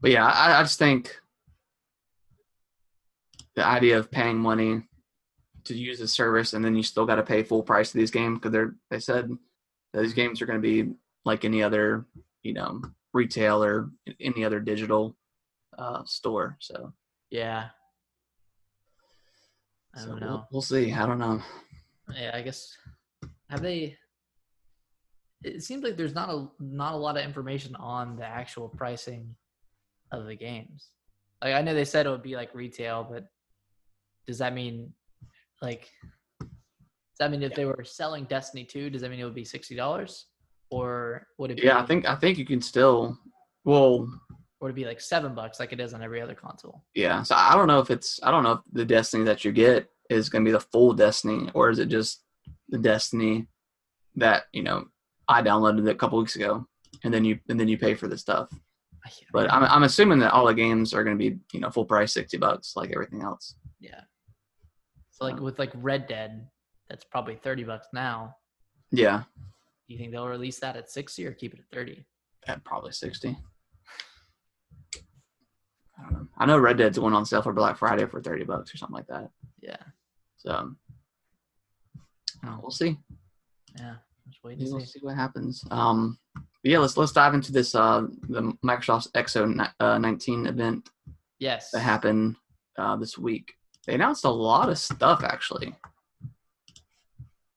but 0.00 0.10
yeah, 0.10 0.26
I, 0.26 0.58
I 0.58 0.62
just 0.62 0.78
think 0.78 1.14
the 3.54 3.66
idea 3.66 3.98
of 3.98 4.10
paying 4.10 4.38
money 4.38 4.82
to 5.64 5.74
use 5.76 6.00
a 6.00 6.08
service 6.08 6.54
and 6.54 6.64
then 6.64 6.74
you 6.74 6.82
still 6.82 7.04
got 7.04 7.16
to 7.16 7.22
pay 7.22 7.42
full 7.42 7.62
price 7.62 7.92
to 7.92 7.98
these 7.98 8.10
games 8.10 8.38
because 8.38 8.52
they're 8.52 8.74
they 8.90 8.98
said 8.98 9.28
that 9.92 10.00
these 10.00 10.14
games 10.14 10.40
are 10.40 10.46
going 10.46 10.60
to 10.60 10.66
be 10.66 10.90
like 11.26 11.44
any 11.44 11.62
other 11.62 12.06
you 12.42 12.54
know 12.54 12.80
retail 13.12 13.62
or 13.62 13.90
any 14.20 14.44
other 14.44 14.60
digital 14.60 15.14
uh, 15.78 16.02
store. 16.06 16.56
So 16.60 16.92
Yeah. 17.30 17.68
I 19.94 20.00
don't 20.06 20.20
we'll, 20.20 20.30
know. 20.30 20.46
we'll 20.52 20.62
see. 20.62 20.92
I 20.92 21.04
don't 21.06 21.18
know. 21.18 21.42
Yeah, 22.14 22.30
I 22.34 22.42
guess 22.42 22.76
have 23.50 23.62
they 23.62 23.96
it 25.44 25.62
seems 25.62 25.84
like 25.84 25.96
there's 25.96 26.14
not 26.14 26.30
a 26.30 26.48
not 26.60 26.94
a 26.94 26.96
lot 26.96 27.16
of 27.16 27.24
information 27.24 27.76
on 27.76 28.16
the 28.16 28.26
actual 28.26 28.68
pricing 28.68 29.34
of 30.12 30.26
the 30.26 30.34
games. 30.34 30.90
Like 31.42 31.54
I 31.54 31.62
know 31.62 31.74
they 31.74 31.84
said 31.84 32.06
it 32.06 32.10
would 32.10 32.22
be 32.22 32.34
like 32.34 32.54
retail, 32.54 33.06
but 33.08 33.26
does 34.26 34.38
that 34.38 34.54
mean 34.54 34.92
like 35.62 35.88
does 36.40 36.48
that 37.20 37.30
mean 37.30 37.42
if 37.42 37.54
they 37.54 37.64
were 37.64 37.84
selling 37.84 38.24
Destiny 38.24 38.64
2, 38.64 38.90
does 38.90 39.02
that 39.02 39.10
mean 39.10 39.20
it 39.20 39.24
would 39.24 39.34
be 39.34 39.44
sixty 39.44 39.74
dollars? 39.76 40.26
Or 40.70 41.26
would 41.38 41.50
it 41.50 41.56
be 41.58 41.66
Yeah, 41.66 41.78
I 41.80 41.86
think 41.86 42.06
I 42.06 42.14
think 42.14 42.38
you 42.38 42.44
can 42.44 42.60
still. 42.60 43.18
Well, 43.64 44.08
or 44.60 44.68
would 44.68 44.70
it 44.70 44.74
be 44.74 44.84
like 44.84 45.00
seven 45.00 45.34
bucks 45.34 45.60
like 45.60 45.72
it 45.72 45.80
is 45.80 45.94
on 45.94 46.02
every 46.02 46.20
other 46.20 46.34
console? 46.34 46.84
yeah. 46.94 47.22
So 47.22 47.34
I 47.36 47.54
don't 47.54 47.68
know 47.68 47.80
if 47.80 47.90
it's 47.90 48.20
I 48.22 48.30
don't 48.30 48.42
know 48.42 48.52
if 48.52 48.60
the 48.72 48.84
Destiny 48.84 49.24
that 49.24 49.44
you 49.44 49.52
get 49.52 49.88
is 50.08 50.28
going 50.28 50.44
to 50.44 50.48
be 50.48 50.52
the 50.52 50.60
full 50.60 50.92
Destiny 50.92 51.50
or 51.54 51.70
is 51.70 51.78
it 51.78 51.88
just 51.88 52.22
the 52.68 52.78
Destiny 52.78 53.46
that 54.16 54.44
you 54.52 54.62
know 54.62 54.86
I 55.28 55.42
downloaded 55.42 55.86
it 55.86 55.90
a 55.90 55.94
couple 55.94 56.18
weeks 56.18 56.36
ago 56.36 56.66
and 57.04 57.12
then 57.12 57.24
you 57.24 57.38
and 57.48 57.58
then 57.58 57.68
you 57.68 57.78
pay 57.78 57.94
for 57.94 58.08
the 58.08 58.18
stuff. 58.18 58.48
But 59.32 59.50
I'm 59.52 59.62
I'm 59.64 59.82
assuming 59.84 60.18
that 60.20 60.32
all 60.32 60.46
the 60.46 60.54
games 60.54 60.92
are 60.92 61.04
going 61.04 61.18
to 61.18 61.30
be 61.30 61.38
you 61.52 61.60
know 61.60 61.70
full 61.70 61.84
price 61.84 62.12
sixty 62.12 62.36
bucks 62.36 62.74
like 62.76 62.90
everything 62.92 63.22
else. 63.22 63.54
yeah. 63.80 64.00
So 65.10 65.24
like 65.24 65.40
with 65.40 65.58
like 65.58 65.72
Red 65.74 66.06
Dead, 66.06 66.46
that's 66.88 67.04
probably 67.04 67.36
thirty 67.36 67.64
bucks 67.64 67.88
now. 67.92 68.36
Yeah, 68.90 69.24
Do 69.86 69.94
you 69.94 69.98
think 69.98 70.12
they'll 70.12 70.28
release 70.28 70.58
that 70.60 70.76
at 70.76 70.90
sixty 70.90 71.26
or 71.26 71.32
keep 71.32 71.52
it 71.54 71.60
at 71.60 71.76
thirty? 71.76 72.04
at 72.46 72.62
probably 72.64 72.92
sixty. 72.92 73.36
I 75.98 76.02
don't 76.04 76.12
know. 76.12 76.26
I 76.38 76.46
know 76.46 76.58
Red 76.58 76.78
Dead's 76.78 76.98
going 76.98 77.14
on 77.14 77.26
sale 77.26 77.42
for 77.42 77.52
Black 77.52 77.76
Friday 77.76 78.06
for 78.06 78.20
thirty 78.22 78.44
bucks 78.44 78.72
or 78.72 78.76
something 78.76 78.94
like 78.94 79.08
that. 79.08 79.30
Yeah. 79.60 79.76
So 80.38 80.74
uh, 82.46 82.56
we'll 82.60 82.70
see. 82.70 82.96
Yeah. 83.78 83.94
We'll 84.44 84.52
and 84.52 84.82
see. 84.82 84.86
see 84.86 84.98
what 85.02 85.16
happens. 85.16 85.64
Um, 85.70 86.18
yeah, 86.62 86.78
let's 86.78 86.96
let's 86.96 87.12
dive 87.12 87.34
into 87.34 87.52
this 87.52 87.74
uh 87.74 88.02
the 88.28 88.52
Microsoft's 88.64 89.10
Exo 89.12 89.68
uh, 89.80 89.98
19 89.98 90.46
event 90.46 90.90
Yes. 91.38 91.70
that 91.70 91.80
happened 91.80 92.36
uh, 92.78 92.96
this 92.96 93.16
week. 93.16 93.52
They 93.86 93.94
announced 93.94 94.24
a 94.24 94.30
lot 94.30 94.68
of 94.68 94.78
stuff 94.78 95.22
actually. 95.24 95.74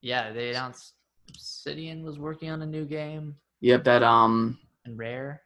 Yeah, 0.01 0.31
they 0.31 0.49
announced 0.51 0.93
Obsidian 1.29 2.03
was 2.03 2.17
working 2.19 2.49
on 2.49 2.61
a 2.61 2.65
new 2.65 2.85
game 2.85 3.35
Yep, 3.61 3.83
that 3.83 4.03
um 4.03 4.57
and 4.85 4.97
Rare. 4.97 5.41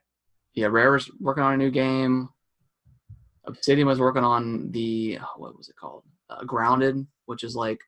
yeah, 0.54 0.68
Rare's 0.68 1.10
working 1.20 1.44
on 1.44 1.54
a 1.54 1.58
new 1.58 1.72
game. 1.72 2.30
Obsidian 3.46 3.88
was 3.88 4.00
working 4.00 4.24
on 4.24 4.72
the 4.72 5.20
what 5.38 5.58
was 5.58 5.70
it 5.70 5.76
called? 5.76 6.04
Uh, 6.30 6.44
Grounded, 6.44 7.06
which 7.26 7.44
is 7.44 7.56
like 7.56 7.80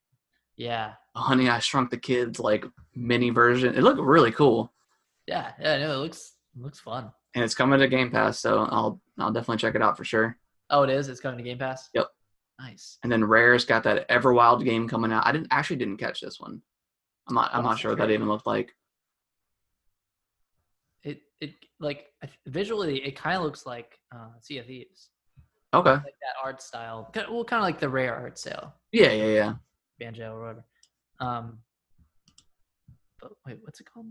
Yeah. 0.56 0.94
Honey 1.16 1.50
I 1.50 1.60
Shrunk 1.60 1.90
the 1.90 1.98
Kids 1.98 2.40
like 2.40 2.66
mini 2.96 3.30
version. 3.30 3.76
It 3.76 3.82
looked 3.84 4.00
really 4.02 4.32
cool, 4.32 4.72
Yeah. 5.28 5.52
Yeah. 5.60 5.78
No, 5.80 5.94
it 5.94 5.98
looks 5.98 6.34
it 6.56 6.62
looks 6.62 6.80
fun. 6.80 7.12
and 7.36 7.44
it's 7.44 7.56
coming 7.56 7.80
to 7.80 7.88
Game 7.88 8.10
Pass, 8.12 8.40
so 8.40 8.60
I'll 8.70 9.02
I'll 9.20 9.32
definitely 9.32 9.58
check 9.58 9.76
it 9.76 9.82
out 9.82 9.98
for 9.98 10.04
sure. 10.04 10.38
Oh, 10.70 10.84
it 10.84 10.90
is. 10.90 11.08
It's 11.08 11.20
coming 11.22 11.38
to 11.38 11.44
Game 11.44 11.58
Pass. 11.60 11.90
Yep. 11.94 12.08
Nice. 12.60 12.98
And 13.04 13.12
then 13.12 13.24
Rare's 13.24 13.66
got 13.66 13.84
that 13.84 14.10
Everwild 14.10 14.64
game 14.66 14.88
coming 14.90 15.12
out. 15.12 15.26
I 15.28 15.32
didn't 15.32 15.48
actually 15.52 15.76
didn't 15.78 15.98
catch 15.98 16.20
this 16.22 16.40
one. 16.40 16.62
I'm 17.30 17.36
not 17.36 17.52
I'm 17.54 17.64
not 17.64 17.78
sure 17.80 17.92
what 17.92 18.00
that 18.00 18.10
even 18.12 18.28
looked 18.28 18.48
like. 18.48 18.74
It 21.04 21.22
it 21.40 21.54
like 21.80 22.08
visually 22.48 22.98
it 23.06 23.16
kind 23.16 23.38
of 23.38 23.44
looks 23.44 23.66
like 23.66 24.00
uh, 24.14 24.30
Sea 24.42 24.58
of 24.60 24.66
Thieves, 24.66 25.10
Okay. 25.78 25.92
like 25.92 26.04
that 26.04 26.36
art 26.44 26.62
style. 26.62 27.12
Well, 27.30 27.44
kind 27.46 27.60
of 27.60 27.64
like 27.66 27.80
the 27.80 27.90
Rare 27.90 28.16
art 28.16 28.38
style, 28.40 28.76
Yeah, 28.92 29.12
yeah, 29.12 29.26
yeah. 29.26 29.54
banjo 30.00 30.34
or 30.34 30.40
whatever. 30.42 30.66
Um. 31.20 31.60
But 33.22 33.32
wait, 33.46 33.58
what's 33.64 33.80
it 33.80 33.88
called? 33.92 34.08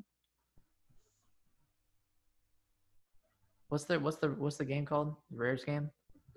What's 3.68 3.84
the 3.84 3.98
what's 3.98 4.16
the 4.18 4.28
what's 4.30 4.56
the 4.56 4.64
game 4.64 4.84
called? 4.84 5.16
Rare's 5.30 5.64
game. 5.64 5.90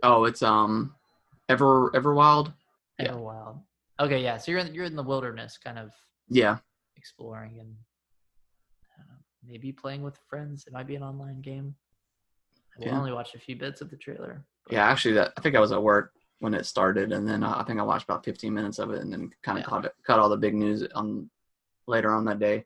Oh, 0.03 0.25
it's 0.25 0.41
um 0.41 0.95
Ever 1.47 1.91
Everwild. 1.91 2.53
Yeah. 2.99 3.11
Everwild. 3.11 3.61
Okay, 3.99 4.21
yeah. 4.23 4.37
So 4.37 4.51
you're 4.51 4.61
in, 4.61 4.73
you're 4.73 4.85
in 4.85 4.95
the 4.95 5.03
wilderness, 5.03 5.57
kind 5.57 5.77
of 5.79 5.91
Yeah. 6.29 6.57
exploring 6.95 7.59
and 7.59 7.75
I 8.97 9.03
maybe 9.45 9.71
playing 9.71 10.01
with 10.03 10.17
friends. 10.29 10.65
It 10.67 10.73
might 10.73 10.87
be 10.87 10.95
an 10.95 11.03
online 11.03 11.41
game. 11.41 11.75
I 12.81 12.85
Yeah. 12.85 12.97
only 12.97 13.11
watched 13.11 13.35
a 13.35 13.39
few 13.39 13.55
bits 13.57 13.81
of 13.81 13.89
the 13.89 13.97
trailer. 13.97 14.45
Yeah, 14.69 14.85
actually 14.85 15.15
that 15.15 15.33
I 15.37 15.41
think 15.41 15.55
I 15.55 15.59
was 15.59 15.71
at 15.71 15.81
work 15.81 16.13
when 16.39 16.53
it 16.53 16.65
started 16.65 17.11
and 17.11 17.27
then 17.27 17.43
uh, 17.43 17.55
I 17.57 17.63
think 17.63 17.79
I 17.79 17.83
watched 17.83 18.05
about 18.05 18.23
15 18.23 18.53
minutes 18.53 18.79
of 18.79 18.91
it 18.91 19.01
and 19.01 19.11
then 19.11 19.31
kind 19.43 19.57
of 19.57 19.63
Yeah. 19.63 19.69
caught 19.69 19.85
it, 19.85 19.93
caught 20.05 20.19
all 20.19 20.29
the 20.29 20.37
big 20.37 20.55
news 20.55 20.83
on 20.95 21.29
later 21.87 22.11
on 22.11 22.25
that 22.25 22.39
day. 22.39 22.65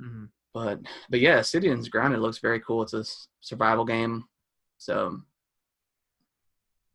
Mhm. 0.00 0.28
But 0.52 0.80
but 1.08 1.20
yeah, 1.20 1.38
Obsidian's 1.38 1.88
Grounded 1.88 2.20
looks 2.20 2.38
very 2.38 2.60
cool. 2.60 2.82
It's 2.82 2.94
a 2.94 3.04
survival 3.40 3.84
game. 3.84 4.24
So 4.78 5.20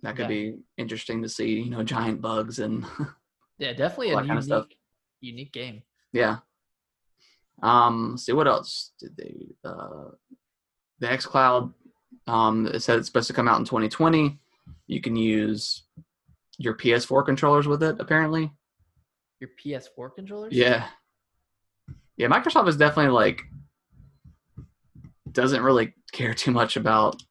that 0.01 0.15
could 0.15 0.25
Okay. 0.25 0.51
be 0.51 0.59
interesting 0.77 1.21
to 1.23 1.29
see, 1.29 1.61
you 1.61 1.69
know, 1.69 1.83
giant 1.83 2.21
bugs 2.21 2.59
and 2.59 2.85
Yeah, 3.59 3.73
definitely 3.73 4.09
a 4.11 4.15
that 4.15 4.27
kind 4.27 4.29
unique, 4.31 4.37
of 4.39 4.43
stuff. 4.43 4.67
unique 5.21 5.53
game. 5.53 5.83
Yeah. 6.11 6.39
Um, 7.61 8.11
let's 8.11 8.25
see 8.25 8.33
what 8.33 8.47
else 8.47 8.91
did 8.99 9.15
they 9.15 9.55
uh 9.63 10.09
the 10.99 11.07
xCloud 11.07 11.73
um 12.27 12.67
it 12.67 12.81
said 12.81 12.97
it's 12.99 13.07
supposed 13.07 13.27
to 13.27 13.33
come 13.33 13.47
out 13.47 13.59
in 13.59 13.65
2020. 13.65 14.39
You 14.87 15.01
can 15.01 15.15
use 15.15 15.83
your 16.57 16.75
PS4 16.75 17.25
controllers 17.25 17.67
with 17.67 17.83
it 17.83 17.97
apparently. 17.99 18.51
Your 19.39 19.49
PS4 19.63 20.15
controllers? 20.15 20.53
Yeah. 20.53 20.87
Yeah, 22.15 22.27
Microsoft 22.27 22.67
is 22.67 22.77
definitely 22.77 23.11
like 23.11 23.41
doesn't 25.31 25.63
really 25.63 25.93
care 26.11 26.33
too 26.33 26.51
much 26.51 26.77
about 26.77 27.21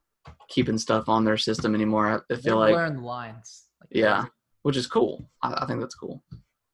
keeping 0.49 0.77
stuff 0.79 1.09
on 1.09 1.25
their 1.25 1.39
system 1.39 1.75
anymore. 1.75 2.07
I, 2.09 2.15
I 2.17 2.21
They're 2.29 2.39
feel 2.39 2.59
like 2.59 2.73
blurring 2.73 2.97
the 2.97 3.03
lines. 3.03 3.65
like 3.81 3.91
yeah, 3.93 4.25
which 4.63 4.77
is 4.77 4.87
cool. 4.87 5.31
I, 5.43 5.55
I 5.63 5.67
think 5.67 5.81
that's 5.81 5.95
cool. 5.95 6.23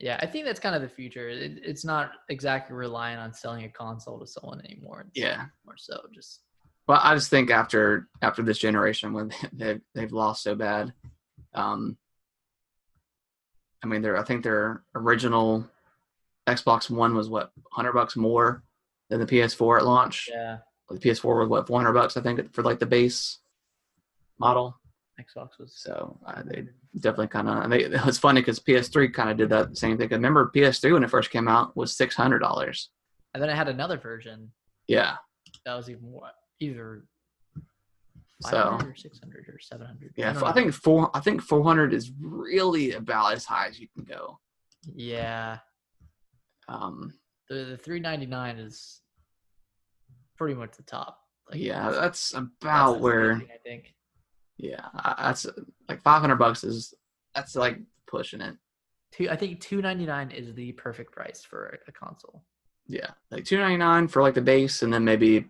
Yeah, 0.00 0.18
I 0.22 0.26
think 0.26 0.44
that's 0.46 0.60
kind 0.60 0.74
of 0.76 0.82
the 0.82 0.88
future. 0.88 1.28
It, 1.28 1.60
it's 1.64 1.84
not 1.84 2.12
exactly 2.28 2.74
relying 2.76 3.18
on 3.18 3.34
selling 3.34 3.64
a 3.64 3.68
console 3.68 4.18
to 4.20 4.26
someone 4.26 4.64
anymore. 4.64 5.06
It's 5.08 5.18
Yeah. 5.20 5.46
More 5.66 5.76
so 5.76 6.00
just 6.14 6.42
Well, 6.88 7.01
I 7.03 7.14
just 7.14 7.29
think 7.31 7.51
after 7.51 8.09
after 8.22 8.42
this 8.42 8.59
generation 8.59 9.12
when 9.12 9.31
they've 9.53 9.81
they've 9.94 10.12
lost 10.12 10.42
so 10.42 10.55
bad, 10.55 10.92
um, 11.55 11.96
I 13.82 13.86
mean, 13.86 14.03
their 14.03 14.16
I 14.16 14.24
think 14.24 14.43
their 14.43 14.82
original 14.95 15.68
Xbox 16.49 16.91
One 16.91 17.14
was 17.14 17.28
what 17.28 17.53
hundred 17.70 17.93
bucks 17.93 18.16
more 18.16 18.62
than 19.11 19.20
the 19.20 19.26
PS4 19.26 19.78
at 19.78 19.84
launch. 19.86 20.28
yeah. 20.32 20.59
The 20.91 20.99
PS4 20.99 21.41
was 21.41 21.49
what 21.51 21.66
four 21.66 21.78
hundred 21.78 21.93
bucks 21.93 22.16
I 22.16 22.22
think 22.22 22.53
for 22.55 22.62
like 22.62 22.78
the 22.78 22.86
base 22.86 23.39
model. 24.39 24.74
Xbox 25.20 25.59
was 25.59 25.74
So 25.76 26.16
uh, 26.26 26.43
they 26.47 26.66
definitely 26.95 27.26
kind 27.28 27.49
of. 27.49 27.72
It 27.72 28.07
was 28.07 28.18
funny 28.18 28.41
because 28.41 28.61
PS3 28.61 29.12
kind 29.12 29.30
of 29.30 29.36
did 29.36 29.51
that 29.51 29.76
same 29.76 29.99
thing. 29.99 30.09
I 30.12 30.14
remember 30.16 30.51
PS3 30.55 30.93
when 30.95 31.03
it 31.05 31.11
first 31.11 31.30
came 31.30 31.49
out 31.49 31.76
was 31.76 31.95
six 31.97 32.14
hundred 32.14 32.39
dollars. 32.39 32.89
and 33.34 33.43
then 33.43 33.51
I 33.51 33.55
had 33.55 33.68
another 33.68 33.99
version 33.99 34.51
Yeah. 34.86 35.16
that 35.66 35.74
was 35.74 35.91
even 35.91 36.11
more 36.11 36.30
either 36.61 37.04
So 38.42 38.50
500 38.50 38.90
or 38.92 38.94
600 38.96 39.48
or 39.48 39.59
700. 39.61 40.12
yeah, 40.16 40.32
don't 40.32 40.44
I 40.44 40.52
think 40.52 40.72
four. 40.72 41.11
I 41.14 41.20
think 41.20 41.42
four 41.42 41.62
hundred 41.64 41.92
is 41.92 42.12
really 42.20 42.92
about 42.92 43.32
as 43.32 43.44
high 43.44 43.66
as 43.68 43.78
you 43.80 43.88
can 43.94 44.04
go. 44.04 44.38
Yeah. 44.94 45.59
Um, 46.68 47.12
The 47.48 47.64
the 47.64 47.76
399 47.76 48.59
is 48.59 49.00
pretty 50.36 50.54
much 50.54 50.76
the 50.76 50.82
top. 50.84 51.18
yeah, 51.52 51.90
that's 51.90 52.30
that's 52.30 52.34
about 52.34 52.94
the 52.94 52.98
where. 53.00 53.32
I 53.36 53.59
think. 53.64 53.94
Yeah, 54.59 54.86
that's 55.18 55.46
like 55.88 56.02
five 56.02 56.20
hundred 56.20 56.36
bucks 56.36 56.64
is 56.64 56.92
That's 57.34 57.54
like 57.54 57.78
pushing 58.09 58.40
it. 58.40 58.56
Two, 59.12 59.30
I 59.30 59.36
think 59.36 59.61
two 59.61 59.80
ninety 59.80 60.04
nine 60.04 60.30
is 60.32 60.52
the 60.54 60.72
perfect 60.72 61.12
price 61.12 61.42
for 61.44 61.78
a 61.86 61.92
console. 61.92 62.42
Yeah, 62.88 63.11
like 63.30 63.44
two 63.44 63.56
ninety 63.59 63.76
nine 63.78 64.09
for 64.09 64.20
like 64.20 64.34
the 64.34 64.42
base, 64.42 64.82
and 64.82 64.92
then 64.92 65.04
maybe 65.04 65.46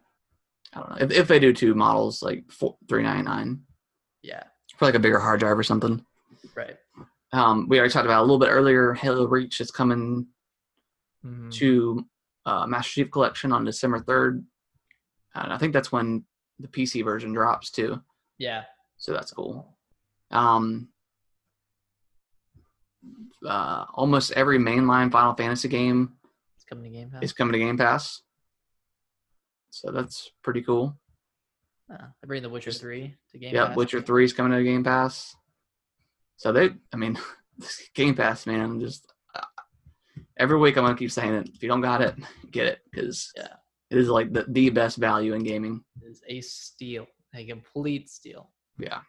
I 0.75 0.81
don't 0.81 0.91
know 0.91 0.97
if, 1.01 1.11
if 1.13 1.29
they 1.29 1.39
do 1.39 1.53
two 1.53 1.75
models, 1.75 2.23
like 2.23 2.51
four, 2.51 2.77
three 2.89 3.03
ninety 3.03 3.23
nine 3.23 3.61
Yeah, 4.23 4.43
for 4.77 4.85
like 4.87 4.95
a 4.95 4.99
bigger 4.99 5.19
hard 5.19 5.41
drive 5.41 5.59
or 5.59 5.63
something. 5.63 6.05
right. 6.55 6.77
Um, 7.33 7.69
we 7.69 7.79
already 7.79 7.93
talked 7.93 8.07
about 8.07 8.21
a 8.21 8.23
little 8.27 8.39
bit 8.39 8.49
earlier. 8.51 8.95
Halo 8.95 9.27
Reach 9.27 9.61
is 9.61 9.71
coming 9.71 10.27
Mhm. 11.25 11.53
to 11.55 12.07
uh, 12.47 12.67
Master 12.67 12.93
Chief 13.03 13.11
Collection 13.11 13.53
on 13.53 13.65
December 13.65 13.99
third, 14.01 14.45
and 15.35 15.53
I 15.53 15.59
think 15.59 15.73
that's 15.73 15.91
when 15.93 16.25
the 16.59 16.69
PC 16.69 17.03
version 17.05 17.33
drops 17.33 17.71
too. 17.71 18.01
Yeah, 18.39 18.65
So 18.97 19.13
that's 19.13 19.33
cool. 19.33 19.77
Um, 20.31 20.89
uh, 23.47 23.85
almost 23.95 24.33
every 24.33 24.59
mainline 24.59 25.11
Final 25.11 25.35
Fantasy 25.35 25.69
game 25.69 26.15
it's 26.57 26.65
coming 26.65 26.85
to 26.85 26.91
Game 26.99 27.11
Pass. 27.11 27.23
is 27.23 27.33
coming 27.33 27.53
to 27.53 27.59
Game 27.59 27.77
Pass. 27.79 28.23
So 29.71 29.91
that's 29.93 30.31
pretty 30.43 30.63
cool. 30.63 30.99
Uh, 31.93 31.97
I 32.23 32.27
bring 32.27 32.43
The 32.43 32.49
Witcher 32.49 32.73
three 32.73 33.17
to 33.33 33.39
Game 33.39 33.51
Pass. 33.51 33.55
Yeah, 33.55 33.67
Pass. 33.69 33.77
Witcher 33.77 34.01
Three 34.03 34.25
is 34.25 34.33
coming 34.33 34.53
to 34.57 34.63
Game 34.65 34.85
Pass. 34.85 35.35
So 36.37 36.53
they, 36.53 36.71
I 36.93 36.97
mean, 36.97 37.19
Game 37.95 38.15
Pass, 38.15 38.47
man, 38.47 38.79
just 38.81 39.11
uh, 39.35 39.41
every 40.39 40.59
week 40.59 40.77
I'm 40.77 40.85
gonna 40.85 40.97
keep 40.97 41.11
saying 41.13 41.35
it. 41.35 41.49
If 41.55 41.63
you 41.63 41.69
don't 41.69 41.81
got 41.81 42.01
it, 42.03 42.15
get 42.51 42.67
it 42.67 42.81
because 42.91 43.33
Yeah. 43.37 43.49
it 43.91 43.99
is 43.99 44.09
like 44.09 44.33
the, 44.33 44.45
the 44.49 44.71
best 44.71 44.97
value 44.99 45.35
in 45.35 45.43
gaming. 45.45 45.83
It 46.03 46.11
is 46.11 46.23
a 46.29 46.41
steal, 46.43 47.07
a 47.35 47.45
complete 47.47 48.09
steal. 48.11 48.51
Yeah. 48.79 49.01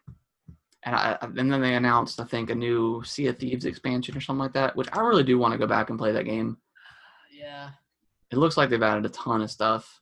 And 0.83 0.95
I, 0.95 1.17
I- 1.21 1.25
and 1.25 1.51
then 1.51 1.61
they 1.61 1.75
announced, 1.75 2.19
I 2.21 2.23
think, 2.25 2.49
a 2.49 2.55
new 2.55 3.03
Sea 3.03 3.27
of 3.27 3.37
Thieves 3.39 3.65
expansion 3.65 4.15
or 4.15 4.21
something 4.21 4.39
like 4.43 4.53
that, 4.53 4.75
which 4.77 4.87
I 4.93 5.01
really 5.01 5.23
do 5.23 5.37
want 5.37 5.51
to 5.51 5.57
go 5.57 5.67
back 5.67 5.89
and 5.89 5.99
play 5.99 6.11
that 6.13 6.25
game. 6.25 6.57
Yeah, 7.31 7.69
It 8.31 8.37
looks 8.37 8.57
like 8.57 8.69
they've 8.69 8.81
added 8.83 9.05
a 9.05 9.09
ton 9.09 9.41
of 9.41 9.49
stuff. 9.51 10.01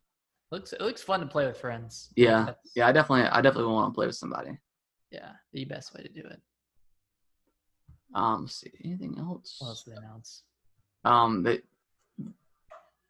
Looks 0.51 0.71
it 0.73 0.81
looks 0.81 1.01
fun 1.03 1.19
to 1.19 1.25
play 1.25 1.45
with 1.45 1.57
friends. 1.59 2.09
Yeah, 2.15 2.53
Yeah, 2.75 2.87
I 2.87 2.91
definitely, 2.91 3.25
I 3.27 3.41
definitely 3.41 3.73
want 3.73 3.93
to 3.93 3.95
play 3.95 4.05
with 4.07 4.15
somebody. 4.15 4.57
yeah, 5.11 5.31
the 5.53 5.65
best 5.65 5.93
way 5.93 6.03
to 6.03 6.09
do 6.09 6.21
it. 6.27 6.41
Um, 8.15 8.43
let's 8.43 8.55
see 8.55 8.71
anything 8.85 9.17
else? 9.19 9.57
What 9.59 9.67
else 9.69 9.83
did 9.83 9.93
they 9.93 9.97
announce? 9.97 10.43
um 11.05 11.43
the 11.43 11.61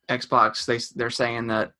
xbox 0.10 0.66
they 0.66 0.78
they're 0.98 1.10
saying 1.10 1.48
that 1.48 1.72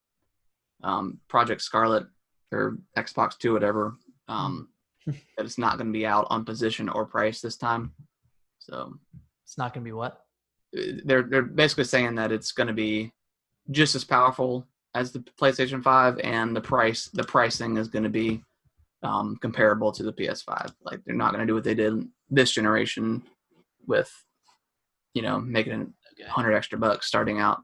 um 0.84 1.20
project 1.28 1.62
Scarlett 1.62 2.06
or 2.52 2.78
xbox 2.98 3.38
2 3.38 3.52
whatever 3.54 3.96
um 4.28 4.70
that 5.06 5.46
it's 5.46 5.58
not 5.58 5.78
going 5.78 5.88
to 5.88 5.94
be 5.94 6.06
out 6.06 6.26
on 6.30 6.46
position 6.46 6.88
or 6.90 7.06
price 7.06 7.42
this 7.42 7.58
time 7.58 7.94
so 8.60 8.94
It's 9.44 9.58
not 9.58 9.74
gonna 9.74 9.84
be 9.84 9.92
what? 9.92 10.22
they're 11.04 11.24
they're 11.24 11.42
basically 11.44 11.84
saying 11.84 12.16
that 12.16 12.32
it's 12.32 12.52
going 12.54 12.68
to 12.68 12.74
be 12.74 13.12
just 13.72 13.96
as 13.96 14.04
powerful 14.04 14.66
as 14.98 15.12
the 15.12 15.20
PlayStation 15.40 15.82
5 15.84 16.20
and 16.20 16.56
the 16.56 16.62
price 16.62 17.10
the 17.14 17.24
pricing 17.24 17.78
is 17.78 17.88
going 17.88 18.04
to 18.04 18.10
be 18.10 18.42
um 19.04 19.38
comparable 19.42 19.92
to 19.92 20.04
the 20.04 20.14
PS5 20.14 20.72
like 20.84 21.00
they're 21.06 21.16
not 21.16 21.32
going 21.32 21.46
to 21.46 21.50
do 21.50 21.54
what 21.54 21.64
they 21.64 21.76
did 21.76 22.08
this 22.30 22.52
generation 22.52 23.22
with 23.86 24.12
you 25.14 25.22
know 25.22 25.40
making 25.40 25.82
it 25.82 25.88
Okay. 26.20 26.26
100 26.26 26.56
extra 26.56 26.80
bucks 26.80 27.06
starting 27.06 27.40
out 27.40 27.62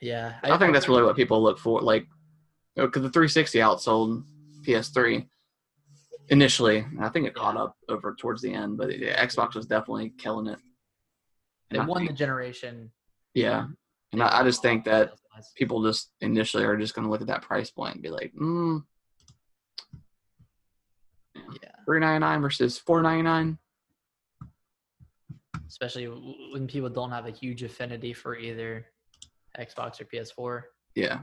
Yeah, 0.00 0.34
I, 0.42 0.56
think 0.56 0.72
that's 0.72 0.88
really 0.88 1.02
what 1.02 1.16
people 1.16 1.42
look 1.42 1.58
for. 1.58 1.80
Like, 1.80 2.06
because 2.76 3.02
the 3.02 3.10
360 3.10 3.58
outsold 3.58 4.24
PS3 4.66 5.26
initially, 6.28 6.78
and 6.78 7.04
I 7.04 7.08
think 7.08 7.26
it 7.26 7.34
caught 7.34 7.56
up 7.56 7.76
over 7.88 8.14
towards 8.14 8.40
the 8.40 8.52
end. 8.52 8.78
But 8.78 8.98
yeah, 8.98 9.24
Xbox 9.24 9.54
was 9.54 9.66
definitely 9.66 10.12
killing 10.18 10.46
it. 10.46 10.58
And 11.70 11.80
I 11.80 11.84
won 11.84 12.04
the 12.06 12.12
generation. 12.12 12.90
yeah, 13.34 13.66
and 14.12 14.22
I, 14.22 14.40
I 14.40 14.42
just 14.44 14.62
think 14.62 14.84
that. 14.84 15.14
People 15.56 15.82
just 15.82 16.10
initially 16.20 16.64
are 16.64 16.76
just 16.76 16.94
going 16.94 17.04
to 17.04 17.10
look 17.10 17.20
at 17.20 17.26
that 17.28 17.42
price 17.42 17.70
point 17.70 17.94
and 17.94 18.02
be 18.02 18.10
like, 18.10 18.32
mm, 18.34 18.82
Yeah, 21.34 21.70
399 21.86 22.40
versus 22.42 22.78
499. 22.78 23.58
especially 25.68 26.06
when 26.52 26.66
people 26.66 26.90
don't 26.90 27.10
have 27.10 27.26
a 27.26 27.30
huge 27.30 27.62
affinity 27.62 28.12
for 28.12 28.36
either 28.36 28.86
Xbox 29.58 30.00
or 30.00 30.04
PS4. 30.04 30.62
Yeah, 30.94 31.20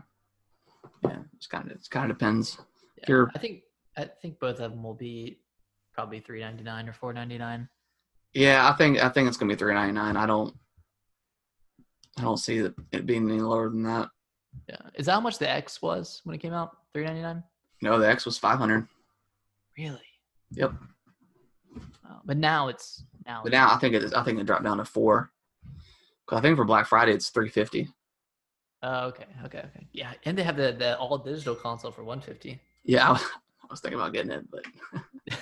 yeah, 1.03 1.17
it's 1.35 1.45
kind 1.47 1.65
of 1.69 1.71
it's 1.77 1.87
kind 1.87 2.09
of 2.11 2.17
depends. 2.17 2.57
Yeah. 2.97 3.05
You're- 3.07 3.31
I 3.35 3.39
think 3.39 3.61
I 3.97 4.05
think 4.21 4.39
both 4.39 4.59
of 4.59 4.71
them 4.71 4.81
will 4.83 4.95
be 4.95 5.39
probably 5.93 6.19
three 6.19 6.39
ninety 6.41 6.63
nine 6.63 6.87
or 6.89 6.93
four 6.93 7.13
ninety 7.13 7.37
nine. 7.37 7.69
Yeah, 8.33 8.67
I 8.69 8.73
think 8.75 8.97
I 9.03 9.09
think 9.09 9.27
it's 9.27 9.37
going 9.37 9.49
to 9.49 9.55
be 9.55 9.59
399. 9.59 10.15
I 10.15 10.25
don't. 10.27 10.55
I 12.19 12.23
don't 12.23 12.37
see 12.37 12.57
it 12.57 12.73
it 12.91 13.05
being 13.05 13.29
any 13.29 13.39
lower 13.41 13.69
than 13.69 13.83
that. 13.83 14.09
Yeah, 14.67 14.77
is 14.95 15.05
that 15.05 15.13
how 15.13 15.19
much 15.21 15.37
the 15.37 15.49
X 15.49 15.81
was 15.81 16.21
when 16.23 16.35
it 16.35 16.39
came 16.39 16.53
out? 16.53 16.75
Three 16.93 17.03
ninety 17.05 17.21
nine. 17.21 17.43
No, 17.81 17.97
the 17.99 18.09
X 18.09 18.25
was 18.25 18.37
500. 18.37 18.87
Really? 19.77 19.99
Yep. 20.51 20.73
But 22.25 22.37
now 22.37 22.67
it's 22.67 23.03
now. 23.25 23.41
But 23.43 23.51
now 23.53 23.71
I 23.73 23.77
think 23.77 23.95
it 23.95 24.03
is. 24.03 24.13
I 24.13 24.23
think 24.23 24.39
it 24.39 24.45
dropped 24.45 24.63
down 24.63 24.77
to 24.77 24.85
four. 24.85 25.31
'Cause 26.25 26.37
I 26.39 26.41
think 26.41 26.57
for 26.57 26.65
Black 26.65 26.85
Friday 26.85 27.13
it's 27.13 27.29
three 27.29 27.49
fifty. 27.49 27.87
Oh, 28.83 29.07
okay, 29.07 29.25
okay, 29.45 29.59
okay. 29.59 29.87
Yeah, 29.93 30.13
and 30.25 30.37
they 30.37 30.43
have 30.43 30.57
the 30.57 30.71
the 30.73 30.97
all 30.97 31.17
digital 31.17 31.55
console 31.55 31.91
for 31.91 32.03
one 32.03 32.19
fifty. 32.21 32.59
Yeah, 32.83 33.07
I 33.07 33.11
was, 33.13 33.21
I 33.63 33.67
was 33.69 33.79
thinking 33.79 33.99
about 33.99 34.13
getting 34.13 34.31
it, 34.31 34.45
but 34.51 34.63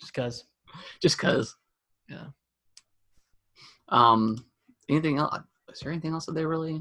Just 0.00 0.12
because. 0.12 0.44
just 1.00 1.18
cause. 1.18 1.56
Yeah. 2.08 2.26
Um. 3.88 4.44
Anything 4.88 5.18
else? 5.18 5.38
Is 5.74 5.80
there 5.80 5.92
anything 5.92 6.12
else 6.12 6.26
that 6.26 6.32
they 6.34 6.46
really 6.46 6.76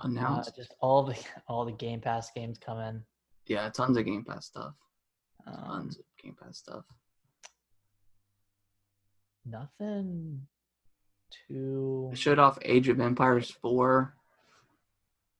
Uh, 0.00 0.06
announced? 0.06 0.54
just 0.54 0.74
all 0.80 1.02
the 1.02 1.16
all 1.48 1.64
the 1.64 1.72
Game 1.72 2.00
Pass 2.00 2.30
games 2.34 2.58
coming. 2.58 3.02
yeah, 3.46 3.68
tons 3.70 3.96
of 3.96 4.04
Game 4.04 4.24
Pass 4.24 4.46
stuff. 4.46 4.74
Um, 5.46 5.54
Tons 5.66 5.98
of 5.98 6.04
Game 6.22 6.36
Pass 6.40 6.58
stuff. 6.58 6.84
nothing 9.44 10.46
too. 11.48 12.08
They 12.10 12.16
showed 12.16 12.38
off 12.38 12.58
Age 12.62 12.88
of 12.88 13.00
Empires 13.00 13.50
four. 13.50 14.14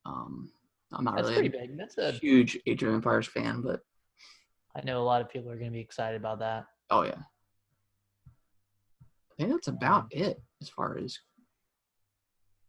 Um, 0.05 0.51
I'm 0.93 1.05
not 1.05 1.17
That's 1.17 1.29
really 1.31 1.49
pretty 1.49 1.67
big. 1.69 1.79
That's 1.79 1.97
a. 1.99 2.13
huge 2.13 2.59
Age 2.67 2.83
of 2.83 2.93
Empires 2.93 3.27
fan, 3.27 3.63
but 3.63 3.81
I 4.77 4.83
know 4.85 5.01
a 5.01 5.05
lot 5.05 5.21
of 5.23 5.31
people 5.31 5.51
are 5.51 5.57
going 5.57 5.71
to 5.71 5.75
be 5.75 5.81
excited 5.81 6.17
about 6.21 6.39
that. 6.41 6.67
oh 6.91 7.03
yeah. 7.03 7.21
I 9.33 9.37
think 9.43 9.51
that's 9.51 9.69
about 9.69 10.07
it 10.13 10.41
as 10.61 10.69
far 10.69 10.97
as 10.99 11.19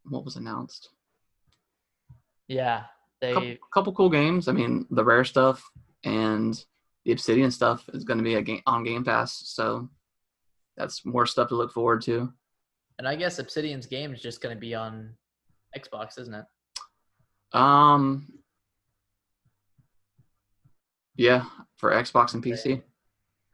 what 0.09 0.25
was 0.25 0.35
announced. 0.35 0.89
Yeah, 2.47 2.83
they. 3.21 3.33
couple, 3.33 3.55
couple 3.73 3.93
cool 3.93 4.09
games. 4.09 4.47
I 4.47 4.51
mean, 4.51 4.85
the 4.91 5.03
rare 5.03 5.23
stuff 5.23 5.63
and 6.03 6.63
the 7.05 7.11
Obsidian 7.11 7.51
stuff 7.51 7.87
is 7.93 8.03
going 8.03 8.17
to 8.17 8.23
be 8.23 8.35
a 8.35 8.41
game 8.41 8.61
on 8.65 8.83
Game 8.83 9.03
Pass, 9.03 9.41
so 9.45 9.89
that's 10.77 11.05
more 11.05 11.25
stuff 11.25 11.49
to 11.49 11.55
look 11.55 11.71
forward 11.71 12.01
to. 12.03 12.31
And 12.97 13.07
I 13.07 13.15
guess 13.15 13.39
Obsidian's 13.39 13.85
game 13.85 14.13
is 14.13 14.21
just 14.21 14.41
going 14.41 14.55
to 14.55 14.59
be 14.59 14.73
on 14.73 15.15
Xbox, 15.77 16.19
isn't 16.19 16.33
it? 16.33 16.45
Um, 17.53 18.27
yeah, 21.15 21.45
for 21.77 21.91
Xbox 21.91 22.33
and 22.33 22.43
PC. 22.43 22.65
Okay. 22.65 22.81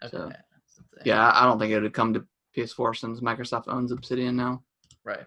So, 0.10 0.32
Something. 0.68 1.04
Yeah, 1.06 1.30
I 1.30 1.42
I 1.42 1.46
don't 1.46 1.60
think 1.60 1.72
it 1.72 1.80
would 1.82 1.94
come 1.94 2.14
to 2.14 2.26
PS4 2.56 2.96
since 2.96 3.20
Microsoft 3.20 3.68
owns 3.68 3.92
Obsidian 3.92 4.36
now. 4.36 4.64
Right. 5.04 5.26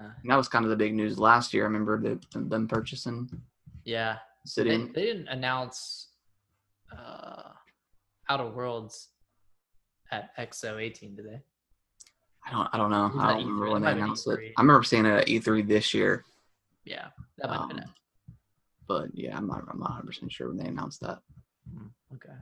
Uh, 0.00 0.10
And 0.22 0.30
that 0.30 0.36
was 0.36 0.48
kind 0.48 0.64
of 0.64 0.70
the 0.70 0.76
big 0.76 0.94
news 0.94 1.18
last 1.18 1.54
year. 1.54 1.64
I 1.64 1.66
remember 1.66 2.00
the, 2.00 2.20
them 2.38 2.68
purchasing 2.68 3.28
yeah. 3.84 4.18
They, 4.56 4.64
they 4.64 4.86
didn't 5.02 5.28
announce 5.28 6.08
uh, 6.96 7.50
Outer 8.28 8.48
Worlds 8.50 9.08
at 10.12 10.36
XO 10.36 10.80
18, 10.80 11.16
did 11.16 11.24
they? 11.26 11.40
I 12.46 12.50
don't. 12.52 12.68
I 12.72 12.76
don't 12.78 12.90
know. 12.90 13.10
I 13.18 13.32
don't 13.32 13.40
E3? 13.42 13.44
remember 13.44 13.70
when 13.70 13.82
they 13.82 13.90
announced 13.92 14.26
it. 14.28 14.52
I 14.56 14.60
remember 14.62 14.82
seeing 14.84 15.04
it 15.06 15.10
at 15.20 15.26
E3 15.26 15.66
this 15.66 15.92
year, 15.94 16.24
Yeah, 16.84 17.08
that 17.38 17.48
might 17.50 17.58
have 17.58 17.68
been 17.68 17.78
Um, 17.78 17.84
it. 17.84 18.34
but 18.86 19.08
yeah, 19.14 19.36
I'm 19.36 19.46
not. 19.48 19.64
I'm 19.68 19.80
not 19.80 19.90
100 19.90 20.06
percent 20.06 20.30
sure 20.32 20.48
when 20.48 20.56
they 20.58 20.66
announced 20.68 21.00
that. 21.00 21.18
Hmm, 21.72 21.86
Okay. 22.14 22.34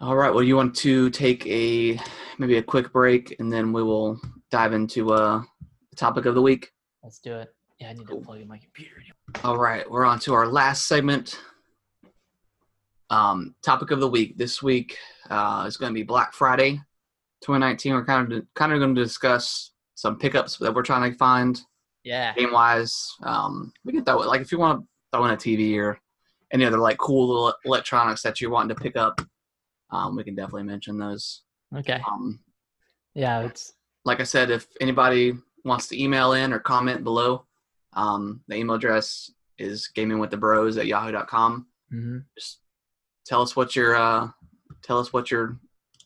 All 0.00 0.16
right. 0.16 0.32
Well, 0.32 0.42
you 0.44 0.56
want 0.56 0.74
to 0.76 1.10
take 1.10 1.46
a 1.46 2.00
maybe 2.38 2.56
a 2.58 2.62
quick 2.62 2.92
break, 2.92 3.36
and 3.40 3.52
then 3.52 3.72
we 3.72 3.82
will 3.82 4.20
dive 4.50 4.72
into 4.72 5.12
uh, 5.12 5.42
the 5.90 5.96
topic 5.96 6.26
of 6.26 6.34
the 6.34 6.42
week. 6.42 6.70
Let's 7.02 7.18
do 7.18 7.34
it. 7.36 7.54
Yeah, 7.78 7.90
I 7.90 7.92
need 7.92 8.08
Cool. 8.08 8.20
to 8.20 8.24
plug 8.26 8.40
in 8.40 8.48
my 8.48 8.58
computer. 8.58 8.96
All 9.44 9.56
right, 9.56 9.88
we're 9.88 10.04
on 10.04 10.18
to 10.20 10.34
our 10.34 10.46
last 10.46 10.88
segment. 10.88 11.38
Um, 13.10 13.54
topic 13.62 13.90
of 13.90 14.00
the 14.00 14.08
week 14.08 14.36
this 14.36 14.62
week 14.62 14.98
uh, 15.30 15.64
is 15.66 15.76
going 15.78 15.90
to 15.90 15.94
be 15.94 16.02
Black 16.02 16.34
Friday, 16.34 16.72
2019. 17.42 17.94
We're 17.94 18.04
kind 18.04 18.32
of 18.32 18.42
kind 18.54 18.72
of 18.72 18.80
going 18.80 18.94
to 18.94 19.02
discuss 19.02 19.70
some 19.94 20.18
pickups 20.18 20.58
that 20.58 20.74
we're 20.74 20.82
trying 20.82 21.10
to 21.10 21.16
find 21.16 21.58
Yeah. 22.04 22.34
game 22.34 22.52
wise. 22.52 23.14
Um, 23.22 23.72
we 23.84 23.92
can 23.94 24.04
throw 24.04 24.20
it 24.22 24.26
like 24.28 24.42
if 24.42 24.52
you 24.52 24.58
want 24.58 24.80
to 24.82 24.86
throw 25.12 25.24
in 25.24 25.30
a 25.32 25.36
TV 25.36 25.76
or 25.78 25.98
any 26.52 26.64
other 26.66 26.78
like 26.78 26.98
cool 26.98 27.28
little 27.28 27.54
electronics 27.64 28.22
that 28.22 28.40
you're 28.40 28.50
wanting 28.50 28.76
to 28.76 28.82
pick 28.82 28.96
up, 28.96 29.20
um, 29.90 30.14
we 30.16 30.24
can 30.24 30.34
definitely 30.34 30.64
mention 30.64 30.98
those. 30.98 31.42
Okay. 31.76 32.02
Um, 32.10 32.40
Yeah, 33.14 33.40
it's 33.40 33.72
like 34.04 34.20
I 34.20 34.24
said, 34.24 34.50
if 34.50 34.66
anybody 34.80 35.34
wants 35.64 35.88
to 35.88 36.02
email 36.02 36.32
in 36.32 36.52
or 36.52 36.58
comment 36.58 37.04
below, 37.04 37.44
um, 37.94 38.40
the 38.48 38.56
email 38.56 38.76
address 38.76 39.30
is 39.58 39.90
gamingwiththebros 39.96 40.78
at 40.78 40.86
yahoo.com. 40.86 41.66
mhm. 41.92 42.24
Just 42.36 42.58
tell 43.26 43.42
us 43.42 43.56
what 43.56 43.74
you're 43.76 43.96
uh, 43.96 44.28
tell 44.82 44.98
us 44.98 45.12
what 45.12 45.30
you're 45.30 45.58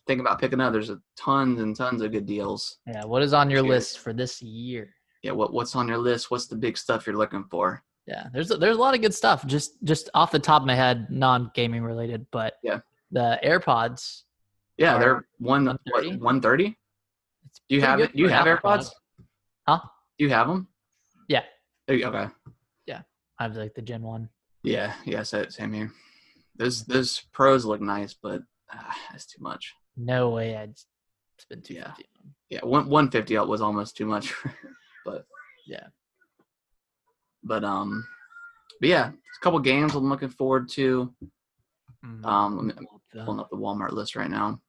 thinking 0.07 0.25
about 0.25 0.39
picking 0.39 0.59
up. 0.59 0.73
There's 0.73 0.89
a 0.89 0.99
tons 1.17 1.61
and 1.61 1.75
tons 1.75 2.01
of 2.01 2.11
good 2.11 2.25
deals. 2.25 2.77
yeah. 2.87 3.05
What 3.05 3.21
is 3.21 3.33
on 3.33 3.49
your 3.49 3.61
list 3.61 3.99
for 3.99 4.11
this 4.13 4.41
year? 4.41 4.93
Yeah, 5.21 5.31
what 5.31 5.53
what's 5.53 5.75
on 5.75 5.87
your 5.87 5.97
list? 5.99 6.31
What's 6.31 6.47
the 6.47 6.55
big 6.55 6.77
stuff 6.77 7.05
you're 7.07 7.15
looking 7.17 7.45
for? 7.45 7.83
Yeah, 8.07 8.27
there's 8.33 8.51
a, 8.51 8.57
there's 8.57 8.75
a 8.75 8.79
lot 8.79 8.95
of 8.95 9.01
good 9.01 9.13
stuff. 9.13 9.45
Just 9.45 9.81
just 9.85 10.09
off 10.13 10.31
the 10.31 10.39
top 10.39 10.61
of 10.63 10.67
my 10.67 10.75
head, 10.75 11.07
non 11.09 11.51
gaming 11.53 11.83
related, 11.83 12.25
but 12.31 12.55
Yeah. 12.63 12.79
the 13.11 13.39
AirPods. 13.43 14.23
Yeah, 14.77 14.97
they're 14.97 15.25
one 15.37 15.63
130? 15.65 16.09
what 16.17 16.21
one 16.21 16.41
thirty. 16.41 16.65
It's 16.65 16.75
Do 17.69 17.75
you 17.75 17.81
have 17.81 17.99
it? 17.99 18.15
Do 18.15 18.21
you 18.21 18.29
have 18.29 18.45
AirPods? 18.45 18.89
Huh? 19.67 19.79
Do 20.17 20.25
you 20.25 20.29
have 20.29 20.47
them? 20.47 20.67
Yeah. 21.27 21.43
Okay. 21.89 22.27
Yeah, 22.85 23.01
I 23.39 23.43
have 23.43 23.55
like 23.55 23.73
the 23.73 23.81
Gen 23.81 24.01
one. 24.03 24.29
Yeah. 24.63 24.93
Yeah. 25.05 25.23
Same 25.23 25.73
here. 25.73 25.91
Those 26.55 26.85
those 26.85 27.21
pros 27.31 27.65
look 27.65 27.81
nice, 27.81 28.13
but 28.13 28.41
uh, 28.71 28.91
that's 29.11 29.25
too 29.25 29.41
much. 29.41 29.73
No 29.97 30.29
way 30.29 30.55
I'd 30.57 30.75
spend 31.39 31.63
two 31.63 31.75
Yeah. 31.75 31.87
fifty 31.89 32.05
them. 32.21 32.35
Yeah, 32.49 32.59
one 32.63 32.87
one 32.89 33.09
fifty 33.09 33.37
was 33.37 33.61
almost 33.61 33.97
too 33.97 34.05
much, 34.05 34.33
but 35.05 35.25
Yeah. 35.65 35.87
but 37.43 37.63
um, 37.63 38.05
but 38.79 38.89
yeah, 38.89 39.07
a 39.09 39.43
couple 39.43 39.59
games 39.59 39.95
I'm 39.95 40.09
looking 40.09 40.29
forward 40.29 40.69
to. 40.69 41.13
Mm, 42.05 42.25
Um, 42.25 42.59
I'm 42.77 43.25
pulling 43.25 43.39
up 43.39 43.49
the 43.49 43.57
Walmart 43.57 43.91
list 43.91 44.15
right 44.15 44.29
now. 44.29 44.61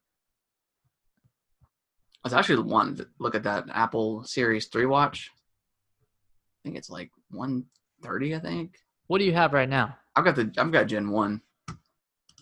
I 2.25 2.27
was 2.27 2.33
actually 2.33 2.63
wanting 2.63 2.95
to 2.95 3.07
look 3.19 3.35
at 3.35 3.43
that 3.43 3.65
Apple 3.71 4.23
Series 4.23 4.65
Three 4.65 4.87
watch. 4.87 5.29
I 6.01 6.57
think 6.63 6.75
it's 6.75 6.89
like 6.89 7.11
one 7.29 7.65
thirty. 8.01 8.33
I 8.33 8.39
think 8.39 8.79
what 9.05 9.19
do 9.19 9.25
you 9.25 9.33
have 9.33 9.53
right 9.53 9.69
now? 9.69 9.95
I've 10.15 10.25
got 10.25 10.35
the 10.35 10.51
I've 10.57 10.71
got 10.71 10.87
Gen 10.87 11.11
One. 11.11 11.41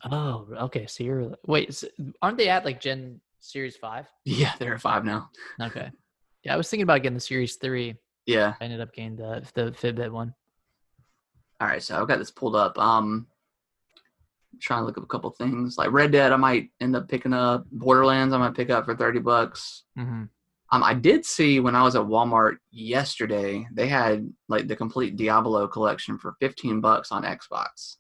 Oh, 0.10 0.48
okay. 0.54 0.88
So 0.88 1.04
you're 1.04 1.36
wait, 1.48 1.68
s 1.68 1.84
aren't 2.22 2.38
they 2.38 2.48
at 2.48 2.64
like 2.64 2.80
Gen 2.80 3.20
Series 3.42 3.76
five? 3.76 4.08
Yeah, 4.24 4.54
they're 4.58 4.76
at 4.76 4.80
five 4.82 5.04
now. 5.04 5.30
Okay. 5.62 5.92
Yeah, 6.44 6.54
I 6.54 6.58
was 6.58 6.70
thinking 6.70 6.84
about 6.84 7.04
getting 7.04 7.16
the 7.16 7.20
Series 7.20 7.58
three. 7.58 7.96
Yeah. 8.26 8.54
I 8.62 8.64
ended 8.64 8.80
up 8.80 8.94
getting 8.94 9.18
the 9.18 9.46
the 9.54 9.72
Fitbit 9.72 10.12
one. 10.12 10.34
All 11.60 11.68
right, 11.68 11.84
so 11.84 12.02
I've 12.02 12.08
got 12.08 12.20
this 12.20 12.32
pulled 12.32 12.56
up. 12.56 12.78
Um, 12.80 13.28
trying 14.62 14.82
to 14.82 14.86
look 14.86 14.98
up 14.98 15.04
a 15.04 15.08
couple 15.08 15.30
things 15.32 15.78
like 15.78 15.92
Red 15.92 16.12
Dead. 16.12 16.32
I 16.32 16.36
might 16.38 16.70
end 16.82 16.96
up 16.96 17.10
picking 17.10 17.34
up 17.34 17.66
Borderlands. 17.72 18.34
I 18.34 18.38
might 18.38 18.56
pick 18.56 18.70
up 18.70 18.86
for 18.86 18.96
thirty 18.96 19.20
bucks. 19.20 19.84
Mm-hmm. 19.98 20.24
Um, 20.72 20.84
I 20.84 20.94
did 20.96 21.26
see 21.26 21.60
when 21.60 21.76
I 21.76 21.84
was 21.84 21.96
at 21.96 22.02
Walmart 22.02 22.58
yesterday, 22.72 23.68
they 23.72 23.88
had 23.88 24.32
like 24.50 24.68
the 24.68 24.76
complete 24.76 25.16
Diablo 25.16 25.68
collection 25.68 26.18
for 26.18 26.36
fifteen 26.40 26.82
bucks 26.82 27.12
on 27.12 27.24
Xbox. 27.24 27.98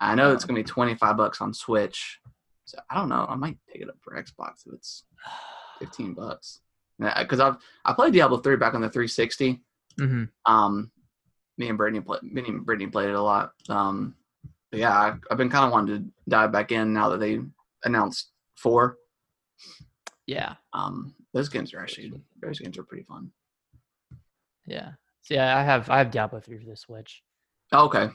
I 0.00 0.14
know 0.14 0.32
it's 0.32 0.44
gonna 0.44 0.58
be 0.58 0.64
twenty 0.64 0.94
five 0.94 1.16
bucks 1.16 1.40
on 1.40 1.54
Switch, 1.54 2.18
so 2.64 2.78
I 2.90 2.96
don't 2.96 3.08
know. 3.08 3.26
I 3.28 3.36
might 3.36 3.58
pick 3.70 3.82
it 3.82 3.88
up 3.88 3.98
for 4.00 4.20
Xbox 4.20 4.66
if 4.66 4.74
it's 4.74 5.04
fifteen 5.78 6.14
bucks. 6.14 6.60
Because 6.98 7.40
I've 7.40 7.56
I 7.84 7.92
played 7.92 8.12
Diablo 8.12 8.38
three 8.38 8.56
back 8.56 8.74
on 8.74 8.80
the 8.80 8.90
three 8.90 9.08
sixty. 9.08 9.60
Mm-hmm. 10.00 10.24
Um, 10.52 10.90
me 11.56 11.68
and 11.68 11.78
Brittany 11.78 12.00
play, 12.00 12.18
me 12.22 12.42
and 12.48 12.64
Brittany 12.64 12.90
played 12.90 13.10
it 13.10 13.14
a 13.14 13.22
lot. 13.22 13.52
Um, 13.68 14.16
yeah, 14.78 14.92
I, 14.92 15.14
I've 15.30 15.38
been 15.38 15.50
kind 15.50 15.64
of 15.64 15.72
wanting 15.72 15.96
to 16.04 16.10
dive 16.28 16.52
back 16.52 16.70
in 16.72 16.92
now 16.92 17.08
that 17.10 17.18
they 17.20 17.40
announced 17.84 18.30
four. 18.56 18.96
Yeah. 20.26 20.54
Um, 20.72 21.14
those 21.34 21.48
games 21.48 21.74
are 21.74 21.80
actually 21.80 22.12
those 22.40 22.60
games 22.60 22.78
are 22.78 22.84
pretty 22.84 23.04
fun. 23.04 23.30
Yeah. 24.66 24.92
So 25.22 25.34
yeah, 25.34 25.56
I 25.56 25.62
have 25.62 25.90
I 25.90 25.98
have 25.98 26.10
Diablo 26.10 26.40
three 26.40 26.58
for 26.58 26.66
the 26.70 26.76
Switch. 26.76 27.22
Oh, 27.72 27.86
okay, 27.86 28.10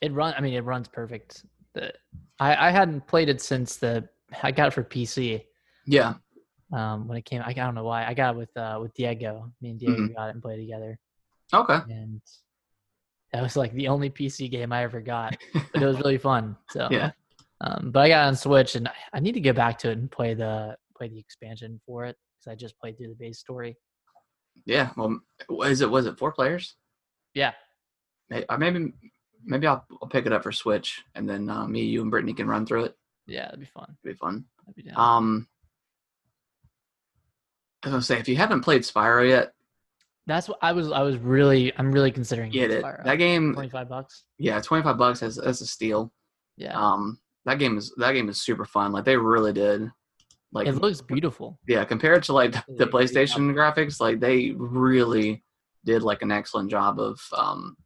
It 0.00 0.12
run. 0.12 0.34
I 0.36 0.40
mean, 0.40 0.54
it 0.54 0.64
runs 0.64 0.88
perfect. 0.88 1.44
The 1.74 1.92
I 2.38 2.68
I 2.68 2.70
hadn't 2.70 3.06
played 3.06 3.28
it 3.28 3.40
since 3.40 3.76
the 3.76 4.08
I 4.42 4.50
got 4.52 4.68
it 4.68 4.72
for 4.72 4.82
PC. 4.84 5.44
yeah, 5.86 6.14
Um, 6.72 7.06
when 7.08 7.18
it 7.18 7.24
came, 7.24 7.42
I 7.44 7.52
don't 7.52 7.74
know 7.74 7.84
why 7.84 8.04
I 8.06 8.14
got 8.14 8.34
it 8.34 8.38
with 8.38 8.56
uh 8.56 8.78
with 8.80 8.94
Diego. 8.94 9.52
Me 9.60 9.70
and 9.70 9.78
Diego 9.80 9.94
Mhm. 9.94 10.14
got 10.14 10.28
it 10.28 10.34
and 10.34 10.42
played 10.42 10.58
together, 10.60 10.98
okay, 11.52 11.80
and 11.88 12.20
that 13.34 13.42
was 13.42 13.56
like 13.56 13.72
the 13.74 13.88
only 13.88 14.08
PC 14.10 14.50
game 14.50 14.72
I 14.72 14.82
ever 14.84 15.00
got. 15.00 15.36
But 15.72 15.82
it 15.82 15.86
was 15.86 15.98
really 16.04 16.18
fun. 16.18 16.56
So 16.70 16.88
yeah, 16.90 17.10
Um, 17.60 17.90
but 17.92 18.00
I 18.04 18.08
got 18.08 18.26
on 18.28 18.36
Switch, 18.36 18.76
and 18.76 18.88
I- 19.12 19.20
need 19.20 19.32
to 19.32 19.40
get 19.40 19.56
back 19.56 19.78
to 19.80 19.90
it 19.90 19.98
and 19.98 20.10
play 20.10 20.34
the 20.34 20.76
play 20.96 21.08
the 21.08 21.18
expansion 21.18 21.80
for 21.86 22.04
it 22.04 22.16
because 22.38 22.52
I 22.52 22.54
just 22.54 22.78
played 22.78 22.96
through 22.96 23.08
the 23.08 23.14
base 23.16 23.38
story. 23.40 23.76
yeah. 24.64 24.90
Well, 24.96 25.18
is 25.64 25.80
it 25.80 25.90
was 25.90 26.06
it 26.06 26.18
four 26.18 26.32
players? 26.32 26.76
Yeah. 27.34 27.52
Uh, 28.32 28.56
Maybe 28.56 28.92
maybe 29.44 29.66
I'll, 29.66 29.84
I'll 30.00 30.08
pick 30.08 30.24
it 30.26 30.32
up 30.32 30.42
for 30.44 30.52
Switch, 30.52 31.02
and 31.14 31.28
then 31.28 31.50
uh, 31.50 31.66
me, 31.66 31.82
you, 31.82 32.00
and 32.02 32.10
Brittany 32.10 32.32
can 32.34 32.46
run 32.48 32.64
through 32.64 32.84
it. 32.84 32.96
Yeah, 33.26 33.44
that'd 33.46 33.60
be 33.60 33.66
fun. 33.66 33.96
It'd 34.04 34.14
be 34.16 34.18
fun. 34.18 34.44
That'd 34.66 34.76
be 34.76 34.82
down. 34.90 34.98
Um, 34.98 35.48
I 37.82 37.88
was 37.88 37.92
gonna 37.92 38.02
say 38.02 38.18
if 38.18 38.28
you 38.28 38.36
haven't 38.36 38.62
played 38.62 38.82
Spyro 38.82 39.28
yet, 39.28 39.52
That's 40.26 40.48
what 40.48 40.58
I 40.62 40.72
was. 40.72 40.90
I 40.90 41.02
was 41.02 41.16
really. 41.18 41.72
I'm 41.76 41.92
really 41.92 42.10
considering 42.10 42.50
get 42.50 42.70
it. 42.70 42.82
Spyro. 42.82 43.04
That 43.04 43.16
game, 43.16 43.52
Twenty 43.52 43.68
five 43.68 43.88
bucks. 43.88 44.24
yeah, 44.38 44.60
twenty 44.60 44.82
five 44.82 44.96
bucks 44.96 45.22
as 45.22 45.38
as 45.38 45.60
a 45.60 45.66
steal. 45.66 46.12
Yeah. 46.56 46.72
Um, 46.78 47.18
that 47.44 47.58
game 47.58 47.76
is 47.76 47.92
that 47.98 48.12
game 48.12 48.28
is 48.30 48.40
super 48.40 48.64
fun. 48.64 48.92
Like 48.92 49.04
they 49.04 49.16
really 49.16 49.52
did. 49.52 49.90
Like 50.52 50.66
it 50.68 50.76
looks 50.76 51.00
beautiful. 51.02 51.58
yeah, 51.68 51.84
compared 51.84 52.22
to 52.24 52.32
like 52.32 52.52
the, 52.52 52.62
the 52.68 52.86
PlayStation 52.86 53.52
graphics, 53.54 54.00
like 54.00 54.20
they 54.20 54.52
really 54.56 55.42
did 55.84 56.02
like 56.02 56.22
an 56.22 56.30
excellent 56.32 56.70
job 56.70 56.98
of 57.00 57.20
um 57.36 57.76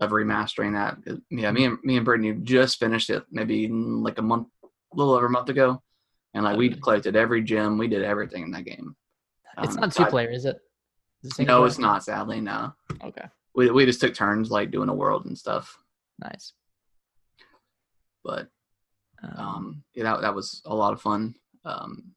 of 0.00 0.10
remastering 0.12 0.72
that. 0.72 0.96
Yeah, 1.30 1.50
me 1.50 1.64
and 1.66 1.78
me 1.82 1.96
and 1.96 2.04
Brittany 2.06 2.32
just 2.42 2.78
finished 2.78 3.10
it 3.10 3.24
maybe 3.30 3.68
like 3.68 4.18
a 4.18 4.22
month, 4.22 4.48
a 4.64 4.96
little 4.96 5.12
over 5.12 5.26
a 5.26 5.30
month 5.30 5.50
ago, 5.50 5.82
and 6.32 6.44
like 6.44 6.56
we 6.56 6.70
collected 6.70 7.16
every 7.16 7.42
gem, 7.42 7.76
we 7.76 7.88
did 7.88 8.02
everything 8.02 8.44
in 8.44 8.50
that 8.52 8.64
game. 8.64 8.94
It's 9.58 9.74
Um, 9.74 9.80
not 9.80 9.92
two 9.92 10.06
player, 10.06 10.30
is 10.30 10.44
it? 10.46 10.56
No, 11.38 11.64
it's 11.64 11.78
not. 11.78 12.04
Sadly, 12.04 12.40
no. 12.40 12.72
Okay. 13.04 13.26
We 13.54 13.70
we 13.70 13.84
just 13.86 14.00
took 14.00 14.14
turns 14.14 14.50
like 14.50 14.70
doing 14.70 14.88
a 14.88 14.94
world 14.94 15.26
and 15.26 15.36
stuff. 15.36 15.76
Nice. 16.22 16.52
But 18.24 18.48
Um, 19.22 19.36
um, 19.36 19.82
yeah, 19.94 20.04
that 20.04 20.20
that 20.22 20.34
was 20.34 20.62
a 20.64 20.74
lot 20.74 20.92
of 20.92 21.00
fun. 21.02 21.34
Um, 21.64 22.12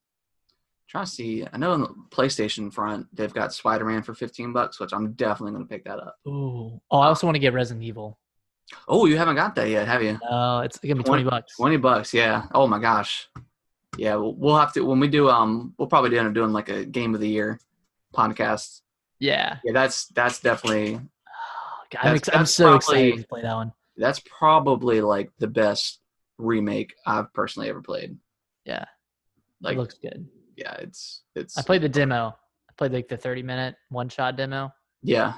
trying 0.88 1.06
to 1.06 1.12
see. 1.12 1.46
I 1.52 1.58
know 1.58 1.72
on 1.72 1.82
the 1.82 1.88
PlayStation 2.12 2.72
front 2.74 3.08
they've 3.14 3.34
got 3.34 3.54
Spider 3.54 3.86
Man 3.86 4.04
for 4.04 4.14
fifteen 4.14 4.54
bucks, 4.54 4.80
which 4.80 4.94
I'm 4.94 5.14
definitely 5.14 5.54
going 5.54 5.66
to 5.66 5.70
pick 5.70 5.84
that 5.86 6.00
up. 6.00 6.16
ooh. 6.28 6.80
Oh, 6.92 7.00
I 7.00 7.08
also 7.08 7.28
want 7.28 7.36
to 7.36 7.40
get 7.40 7.54
Resident 7.54 7.84
Evil. 7.84 8.18
Oh, 8.88 9.06
you 9.06 9.18
haven't 9.18 9.36
got 9.36 9.56
that 9.56 9.68
yet, 9.70 9.88
have 9.88 10.02
you? 10.02 10.18
No, 10.30 10.60
it's 10.62 10.78
gonna 10.80 10.96
be 10.96 11.04
twenty 11.04 11.24
bucks. 11.24 11.56
Twenty 11.58 11.78
bucks, 11.78 12.14
yeah. 12.14 12.46
Oh 12.54 12.66
my 12.68 12.80
gosh, 12.80 13.28
yeah. 13.98 14.16
We'll, 14.16 14.34
we'll 14.36 14.58
have 14.58 14.72
to 14.74 14.82
when 14.86 15.00
we 15.02 15.08
do. 15.10 15.30
Um, 15.30 15.74
we'll 15.78 15.90
probably 15.90 16.18
end 16.18 16.28
up 16.30 16.34
doing 16.34 16.54
like 16.54 16.70
a 16.70 16.86
game 16.86 17.14
of 17.14 17.20
the 17.22 17.28
year 17.28 17.60
podcast. 18.16 18.82
Yeah. 19.24 19.60
Yeah, 19.64 19.72
that's 19.72 20.08
that's 20.08 20.42
definitely 20.42 20.96
Oh, 20.96 21.84
God, 21.92 22.00
I'm, 22.04 22.14
That's- 22.16 22.38
I'm 22.38 22.46
so 22.46 22.64
probably- 22.78 22.78
excited 23.08 23.22
to 23.22 23.28
play 23.28 23.42
that 23.42 23.56
one. 23.56 23.72
that's 23.96 24.20
probably 24.20 25.00
like 25.00 25.32
the 25.40 25.48
best 25.48 26.02
remake 26.38 26.94
I've 27.06 27.32
personally 27.34 27.70
ever 27.70 27.82
played. 27.82 28.18
Yeah. 28.66 28.84
Like, 29.62 29.76
it 29.76 29.80
looks 29.80 29.94
good. 29.96 30.28
yeah, 30.58 30.74
it's 30.74 31.24
it's 31.36 31.58
I 31.58 31.62
played 31.62 31.82
the 31.84 31.90
demo. 31.90 32.36
I 32.70 32.74
played 32.78 32.92
like 32.92 33.08
the 33.08 33.16
30 33.16 33.44
minute 33.44 33.76
one 33.90 34.10
shot 34.10 34.36
demo, 34.36 34.74
yeah. 35.04 35.36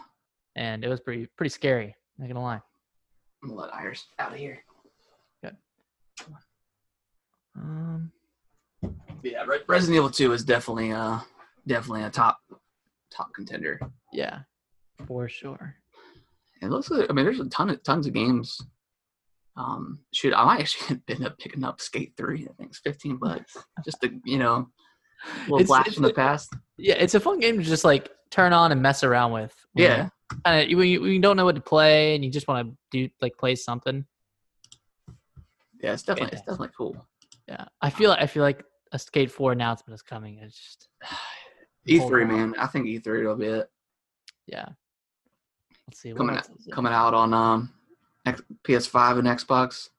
and 0.56 0.84
it 0.84 0.88
was 0.90 1.00
pretty 1.00 1.28
pretty 1.38 1.50
scary. 1.52 1.94
Not 2.18 2.28
gonna 2.30 2.42
lie. 2.42 2.62
I'm 3.44 3.50
gonna 3.50 3.62
let 3.62 3.74
Iris 3.76 4.06
out 4.18 4.32
of 4.32 4.38
here. 4.40 4.64
Um, 7.56 8.12
Yeah, 9.24 9.46
Resident 9.68 9.96
Evil 9.98 10.10
Two 10.10 10.34
is 10.34 10.44
definitely 10.44 10.92
uh 10.92 11.20
definitely 11.68 12.04
a 12.04 12.10
top 12.10 12.40
top 13.16 13.34
contender. 13.34 13.80
yeah, 14.12 14.40
for 15.08 15.28
sure. 15.30 15.76
It 16.62 16.68
looks 16.70 16.90
like 16.90 17.10
I 17.10 17.14
mean 17.14 17.26
there's 17.26 17.40
a 17.40 17.50
ton 17.50 17.70
of 17.70 17.82
tons 17.84 18.08
of 18.08 18.14
games. 18.14 18.60
Um, 19.58 20.00
shoot, 20.14 20.34
I 20.34 20.44
might 20.44 20.60
actually 20.62 21.00
end 21.08 21.26
up 21.26 21.38
picking 21.38 21.64
up 21.64 21.80
Skate 21.80 22.14
Three. 22.18 22.44
I 22.50 22.54
think 22.54 22.70
it's 22.72 22.80
fifteen 22.80 23.18
bucks. 23.18 23.56
Just 23.84 24.02
to 24.02 24.12
you 24.26 24.38
know, 24.38 24.68
a 25.26 25.42
little 25.44 25.58
It's- 25.58 25.68
blast 25.68 25.88
it's 25.88 25.96
from 25.96 26.04
the 26.06 26.14
past. 26.14 26.54
Yeah, 26.78 26.96
it's 26.96 27.16
a 27.16 27.20
fun 27.20 27.40
game 27.40 27.58
to 27.58 27.64
just 27.64 27.86
like 27.86 28.10
turn 28.32 28.52
on 28.54 28.72
and 28.72 28.82
mess 28.82 29.04
around 29.04 29.32
with. 29.32 29.54
Yeah, 29.76 30.10
when 30.44 30.70
you, 30.70 31.02
when 31.02 31.12
you 31.12 31.20
don't 31.20 31.38
know 31.38 31.46
what 31.46 31.56
to 31.56 31.62
play 31.62 32.16
and 32.16 32.26
you 32.26 32.32
just 32.32 32.48
want 32.48 32.68
to 32.68 32.76
do 32.92 33.10
like 33.22 33.38
play 33.38 33.56
something. 33.56 34.06
yeah, 35.82 35.94
it's 35.94 36.04
definitely 36.04 36.38
it's 36.38 36.42
definitely 36.46 36.72
cool. 36.78 37.06
Yeah, 37.48 37.66
I 37.82 37.90
feel 37.92 38.12
I 38.12 38.28
feel 38.28 38.44
like 38.44 38.64
a 38.92 39.00
Skate 39.00 39.32
Four 39.32 39.52
announcement 39.54 39.94
is 39.96 40.02
coming. 40.02 40.40
It's 40.42 40.58
just 40.58 40.88
E 41.88 41.98
Hold 41.98 42.10
three, 42.12 42.26
man. 42.26 42.56
I 42.58 42.68
think 42.68 42.88
E 42.88 43.00
three 43.00 43.26
will 43.26 43.36
be 43.36 43.46
it. 43.48 43.70
yeah. 44.48 44.70
Let's 45.88 46.00
see 46.00 46.14
what 46.14 46.18
Coming 46.18 46.36
else 46.38 46.50
is 46.50 46.68
it? 46.68 46.72
Coming 46.72 46.94
out 46.94 47.14
on 47.14 47.34
um 47.34 47.74
X- 48.26 48.42
PS5 48.64 49.20
and 49.20 49.28
Xbox 49.28 49.90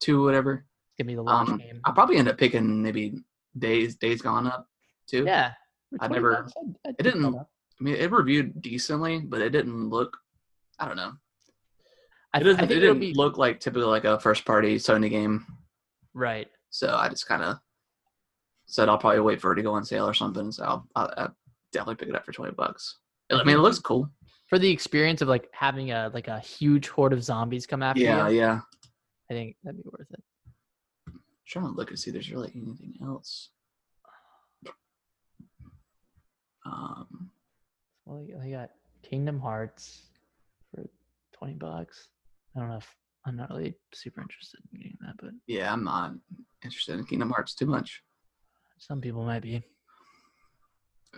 Two, 0.00 0.22
whatever. 0.24 0.64
Give 0.96 1.06
gonna 1.06 1.14
the 1.14 1.22
launch 1.22 1.48
Um, 1.50 1.58
game. 1.58 1.80
I'll 1.84 1.92
probably 1.92 2.16
end 2.16 2.28
up 2.28 2.38
picking 2.38 2.82
maybe 2.82 3.22
Days 3.58 3.96
Days 3.96 4.22
Gone 4.22 4.46
Up 4.46 4.68
too. 5.06 5.24
Yeah. 5.24 5.52
I 6.00 6.08
never- 6.08 6.44
I'd- 6.44 6.52
I'd 6.86 6.94
it 6.98 7.02
didn't- 7.02 7.24
I 7.34 7.84
mean, 7.84 7.94
it 7.96 8.10
reviewed 8.10 8.60
decently, 8.62 9.20
but 9.20 9.40
it 9.42 9.50
didn't 9.50 9.90
look. 9.90 10.16
I 10.78 10.86
don't 10.86 10.96
know. 10.96 11.12
I, 12.32 12.38
It 12.38 12.40
I 12.40 12.42
doesn't. 12.42 12.58
think 12.60 12.70
It 12.72 12.80
didn't 12.80 13.00
be 13.00 13.12
look 13.14 13.36
like 13.38 13.60
typically 13.60 13.86
like 13.88 14.04
a 14.04 14.18
first 14.18 14.44
party 14.46 14.76
Sony 14.76 15.10
game. 15.10 15.46
right. 16.14 16.50
So 16.70 16.94
I 16.94 17.08
just 17.08 17.26
kind 17.26 17.42
of 17.42 17.58
said 18.66 18.88
I'll 18.88 18.98
probably 18.98 19.20
wait 19.20 19.40
for 19.40 19.52
it 19.52 19.56
to 19.56 19.62
go 19.62 19.72
on 19.72 19.84
sale 19.84 20.06
or 20.08 20.14
something. 20.14 20.52
So 20.52 20.64
I'll, 20.64 20.86
I'll, 20.94 21.14
I'll 21.16 21.36
definitely 21.72 21.96
pick 21.96 22.08
it 22.08 22.14
up 22.16 22.24
for 22.26 22.32
twenty 22.32 22.52
bucks. 22.52 22.98
I 23.30 23.42
mean, 23.42 23.56
it 23.56 23.60
looks 23.60 23.78
cool. 23.78 24.10
For 24.48 24.58
the 24.58 24.70
experience 24.70 25.22
of 25.22 25.28
like 25.28 25.48
having 25.52 25.90
a 25.92 26.10
like 26.14 26.28
a 26.28 26.38
huge 26.38 26.88
horde 26.88 27.12
of 27.12 27.24
zombies 27.24 27.66
come 27.66 27.82
after 27.82 28.00
Yeah, 28.02 28.28
you, 28.28 28.36
yeah. 28.36 28.42
Yeah. 28.44 28.60
I 29.30 29.34
think 29.34 29.56
that'd 29.64 29.82
be 29.82 29.88
worth 29.90 30.06
it. 30.12 30.22
I'm 31.08 31.20
trying 31.46 31.64
to 31.64 31.72
look 31.72 31.90
and 31.90 31.98
see 31.98 32.10
if 32.10 32.14
there's 32.14 32.30
really 32.30 32.52
anything 32.54 32.94
else. 33.02 33.50
Um, 36.64 37.30
Well, 38.04 38.24
they 38.40 38.50
got 38.50 38.70
Kingdom 39.02 39.40
Hearts 39.40 40.02
for 40.74 40.84
twenty 41.36 41.54
bucks. 41.54 42.08
I 42.56 42.60
don't 42.60 42.68
know 42.70 42.76
if 42.76 42.88
I'm 43.26 43.36
not 43.36 43.50
really 43.50 43.74
super 43.92 44.20
interested 44.20 44.60
in 44.72 44.78
getting 44.80 44.98
that, 45.00 45.14
but 45.20 45.30
yeah, 45.46 45.72
I'm 45.72 45.84
not 45.84 46.12
interested 46.64 46.98
in 46.98 47.04
Kingdom 47.04 47.30
Hearts 47.30 47.54
too 47.54 47.66
much. 47.66 48.02
Some 48.78 49.00
people 49.00 49.24
might 49.24 49.42
be. 49.42 49.62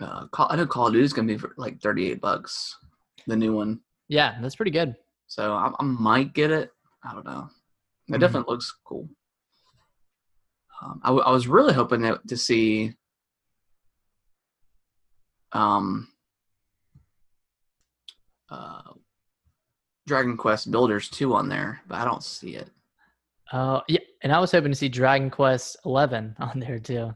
Uh, 0.01 0.27
Call, 0.27 0.47
I 0.49 0.55
know 0.55 0.65
Call 0.65 0.87
of 0.87 0.93
Duty 0.93 1.03
is 1.05 1.13
gonna 1.13 1.27
be 1.27 1.37
for 1.37 1.53
like 1.57 1.81
38 1.81 2.21
bucks, 2.21 2.77
the 3.27 3.35
new 3.35 3.53
one. 3.53 3.81
Yeah, 4.07 4.37
that's 4.41 4.55
pretty 4.55 4.71
good. 4.71 4.95
So 5.27 5.53
I, 5.53 5.71
I 5.79 5.83
might 5.83 6.33
get 6.33 6.51
it. 6.51 6.71
I 7.03 7.13
don't 7.13 7.25
know. 7.25 7.49
It 8.07 8.13
Mhm. 8.13 8.19
definitely 8.19 8.51
looks 8.53 8.73
cool. 8.85 9.07
Um, 10.81 11.01
I, 11.03 11.07
w- 11.09 11.23
I 11.25 11.31
was 11.31 11.47
really 11.47 11.73
hoping 11.73 12.01
that, 12.03 12.25
to 12.29 12.37
see 12.37 12.95
um, 15.51 16.07
uh, 18.49 18.81
Dragon 20.07 20.37
Quest 20.37 20.71
Builders 20.71 21.09
2 21.09 21.33
on 21.35 21.49
there, 21.49 21.81
but 21.87 21.95
I 21.99 22.05
don't 22.05 22.23
see 22.23 22.55
it. 22.55 22.69
Uh, 23.51 23.81
yeah, 23.87 23.99
and 24.23 24.31
I 24.31 24.39
was 24.39 24.51
hoping 24.51 24.71
to 24.71 24.77
see 24.77 24.89
Dragon 24.89 25.29
Quest 25.29 25.77
Eleven 25.85 26.35
on 26.39 26.59
there 26.59 26.79
too. 26.79 27.13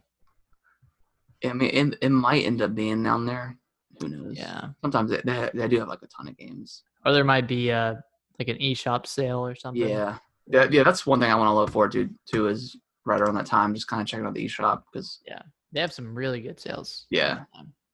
I 1.46 1.54
mean, 1.54 1.70
it, 1.92 1.98
it 2.02 2.10
might 2.10 2.46
end 2.46 2.62
up 2.62 2.74
being 2.76 3.04
down 3.04 3.26
there. 3.26 3.58
Who 4.00 4.10
knows? 4.10 4.38
Yeah, 4.38 4.70
Sometimes 4.82 5.12
they, 5.12 5.22
they, 5.24 5.50
they 5.54 5.68
do 5.68 5.80
have 5.80 5.88
like 5.88 6.02
a 6.02 6.08
ton 6.08 6.28
of 6.28 6.38
games. 6.38 6.84
or 7.06 7.14
there 7.14 7.24
might 7.24 7.48
be 7.48 7.72
uh 7.72 7.96
like 8.40 8.48
an 8.48 8.58
eShop 8.58 9.06
sale 9.06 9.46
or 9.46 9.56
something. 9.56 9.88
Yeah. 9.88 10.18
Yeah, 10.48 10.68
yeah, 10.70 10.84
that's 10.84 11.06
one 11.06 11.20
thing 11.22 11.32
I 11.32 11.36
want 11.36 11.48
to 11.50 11.54
look 11.54 11.70
forward 11.70 11.92
to 11.94 12.10
too. 12.26 12.48
Is 12.48 12.76
right 13.06 13.22
around 13.22 13.36
that 13.36 13.46
time, 13.46 13.74
just 13.74 13.88
kind 13.88 14.02
of 14.02 14.08
checking 14.08 14.26
out 14.26 14.34
the 14.34 14.46
eShop 14.46 14.84
because 14.92 15.20
yeah, 15.28 15.42
they 15.72 15.80
have 15.80 15.94
some 15.94 16.14
really 16.16 16.42
good 16.42 16.60
sales. 16.60 17.06
Yeah. 17.10 17.44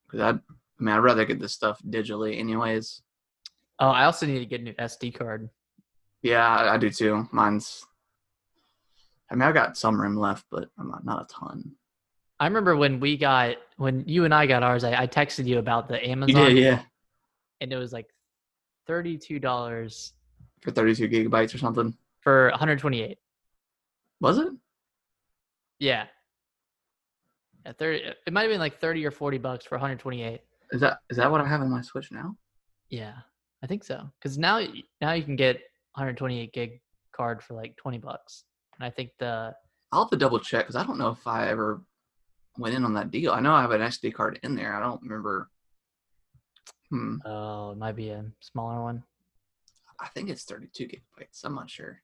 because 0.08 0.22
I, 0.22 0.30
I 0.30 0.84
mean, 0.84 0.95
I'd 0.95 1.00
rather 1.00 1.26
get 1.26 1.39
this 1.39 1.54
stuff 1.54 1.80
digitally, 1.88 2.39
anyways. 2.39 3.02
Oh, 3.80 3.89
I 3.89 4.06
also 4.06 4.26
need 4.26 4.39
to 4.39 4.45
get 4.45 4.62
a 4.62 4.64
new 4.64 4.74
SD 4.74 5.14
card. 5.16 5.50
Yeah, 6.24 6.47
I, 6.47 6.74
I 6.74 6.78
do 6.78 6.89
too. 6.89 7.28
Mine's. 7.32 7.86
I 9.32 9.36
mean, 9.36 9.43
I've 9.43 9.54
got 9.54 9.78
some 9.78 10.00
room 10.02 10.16
left, 10.18 10.45
but 10.50 10.70
I'm 10.80 10.89
not, 10.89 11.06
not 11.06 11.22
a 11.24 11.34
ton. 11.34 11.74
I 12.39 12.45
remember 12.47 12.75
when 12.75 12.99
we 12.99 13.17
got 13.17 13.57
when 13.77 14.03
you 14.07 14.25
and 14.25 14.33
I 14.33 14.45
got 14.47 14.63
ours. 14.63 14.83
I, 14.83 15.03
I 15.03 15.07
texted 15.07 15.45
you 15.45 15.59
about 15.59 15.87
the 15.87 16.03
Amazon, 16.07 16.55
Yeah, 16.55 16.61
yeah, 16.63 16.81
and 17.61 17.71
it 17.73 17.77
was 17.77 17.91
like 17.91 18.07
thirty-two 18.87 19.39
dollars 19.39 20.13
for 20.61 20.71
32 20.71 21.07
gigabytes 21.07 21.53
or 21.55 21.57
something. 21.57 21.95
for 22.21 22.49
128. 22.51 23.17
Was 24.19 24.37
it? 24.39 24.49
Yeah. 25.79 26.05
Yeah, 27.65 27.71
30, 27.71 27.97
it 28.27 28.33
might 28.33 28.41
have 28.41 28.49
been 28.51 28.59
like 28.59 28.79
30 28.81 29.05
or 29.05 29.11
40 29.11 29.37
bucks 29.37 29.65
for 29.65 29.75
128. 29.75 30.41
Is 30.71 30.81
that 30.81 30.99
is 31.09 31.15
that 31.17 31.31
what 31.31 31.39
I 31.41 31.47
have 31.47 31.61
in 31.61 31.69
my 31.69 31.81
Switch 31.81 32.11
now? 32.11 32.35
Yeah, 32.89 33.13
I 33.63 33.67
think 33.67 33.83
so. 33.85 34.09
Because 34.19 34.37
now, 34.37 34.61
now 34.99 35.13
you 35.13 35.23
can 35.23 35.35
get 35.37 35.55
128 35.93 36.51
gig 36.53 36.81
card 37.13 37.41
for 37.41 37.53
like 37.53 37.75
20 37.77 37.97
bucks. 37.99 38.43
And 38.77 38.85
I 38.85 38.89
think 38.89 39.11
the 39.19 39.53
I'll 39.91 40.03
have 40.03 40.09
to 40.11 40.17
double 40.17 40.39
check 40.39 40.65
because 40.65 40.75
I 40.75 40.85
don't 40.85 40.97
know 40.97 41.09
if 41.09 41.25
I 41.25 41.47
ever 41.49 41.81
went 42.60 42.76
in 42.76 42.86
on 42.86 42.93
that 42.93 43.10
deal. 43.12 43.32
I 43.32 43.39
know 43.39 43.53
I 43.53 43.62
have 43.62 43.72
an 43.72 43.82
SD 43.82 44.14
card 44.14 44.39
in 44.43 44.55
there. 44.55 44.76
I 44.76 44.80
don't 44.82 45.01
remember. 45.01 45.49
Hmm. 46.89 47.18
oh, 47.26 47.72
it 47.72 47.78
might 47.78 47.95
be 47.95 48.10
a 48.10 48.26
smaller 48.39 48.82
one. 48.82 49.03
I 49.99 50.07
think 50.10 50.30
it's 50.30 50.43
32 50.43 50.88
gigabytes. 50.88 51.43
I'm 51.43 51.55
not 51.55 51.70
sure. 51.70 52.01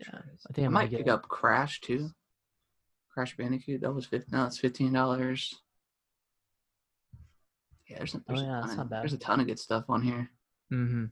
Yeah, 0.00 0.14
I 0.14 0.18
I 0.18 0.52
think 0.52 0.66
I, 0.66 0.70
might 0.70 0.90
pick 0.90 1.00
it. 1.00 1.08
up 1.08 1.28
Crash 1.28 1.80
too. 1.80 2.10
Crash 3.12 3.36
Bandicoot. 3.36 3.80
That 3.82 3.92
was 3.92 4.06
15. 4.06 4.28
No, 4.32 4.46
it's 4.46 4.58
fifteen 4.58 4.92
dollars. 4.92 5.54
Yeah, 7.88 7.98
there's, 7.98 8.14
a, 8.14 8.22
Oh, 8.28 8.34
yeah, 8.34 8.58
a 8.58 8.62
that's 8.62 8.66
ton 8.68 8.76
not 8.76 8.82
of, 8.84 8.90
bad. 8.90 9.02
there's 9.02 9.12
a 9.12 9.18
ton 9.18 9.40
of 9.40 9.46
good 9.46 9.58
stuff 9.58 9.84
on 9.88 10.02
here. 10.02 10.30
Mm-hmm. 10.72 11.04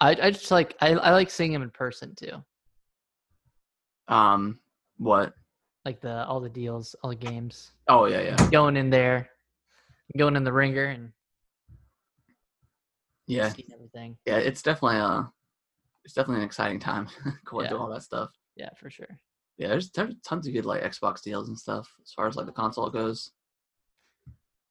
I 0.00 0.10
I 0.10 0.30
just 0.30 0.50
like 0.50 0.76
I 0.80 0.90
I 0.92 1.10
like 1.12 1.30
seeing 1.30 1.52
him 1.52 1.62
in 1.62 1.70
person 1.70 2.14
too. 2.14 2.44
Um, 4.08 4.58
what? 4.98 5.34
Like 5.84 6.00
the 6.00 6.24
all 6.26 6.40
the 6.40 6.48
deals, 6.48 6.94
all 7.02 7.10
the 7.10 7.16
games. 7.16 7.70
Oh 7.88 8.06
yeah, 8.06 8.20
yeah, 8.20 8.50
Going 8.50 8.76
in 8.76 8.90
there, 8.90 9.30
going 10.16 10.36
in 10.36 10.44
the 10.44 10.52
ringer 10.52 10.84
and 10.84 11.12
yeah, 13.26 13.52
everything. 13.72 14.16
yeah. 14.26 14.36
It's 14.36 14.62
definitely 14.62 14.98
uh 14.98 15.24
it's 16.04 16.14
definitely 16.14 16.42
an 16.42 16.46
exciting 16.46 16.80
time 16.80 17.08
going 17.44 17.68
through 17.68 17.76
Yeah. 17.76 17.82
all 17.82 17.90
that 17.90 18.02
stuff. 18.02 18.30
Yeah, 18.56 18.70
for 18.78 18.90
sure. 18.90 19.18
Yeah, 19.58 19.68
there's 19.68 19.90
there's 19.90 20.14
tons 20.24 20.46
of 20.46 20.52
good 20.52 20.64
like 20.66 20.82
Xbox 20.82 21.22
deals 21.22 21.48
and 21.48 21.58
stuff 21.58 21.88
as 22.02 22.12
far 22.12 22.26
as 22.26 22.36
like 22.36 22.46
the 22.46 22.52
console 22.52 22.90
goes. 22.90 23.30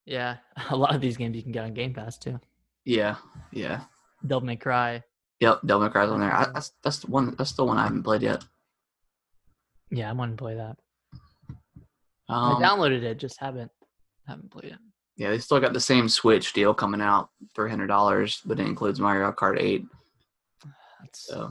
Yeah, 0.06 0.38
a 0.70 0.76
lot 0.76 0.96
of 0.96 1.02
these 1.02 1.18
games 1.18 1.36
you 1.36 1.44
can 1.44 1.52
get 1.52 1.66
on 1.66 1.74
Game 1.74 1.94
Pass 1.94 2.18
too. 2.18 2.40
Yeah, 2.86 3.16
yeah. 3.52 3.82
Devil 4.26 4.46
May 4.46 4.56
Cry. 4.56 5.04
Yep, 5.40 5.62
Devil 5.66 5.84
May 5.86 5.92
Cry's 5.92 6.10
on 6.10 6.20
there. 6.22 6.34
I, 6.34 6.48
that's 6.54 6.72
that's 6.84 7.00
the 7.00 7.08
one. 7.12 7.36
That's 7.38 7.52
the 7.52 7.66
one 7.66 7.78
I 7.78 7.84
haven't 7.84 8.04
played 8.04 8.22
yet. 8.24 8.44
Yeah, 9.92 10.10
I 10.10 10.14
want 10.14 10.32
to 10.38 10.42
play 10.42 10.56
that. 10.56 10.78
Um, 12.30 12.58
I 12.58 12.62
downloaded 12.68 13.04
it, 13.04 13.18
just 13.20 13.40
haven't 13.40 13.72
haven't 14.28 14.52
played 14.52 14.74
it. 14.74 14.80
Yeah, 15.16 15.30
they 15.30 15.38
still 15.40 15.60
got 15.60 15.74
the 15.74 15.80
same 15.80 16.10
Switch 16.10 16.54
deal 16.54 16.74
coming 16.74 17.02
out, 17.02 17.30
three 17.56 17.70
hundred 17.70 17.88
dollars, 17.88 18.42
but 18.46 18.60
it 18.60 18.66
includes 18.68 19.00
Mario 19.00 19.32
Kart 19.32 19.60
Eight. 19.60 19.86
That's, 21.02 21.26
So 21.28 21.50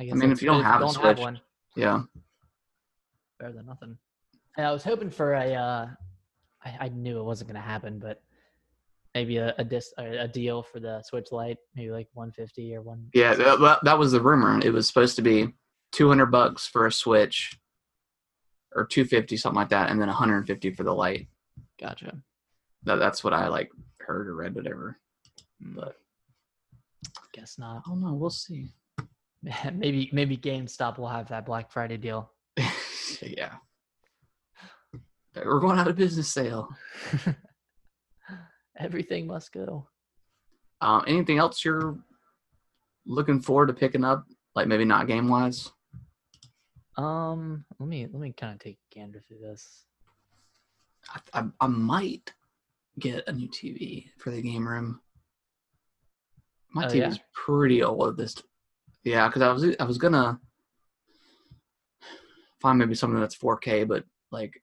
I, 0.00 0.04
guess 0.04 0.14
mean, 0.14 0.32
if 0.32 0.40
you 0.42 0.48
don't 0.48 0.62
have 0.64 0.76
a 0.80 0.84
don't 0.84 0.94
Switch- 0.94 1.18
one, 1.18 1.40
yeah, 1.76 2.02
better 3.38 3.52
than 3.52 3.66
nothing. 3.66 3.96
And 4.56 4.66
I 4.66 4.72
was 4.72 4.82
hoping 4.84 5.10
for 5.10 5.34
a. 5.34 5.54
Uh, 5.54 5.86
I, 6.64 6.86
I 6.86 6.88
knew 6.88 7.18
it 7.18 7.24
wasn't 7.24 7.50
going 7.50 7.60
to 7.60 7.66
happen, 7.68 7.98
but 7.98 8.22
maybe 9.14 9.36
a 9.36 9.54
a, 9.58 9.64
dis, 9.64 9.92
a 9.98 10.20
a 10.22 10.28
deal 10.28 10.62
for 10.62 10.80
the 10.80 11.02
Switch 11.02 11.28
Lite, 11.32 11.58
maybe 11.74 11.90
like 11.90 12.08
one 12.14 12.32
fifty 12.32 12.74
or 12.74 12.80
one. 12.80 13.08
yeah, 13.12 13.34
that, 13.34 13.60
that- 13.60 13.84
that 13.84 13.98
was 13.98 14.12
the 14.12 14.20
rumor. 14.22 14.58
It 14.64 14.72
was 14.72 14.86
supposed 14.86 15.16
to 15.16 15.22
be 15.22 15.52
two 15.92 16.08
hundred 16.08 16.26
bucks 16.26 16.66
for 16.66 16.86
a 16.86 16.92
Switch, 16.92 17.52
or 18.74 18.84
two 18.84 19.04
fifty, 19.04 19.36
something 19.36 19.58
like 19.58 19.68
that, 19.70 19.90
and 19.90 20.00
then 20.00 20.08
one 20.08 20.16
hundred 20.16 20.38
and 20.38 20.46
fifty 20.46 20.70
for 20.70 20.84
the 20.84 20.94
Lite 20.94 21.28
Gotcha. 21.80 22.16
That, 22.84 22.96
that's 22.96 23.24
what 23.24 23.32
I 23.32 23.48
like 23.48 23.70
heard 23.98 24.28
or 24.28 24.36
read, 24.36 24.54
whatever. 24.54 24.98
But 25.60 25.96
Guess 27.32 27.58
not. 27.58 27.78
I 27.78 27.80
don't 27.88 28.00
know. 28.00 28.14
We'll 28.14 28.30
see. 28.30 28.68
maybe 29.74 30.08
maybe 30.12 30.36
GameStop 30.36 30.98
will 30.98 31.08
have 31.08 31.28
that 31.28 31.46
Black 31.46 31.70
Friday 31.70 31.96
deal. 31.96 32.30
yeah, 33.22 33.54
we're 35.36 35.60
going 35.60 35.78
out 35.78 35.88
of 35.88 35.96
business 35.96 36.28
sale. 36.28 36.68
Everything 38.78 39.26
must 39.26 39.52
go. 39.52 39.88
Um, 40.80 41.04
anything 41.06 41.38
else 41.38 41.64
you're 41.64 41.98
looking 43.06 43.40
forward 43.40 43.66
to 43.66 43.74
picking 43.74 44.04
up? 44.04 44.26
Like 44.54 44.68
maybe 44.68 44.84
not 44.84 45.06
game 45.06 45.28
wise. 45.28 45.72
Um, 46.96 47.64
let 47.78 47.88
me 47.88 48.06
let 48.06 48.20
me 48.20 48.32
kind 48.32 48.54
of 48.54 48.60
take 48.60 48.78
a 48.92 48.94
gander 48.94 49.20
through 49.26 49.38
this. 49.40 49.84
I, 51.34 51.40
I, 51.40 51.44
I 51.60 51.66
might 51.66 52.32
get 52.98 53.26
a 53.26 53.32
new 53.32 53.48
TV 53.48 54.06
for 54.18 54.30
the 54.30 54.40
game 54.42 54.66
room. 54.66 55.00
My 56.72 56.84
Oh, 56.84 56.88
TV 56.88 56.96
yeah? 56.96 57.08
is 57.08 57.20
pretty 57.32 57.82
old 57.82 58.08
at 58.08 58.16
this. 58.16 58.36
Yeah, 59.02 59.28
because 59.28 59.42
I 59.42 59.52
was 59.52 59.76
I 59.78 59.84
was 59.84 59.98
gonna 59.98 60.40
find 62.60 62.78
maybe 62.78 62.94
something 62.94 63.20
that's 63.20 63.36
4K, 63.36 63.86
but 63.86 64.04
like 64.30 64.62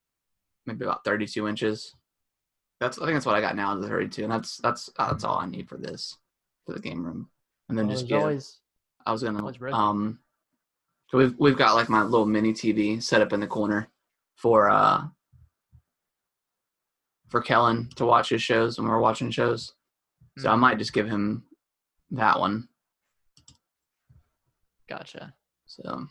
maybe 0.65 0.85
about 0.85 1.03
32 1.03 1.47
inches. 1.47 1.93
That's 2.79 2.97
I 2.97 3.05
think 3.05 3.15
that's 3.15 3.25
what 3.25 3.35
I 3.35 3.41
got 3.41 3.55
now 3.55 3.75
is 3.75 3.81
the 3.81 3.87
32, 3.89 4.23
and 4.23 4.31
that's 4.31 4.57
that's 4.57 4.89
that's 4.97 5.23
all 5.23 5.37
I 5.37 5.45
need 5.45 5.67
for 5.69 5.77
this 5.77 6.17
for 6.65 6.73
the 6.73 6.79
game 6.79 7.05
room. 7.05 7.29
And 7.69 7.77
then 7.77 7.87
Well, 7.87 7.95
just 7.95 8.07
get. 8.07 8.21
always 8.21 8.59
I 9.05 9.11
was 9.11 9.21
gonna 9.23 9.53
um. 9.73 10.19
So 11.11 11.17
we've 11.17 11.35
we've 11.37 11.57
got 11.57 11.75
like 11.75 11.89
my 11.89 12.03
little 12.03 12.25
mini 12.25 12.53
TV 12.53 13.03
set 13.03 13.21
up 13.21 13.33
in 13.33 13.41
the 13.41 13.47
corner 13.47 13.89
for 14.37 14.69
uh 14.69 15.03
for 17.27 17.41
Kellen 17.41 17.89
to 17.97 18.05
watch 18.05 18.29
his 18.29 18.41
shows 18.41 18.77
when 18.79 18.87
we're 18.87 18.99
watching 19.01 19.29
shows. 19.29 19.73
So 20.39 20.49
I 20.49 20.55
Mhm. 20.55 20.59
might 20.59 20.77
just 20.77 20.93
give 20.93 21.09
him 21.09 21.43
that 22.11 22.39
one. 22.39 22.69
Gotcha. 24.87 25.33
So 25.65 26.07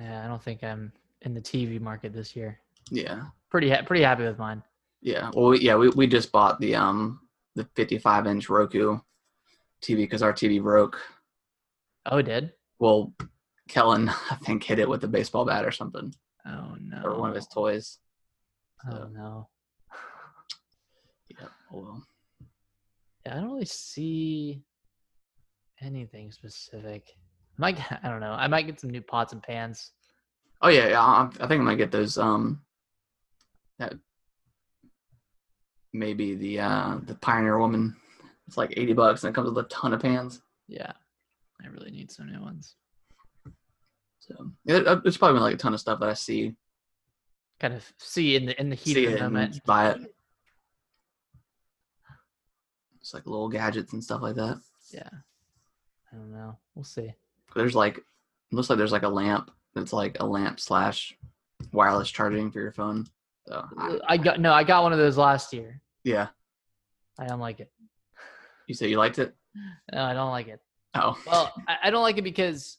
Yeah, 0.00 0.24
I 0.24 0.28
don't 0.28 0.42
think 0.42 0.62
I'm 0.62 0.92
in 1.22 1.32
the 1.32 1.40
TV 1.40 1.80
market 1.80 2.12
this 2.12 2.36
year. 2.36 2.60
yeah, 2.90 3.26
Pretty 3.50 3.70
ha- 3.70 3.82
pretty 3.82 4.02
happy 4.02 4.24
with 4.24 4.38
mine. 4.38 4.62
yeah. 5.00 5.30
Well, 5.32 5.46
we, 5.50 5.60
yeah, 5.60 5.76
we 5.76 5.88
we 5.90 6.06
just 6.08 6.32
bought 6.32 6.58
the 6.60 6.74
um 6.74 7.20
the 7.54 7.64
55 7.76 8.26
inch 8.26 8.48
Roku 8.50 8.98
TV 9.80 9.96
because 9.98 10.22
our 10.22 10.32
TV 10.32 10.60
broke. 10.60 11.00
Oh, 12.06 12.18
it 12.18 12.24
did? 12.24 12.52
Well, 12.78 13.12
Kellen 13.68 14.08
I 14.30 14.36
think 14.44 14.62
hit 14.62 14.78
it 14.78 14.88
with 14.88 15.04
a 15.04 15.08
baseball 15.08 15.44
bat 15.44 15.64
or 15.64 15.72
something 15.72 16.14
Oh 16.46 16.76
no. 16.80 17.02
or 17.04 17.18
one 17.18 17.30
of 17.30 17.36
his 17.36 17.48
toys. 17.48 17.98
Oh 18.90 19.08
no. 19.12 19.48
yeah. 21.28 21.46
Oh, 21.72 21.80
well. 21.80 22.06
Yeah, 23.24 23.36
I 23.38 23.40
don't 23.40 23.52
really 23.52 23.64
see 23.64 24.62
anything 25.82 26.30
specific. 26.30 27.04
I 27.58 27.60
might 27.60 27.92
I 28.04 28.08
don't 28.08 28.20
know. 28.20 28.32
I 28.32 28.46
might 28.46 28.66
get 28.66 28.80
some 28.80 28.90
new 28.90 29.02
pots 29.02 29.32
and 29.32 29.42
pans. 29.42 29.90
Oh 30.62 30.68
yeah, 30.68 30.88
yeah. 30.88 31.00
I, 31.02 31.28
I 31.40 31.46
think 31.48 31.60
I 31.60 31.64
might 31.64 31.78
get 31.78 31.90
those. 31.90 32.16
Um, 32.18 32.62
that 33.78 33.94
maybe 35.92 36.34
the 36.34 36.60
uh 36.60 36.98
the 37.04 37.14
Pioneer 37.16 37.58
Woman. 37.58 37.96
It's 38.46 38.56
like 38.56 38.74
eighty 38.76 38.92
bucks 38.92 39.24
and 39.24 39.30
it 39.30 39.34
comes 39.34 39.50
with 39.50 39.64
a 39.64 39.68
ton 39.68 39.92
of 39.92 40.00
pans. 40.00 40.40
Yeah. 40.68 40.92
I 41.66 41.70
really 41.70 41.90
need 41.90 42.10
some 42.10 42.30
new 42.30 42.40
ones. 42.40 42.76
So 44.20 44.34
yeah, 44.64 44.76
it- 44.76 44.86
uh, 44.86 45.00
it's 45.04 45.16
probably 45.16 45.40
like 45.40 45.54
a 45.54 45.58
ton 45.58 45.74
of 45.74 45.80
stuff 45.80 46.00
that 46.00 46.08
I 46.08 46.14
see. 46.14 46.54
Kind 47.60 47.74
of 47.74 47.84
see 47.98 48.36
in 48.36 48.46
the 48.46 48.60
in 48.60 48.68
the 48.70 48.76
heat 48.76 49.06
of 49.06 49.12
the 49.14 49.18
moment. 49.20 49.64
buy 49.64 49.90
it. 49.90 50.00
It's 53.00 53.14
like 53.14 53.26
little 53.26 53.48
gadgets 53.48 53.92
and 53.92 54.02
stuff 54.02 54.20
like 54.22 54.34
that. 54.36 54.60
Yeah. 54.92 55.08
I 56.12 56.16
don't 56.16 56.32
know. 56.32 56.58
We'll 56.74 56.84
see. 56.84 57.12
There's 57.54 57.74
like, 57.74 58.00
looks 58.52 58.68
like 58.68 58.78
there's 58.78 58.92
like 58.92 59.04
a 59.04 59.08
lamp. 59.08 59.50
That's 59.74 59.92
like 59.92 60.16
a 60.20 60.26
lamp 60.26 60.58
slash 60.60 61.16
wireless 61.72 62.10
charging 62.10 62.50
for 62.50 62.60
your 62.60 62.72
phone. 62.72 63.06
So 63.46 63.64
I, 63.78 63.98
I 64.08 64.16
got 64.16 64.40
no, 64.40 64.52
I 64.52 64.64
got 64.64 64.82
one 64.82 64.92
of 64.92 64.98
those 64.98 65.16
last 65.16 65.52
year. 65.52 65.80
yeah, 66.02 66.28
I 67.18 67.26
don't 67.26 67.38
like 67.40 67.60
it. 67.60 67.70
you 68.66 68.74
say 68.74 68.88
you 68.88 68.98
liked 68.98 69.18
it. 69.20 69.34
No, 69.92 70.02
I 70.02 70.14
don't 70.14 70.30
like 70.30 70.48
it. 70.48 70.60
Oh, 71.02 71.18
Well, 71.26 71.52
I, 71.68 71.76
I 71.84 71.90
don't 71.90 72.02
like 72.02 72.18
it 72.18 72.22
because 72.22 72.78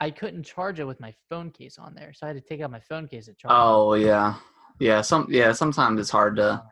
I 0.00 0.10
couldn't 0.10 0.42
charge 0.44 0.80
it 0.80 0.84
with 0.84 1.00
my 1.00 1.14
phone 1.30 1.50
case 1.50 1.78
on 1.78 1.94
there, 1.94 2.12
so 2.12 2.26
I 2.26 2.28
had 2.28 2.36
to 2.36 2.40
take 2.42 2.60
out 2.60 2.70
my 2.70 2.80
phone 2.80 3.06
case 3.08 3.26
to 3.26 3.34
charge. 3.34 3.52
it. 3.52 3.56
oh 3.56 3.94
yeah, 3.94 4.34
yeah. 4.80 5.00
Some 5.00 5.26
yeah. 5.30 5.52
Sometimes 5.52 6.00
it's 6.00 6.10
hard 6.10 6.36
to 6.36 6.62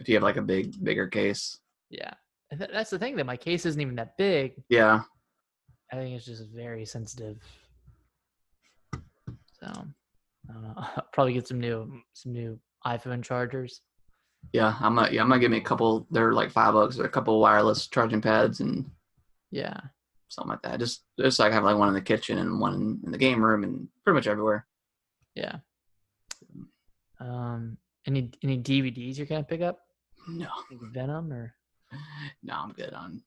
if 0.00 0.08
you 0.08 0.14
have 0.16 0.22
like 0.22 0.36
a 0.38 0.42
big 0.42 0.82
bigger 0.82 1.06
case. 1.06 1.58
Yeah, 1.90 2.12
th- 2.56 2.70
that's 2.72 2.90
the 2.90 2.98
thing. 2.98 3.16
That 3.16 3.26
my 3.26 3.36
case 3.36 3.66
isn't 3.66 3.80
even 3.80 3.94
that 3.96 4.16
big. 4.16 4.54
Yeah, 4.68 5.02
I 5.92 5.96
think 5.96 6.16
it's 6.16 6.24
just 6.26 6.44
very 6.48 6.84
sensitive. 6.86 7.36
So 9.60 9.66
I 9.68 10.52
don't 10.52 10.62
know. 10.62 10.74
I'll 10.76 11.06
probably 11.12 11.34
get 11.34 11.46
some 11.48 11.60
new 11.60 12.00
some 12.14 12.32
new 12.32 12.58
iPhone 12.86 13.22
chargers. 13.22 13.80
yeah. 14.52 14.74
I'm 14.80 14.96
gonna 14.96 15.10
yeah. 15.12 15.22
I'm 15.22 15.28
gonna 15.28 15.40
give 15.40 15.50
me 15.50 15.58
a 15.58 15.62
couple. 15.62 16.06
They're 16.10 16.32
like 16.32 16.50
five 16.50 16.74
bucks. 16.74 16.98
Or 16.98 17.04
a 17.04 17.08
couple 17.10 17.38
wireless 17.40 17.86
charging 17.86 18.20
pads 18.20 18.60
and 18.60 18.90
Yeah, 19.52 19.78
something 20.28 20.50
like 20.50 20.62
that. 20.62 20.80
Just 20.80 21.04
just 21.20 21.38
like 21.38 21.52
have 21.52 21.62
like 21.62 21.76
one 21.76 21.88
in 21.88 21.94
the 21.94 22.00
kitchen 22.00 22.38
and 22.38 22.58
one 22.58 23.00
in 23.04 23.12
the 23.12 23.18
game 23.18 23.40
room 23.44 23.62
and 23.62 23.86
pretty 24.02 24.14
much 24.16 24.26
everywhere. 24.26 24.66
yeah. 25.34 25.58
Um, 27.20 27.76
any 28.06 28.30
any 28.42 28.58
DVDs 28.58 29.16
you're 29.16 29.26
gonna 29.26 29.44
pick 29.44 29.60
up? 29.60 29.78
No, 30.28 30.48
Like 30.70 30.92
Venom 30.92 31.32
or 31.32 31.54
no, 32.42 32.54
I'm 32.54 32.72
good 32.72 32.92
on. 32.94 33.22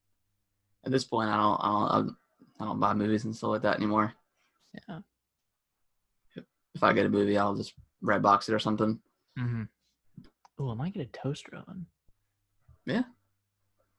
At 0.86 0.92
this 0.92 1.04
point, 1.06 1.30
I 1.30 1.38
don't, 1.38 1.60
I 1.62 1.98
don't, 1.98 2.16
I 2.60 2.66
don't 2.66 2.80
buy 2.80 2.94
movies 2.94 3.26
and 3.26 3.36
stuff 3.36 3.52
like 3.52 3.62
that 3.64 3.78
anymore. 3.78 4.14
yeah. 4.88 5.00
If 6.74 6.84
I 6.84 6.92
get 6.94 7.06
a 7.06 7.10
movie, 7.10 7.38
I'll 7.38 7.56
just 7.56 7.74
Redbox 8.04 8.50
it 8.50 8.54
or 8.54 8.60
something. 8.60 9.00
Mm-hmm. 9.40 9.64
Oh, 10.60 10.72
I 10.72 10.74
might 10.76 10.94
get 10.94 11.04
a 11.08 11.18
toaster 11.22 11.56
oven. 11.56 11.86
Yeah. 12.86 13.04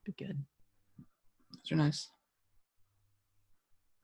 Be 0.05 0.13
good. 0.13 0.45
Those 0.99 1.73
are 1.73 1.77
nice. 1.77 2.09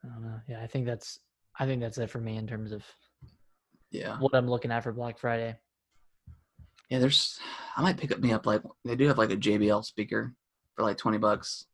I 0.04 0.08
don't 0.08 0.22
know. 0.22 0.40
Yeah, 0.48 0.62
I 0.62 0.66
think 0.66 0.86
that's 0.86 1.18
I 1.58 1.66
think 1.66 1.80
that's 1.80 1.98
it 1.98 2.10
for 2.10 2.18
me 2.20 2.36
in 2.36 2.46
terms 2.46 2.72
of 2.72 2.84
Yeah, 3.90 4.18
what 4.18 4.34
I'm 4.34 4.48
looking 4.48 4.70
at 4.72 4.82
for 4.82 4.92
Black 4.92 5.18
Friday. 5.18 5.56
yeah. 6.90 6.98
There's, 6.98 7.38
I 7.76 7.82
might 7.82 7.96
pick 7.98 8.12
up 8.12 8.18
me 8.20 8.32
up 8.32 8.46
like 8.46 8.62
they 8.84 8.96
do 8.96 9.06
have 9.08 9.18
like 9.18 9.30
a 9.30 9.36
JBL 9.36 9.84
speaker 9.84 10.34
for 10.76 10.82
like 10.82 10.96
twenty 10.98 11.18
bucks. 11.18 11.66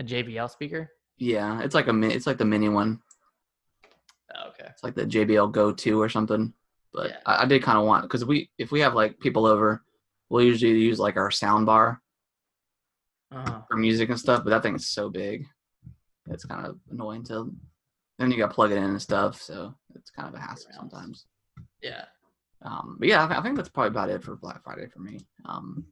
A 0.00 0.04
JBL 0.04 0.50
speaker. 0.50 0.90
Yeah, 1.18 1.60
it's 1.62 1.74
like 1.74 1.88
a 1.88 2.02
it's 2.02 2.26
like 2.26 2.38
the 2.38 2.44
mini 2.44 2.68
one. 2.68 3.00
Oh, 4.34 4.48
okay. 4.50 4.68
It's 4.70 4.84
like 4.84 4.94
the 4.94 5.04
JBL 5.06 5.50
Go 5.52 5.72
2 5.72 6.00
or 6.00 6.08
something. 6.08 6.52
But 6.92 7.10
Yeah. 7.10 7.16
I, 7.26 7.42
I 7.42 7.46
did 7.46 7.62
kind 7.62 7.78
of 7.78 7.84
want 7.86 8.02
because 8.04 8.24
we 8.24 8.50
if 8.58 8.70
we 8.70 8.80
have 8.80 8.94
like 8.94 9.18
people 9.18 9.46
over, 9.46 9.82
we'll 10.28 10.44
usually 10.44 10.78
use 10.78 11.00
like 11.00 11.16
our 11.16 11.30
sound 11.30 11.66
bar 11.66 12.00
Uh-huh. 13.32 13.62
for 13.68 13.76
music 13.76 14.10
and 14.10 14.20
stuff. 14.20 14.44
But 14.44 14.50
that 14.50 14.62
thing 14.62 14.76
is 14.76 14.88
so 14.88 15.10
big, 15.10 15.46
it's 16.30 16.44
kind 16.44 16.66
of 16.66 16.78
annoying 16.90 17.24
to. 17.24 17.52
Then 18.18 18.30
you 18.30 18.38
got 18.38 18.48
to 18.48 18.54
plug 18.54 18.72
it 18.72 18.76
in 18.76 18.84
and 18.84 19.00
stuff, 19.02 19.40
so 19.40 19.74
it's 19.94 20.10
kind 20.10 20.28
of 20.28 20.34
a 20.34 20.40
hassle 20.42 20.70
sometimes. 20.74 21.26
Yeah. 21.82 22.04
Um, 22.62 22.96
but 22.98 23.08
yeah, 23.08 23.24
I, 23.24 23.28
th- 23.28 23.38
I 23.38 23.42
think 23.42 23.56
that's 23.56 23.68
probably 23.68 23.90
about 23.90 24.10
it 24.10 24.24
for 24.24 24.34
Black 24.34 24.64
Friday 24.64 24.88
for 24.88 24.98
me. 24.98 25.20
Um, 25.44 25.84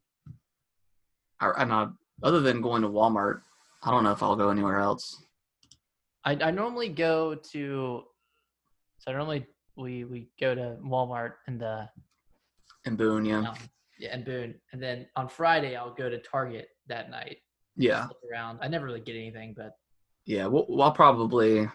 I, 1.40 1.50
I 1.58 1.64
know 1.64 1.92
other 2.22 2.40
than 2.40 2.60
going 2.60 2.82
to 2.82 2.88
Walmart, 2.88 3.42
I 3.84 3.90
don't 3.90 4.02
know 4.02 4.10
if 4.10 4.22
I'll 4.22 4.34
go 4.34 4.50
anywhere 4.50 4.80
else. 4.80 5.22
I, 6.24 6.32
I 6.42 6.50
normally 6.50 6.88
go 6.88 7.36
to 7.52 8.02
so 8.98 9.12
normally 9.12 9.46
we 9.76 10.04
we 10.04 10.28
go 10.40 10.54
to 10.54 10.76
Walmart 10.84 11.34
and 11.46 11.60
the 11.60 11.88
In 12.84 12.96
Boone, 12.96 13.24
yeah, 13.24 13.50
um, 13.50 13.56
yeah 14.00 14.10
and 14.12 14.24
Boone 14.24 14.54
and 14.72 14.82
then 14.82 15.06
on 15.14 15.28
Friday 15.28 15.76
I'll 15.76 15.94
go 15.94 16.08
to 16.10 16.18
Target 16.18 16.68
that 16.88 17.10
night. 17.10 17.38
yeah, 17.76 18.08
around. 18.30 18.58
I 18.60 18.66
never 18.68 18.86
really 18.86 19.00
get 19.00 19.14
anything, 19.14 19.54
but 19.56 19.72
yeah. 20.26 20.46
We'll, 20.46 20.66
we'll 20.68 20.90
probably 20.92 21.66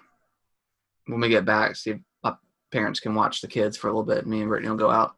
when 1.08 1.20
we 1.20 1.30
get 1.30 1.46
back, 1.46 1.76
see 1.76 1.92
if 1.92 2.00
my 2.24 2.36
parents 2.72 3.00
can 3.00 3.16
watch 3.16 3.42
the 3.42 3.48
kids 3.48 3.76
for 3.76 3.88
a 3.88 3.92
little 3.92 4.04
bit. 4.06 4.28
Me 4.28 4.42
and 4.42 4.50
Brittany 4.50 4.70
will 4.70 4.78
go 4.78 4.92
out 4.92 5.16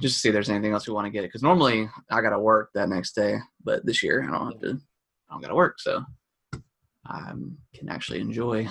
just 0.00 0.14
to 0.16 0.20
see 0.20 0.28
if 0.28 0.32
there's 0.32 0.50
anything 0.50 0.72
else 0.72 0.86
we 0.86 0.92
want 0.94 1.06
to 1.06 1.10
get. 1.10 1.22
Because 1.22 1.42
normally 1.42 1.88
I 2.10 2.20
got 2.20 2.30
to 2.30 2.38
work 2.38 2.70
that 2.74 2.88
next 2.88 3.14
day, 3.14 3.38
but 3.64 3.84
this 3.86 4.02
year 4.02 4.22
I 4.22 4.30
don't 4.30 4.52
have 4.52 4.60
to. 4.60 4.80
I 5.28 5.34
don't 5.34 5.42
got 5.42 5.48
to 5.48 5.54
work, 5.54 5.80
so 5.80 6.04
I 7.06 7.32
can 7.74 7.88
actually 7.88 8.20
enjoy. 8.20 8.68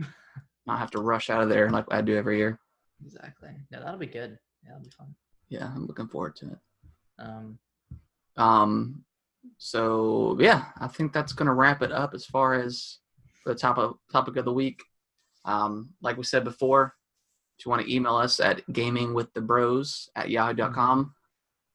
Not 0.66 0.78
have 0.78 0.90
to 0.92 1.02
rush 1.02 1.28
out 1.30 1.42
of 1.42 1.48
there 1.48 1.68
like 1.70 1.84
I 1.90 2.00
do 2.00 2.16
every 2.16 2.38
year. 2.38 2.58
exactly. 3.04 3.50
Yeah, 3.70 3.80
that'll 3.80 3.98
be 3.98 4.06
good. 4.06 4.38
Yeah, 4.62 4.70
that'll 4.70 4.84
be 4.84 4.90
fun. 4.90 5.14
Yeah, 5.50 5.66
I'm 5.66 5.86
looking 5.86 6.08
forward 6.08 6.36
to 6.36 6.46
it. 6.52 6.58
Um, 7.18 7.58
Um, 8.36 9.04
so 9.58 10.36
yeah, 10.40 10.66
I 10.80 10.88
think 10.88 11.12
that's 11.12 11.32
gonna 11.34 11.52
wrap 11.54 11.82
it 11.82 11.92
up 11.92 12.14
as 12.14 12.24
far 12.24 12.54
as 12.54 12.98
the 13.44 13.54
top 13.54 13.78
of 13.78 13.96
topic 14.12 14.36
of 14.36 14.44
the 14.44 14.52
week. 14.52 14.82
Um, 15.44 15.90
like 16.00 16.16
we 16.16 16.24
said 16.24 16.44
before, 16.44 16.94
if 17.58 17.64
you 17.66 17.70
want 17.70 17.82
to 17.82 17.94
email 17.94 18.16
us 18.16 18.40
at 18.40 18.66
gamingwiththebros 18.68 20.08
at 20.16 20.30
yahoo.com, 20.30 21.14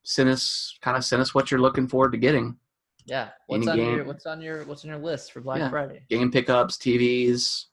send 0.04 0.30
us 0.30 0.78
kind 0.82 0.98
of 0.98 1.06
send 1.06 1.22
us 1.22 1.34
what 1.36 1.52
you're 1.52 1.60
looking 1.60 1.88
forward 1.88 2.12
to 2.14 2.18
getting. 2.18 2.58
yeah. 3.06 3.30
What's 3.48 3.68
Any 3.68 3.72
on 3.72 3.78
game- 3.88 3.96
your 3.98 4.06
What's 4.06 4.26
on 4.26 4.42
your 4.42 4.64
What's 4.66 4.84
on 4.84 4.90
your 4.90 5.00
list 5.00 5.32
for 5.32 5.42
Black 5.42 5.60
Yeah. 5.60 5.70
Friday? 5.70 6.04
Game 6.10 6.32
pickups, 6.32 6.78
TVs, 6.78 7.66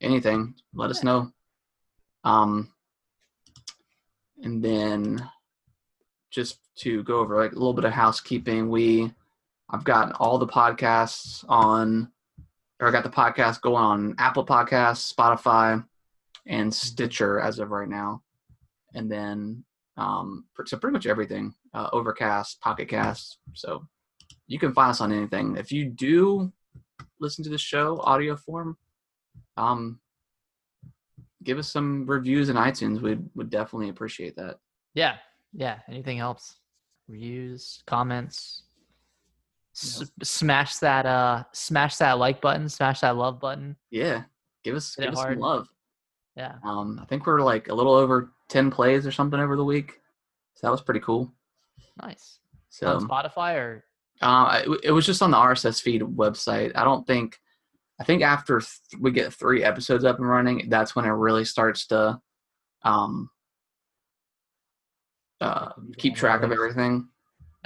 anything. 0.00 0.54
Let 0.74 0.90
us 0.90 1.02
know. 1.04 1.32
Um, 2.24 2.72
and 4.42 4.62
then 4.62 5.28
just 6.30 6.58
to 6.76 7.02
go 7.04 7.18
over 7.20 7.36
like 7.42 7.52
a 7.52 7.56
little 7.56 7.72
bit 7.72 7.84
of 7.84 7.92
housekeeping, 7.92 8.68
we 8.68 9.12
I've 9.70 9.84
gotten 9.84 10.12
all 10.14 10.38
the 10.38 10.46
podcasts 10.46 11.44
on, 11.48 12.12
or 12.80 12.88
I 12.88 12.90
got 12.90 13.04
the 13.04 13.10
podcast 13.10 13.60
going 13.60 13.82
on 13.82 14.14
Apple 14.18 14.44
Podcasts, 14.44 15.12
Spotify, 15.12 15.84
and 16.46 16.72
Stitcher 16.72 17.40
as 17.40 17.58
of 17.58 17.70
right 17.70 17.88
now, 17.88 18.22
and 18.94 19.10
then 19.10 19.64
um, 19.96 20.44
so 20.64 20.76
pretty 20.76 20.92
much 20.92 21.06
everything, 21.06 21.54
uh, 21.74 21.88
Overcast, 21.92 22.60
Pocket 22.60 22.88
Cast. 22.88 23.38
So 23.54 23.86
you 24.46 24.58
can 24.58 24.72
find 24.72 24.90
us 24.90 25.00
on 25.00 25.12
anything. 25.12 25.56
If 25.56 25.72
you 25.72 25.86
do 25.86 26.52
listen 27.20 27.42
to 27.44 27.50
the 27.50 27.58
show 27.58 27.98
audio 28.02 28.36
form, 28.36 28.76
um, 29.56 30.00
give 31.42 31.58
us 31.58 31.70
some 31.70 32.06
reviews 32.06 32.48
in 32.48 32.56
iTunes. 32.56 33.00
We 33.00 33.18
would 33.34 33.50
definitely 33.50 33.88
appreciate 33.88 34.36
that. 34.36 34.58
Yeah, 34.94 35.16
yeah. 35.52 35.78
Anything 35.88 36.18
helps. 36.18 36.56
Reviews, 37.08 37.82
comments. 37.86 38.64
S- 39.76 40.10
smash 40.22 40.76
that 40.76 41.04
uh 41.06 41.44
smash 41.52 41.96
that 41.96 42.18
like 42.18 42.40
button 42.40 42.68
smash 42.68 43.00
that 43.00 43.16
love 43.16 43.38
button 43.38 43.76
Yeah, 43.90 44.22
give 44.64 44.74
us 44.74 44.96
give 44.96 45.12
us 45.12 45.20
some 45.20 45.38
love. 45.38 45.68
yeah 46.34 46.54
Um, 46.64 46.98
I 47.02 47.04
think 47.06 47.26
we're 47.26 47.42
like 47.42 47.68
a 47.68 47.74
little 47.74 47.92
over 47.94 48.32
ten 48.48 48.70
plays 48.70 49.06
or 49.06 49.12
something 49.12 49.38
over 49.38 49.54
the 49.56 49.64
week, 49.64 50.00
so 50.54 50.66
that 50.66 50.70
was 50.70 50.80
pretty 50.80 51.00
cool. 51.00 51.32
nice 52.02 52.40
So 52.70 52.94
on 52.96 53.06
spotify 53.08 53.56
or 53.56 53.84
Uh, 54.22 54.62
it, 54.64 54.80
it 54.84 54.90
was 54.92 55.04
just 55.04 55.20
on 55.20 55.30
the 55.30 55.36
RSS 55.36 55.82
feed 55.82 56.00
website. 56.02 56.72
I 56.74 56.84
don't 56.84 57.06
think. 57.06 57.38
I 58.00 58.04
think 58.04 58.22
after 58.22 58.60
th- 58.60 59.00
we 59.00 59.10
get 59.10 59.32
three 59.34 59.62
episodes 59.62 60.04
up 60.04 60.18
and 60.18 60.28
running, 60.28 60.68
that's 60.70 60.94
when 60.96 61.04
it 61.06 61.10
really 61.10 61.44
starts 61.46 61.86
to 61.88 62.20
um, 62.82 63.30
uh, 65.40 65.72
keep 65.98 66.14
track 66.14 66.42
of 66.42 66.52
everything. 66.52 67.08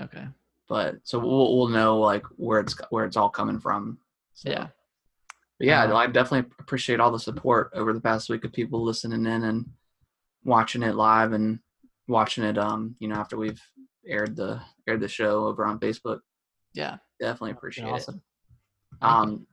Okay. 0.00 0.26
But 0.70 0.98
so 1.02 1.18
we'll 1.18 1.56
we'll 1.56 1.66
know 1.66 1.98
like 1.98 2.24
where 2.36 2.60
it's 2.60 2.76
where 2.90 3.04
it's 3.04 3.16
all 3.16 3.28
coming 3.28 3.58
from. 3.58 3.98
So, 4.34 4.50
Yeah. 4.50 4.68
But 5.58 5.66
yeah, 5.66 5.82
Uh, 5.82 5.96
I 5.96 6.06
definitely 6.06 6.48
appreciate 6.60 7.00
all 7.00 7.10
the 7.10 7.18
support 7.18 7.72
over 7.74 7.92
the 7.92 8.00
past 8.00 8.30
week 8.30 8.44
of 8.44 8.52
people 8.52 8.84
listening 8.84 9.26
in 9.26 9.42
and 9.42 9.68
watching 10.44 10.84
it 10.84 10.94
live 10.94 11.32
and 11.32 11.58
watching 12.06 12.44
it. 12.44 12.56
Um, 12.56 12.94
you 13.00 13.08
know, 13.08 13.16
after 13.16 13.36
we've 13.36 13.60
aired 14.06 14.36
the 14.36 14.60
aired 14.86 15.00
the 15.00 15.08
show 15.08 15.44
over 15.46 15.66
on 15.66 15.80
Facebook. 15.80 16.20
Yeah. 16.72 16.98
Definitely 17.18 17.50
appreciate 17.50 17.88
it. 17.88 17.90
awesome. 17.90 18.22
You. 19.02 19.08
Um, 19.08 19.46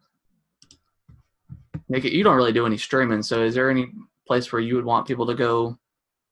Nick, 1.89 2.03
you 2.03 2.23
don't 2.23 2.35
really 2.35 2.53
do 2.53 2.67
any 2.67 2.77
streaming, 2.77 3.23
so 3.23 3.41
is 3.43 3.55
there 3.55 3.71
any 3.71 3.91
place 4.27 4.51
where 4.51 4.61
you 4.61 4.75
would 4.75 4.85
want 4.85 5.07
people 5.07 5.25
to 5.25 5.33
go, 5.33 5.79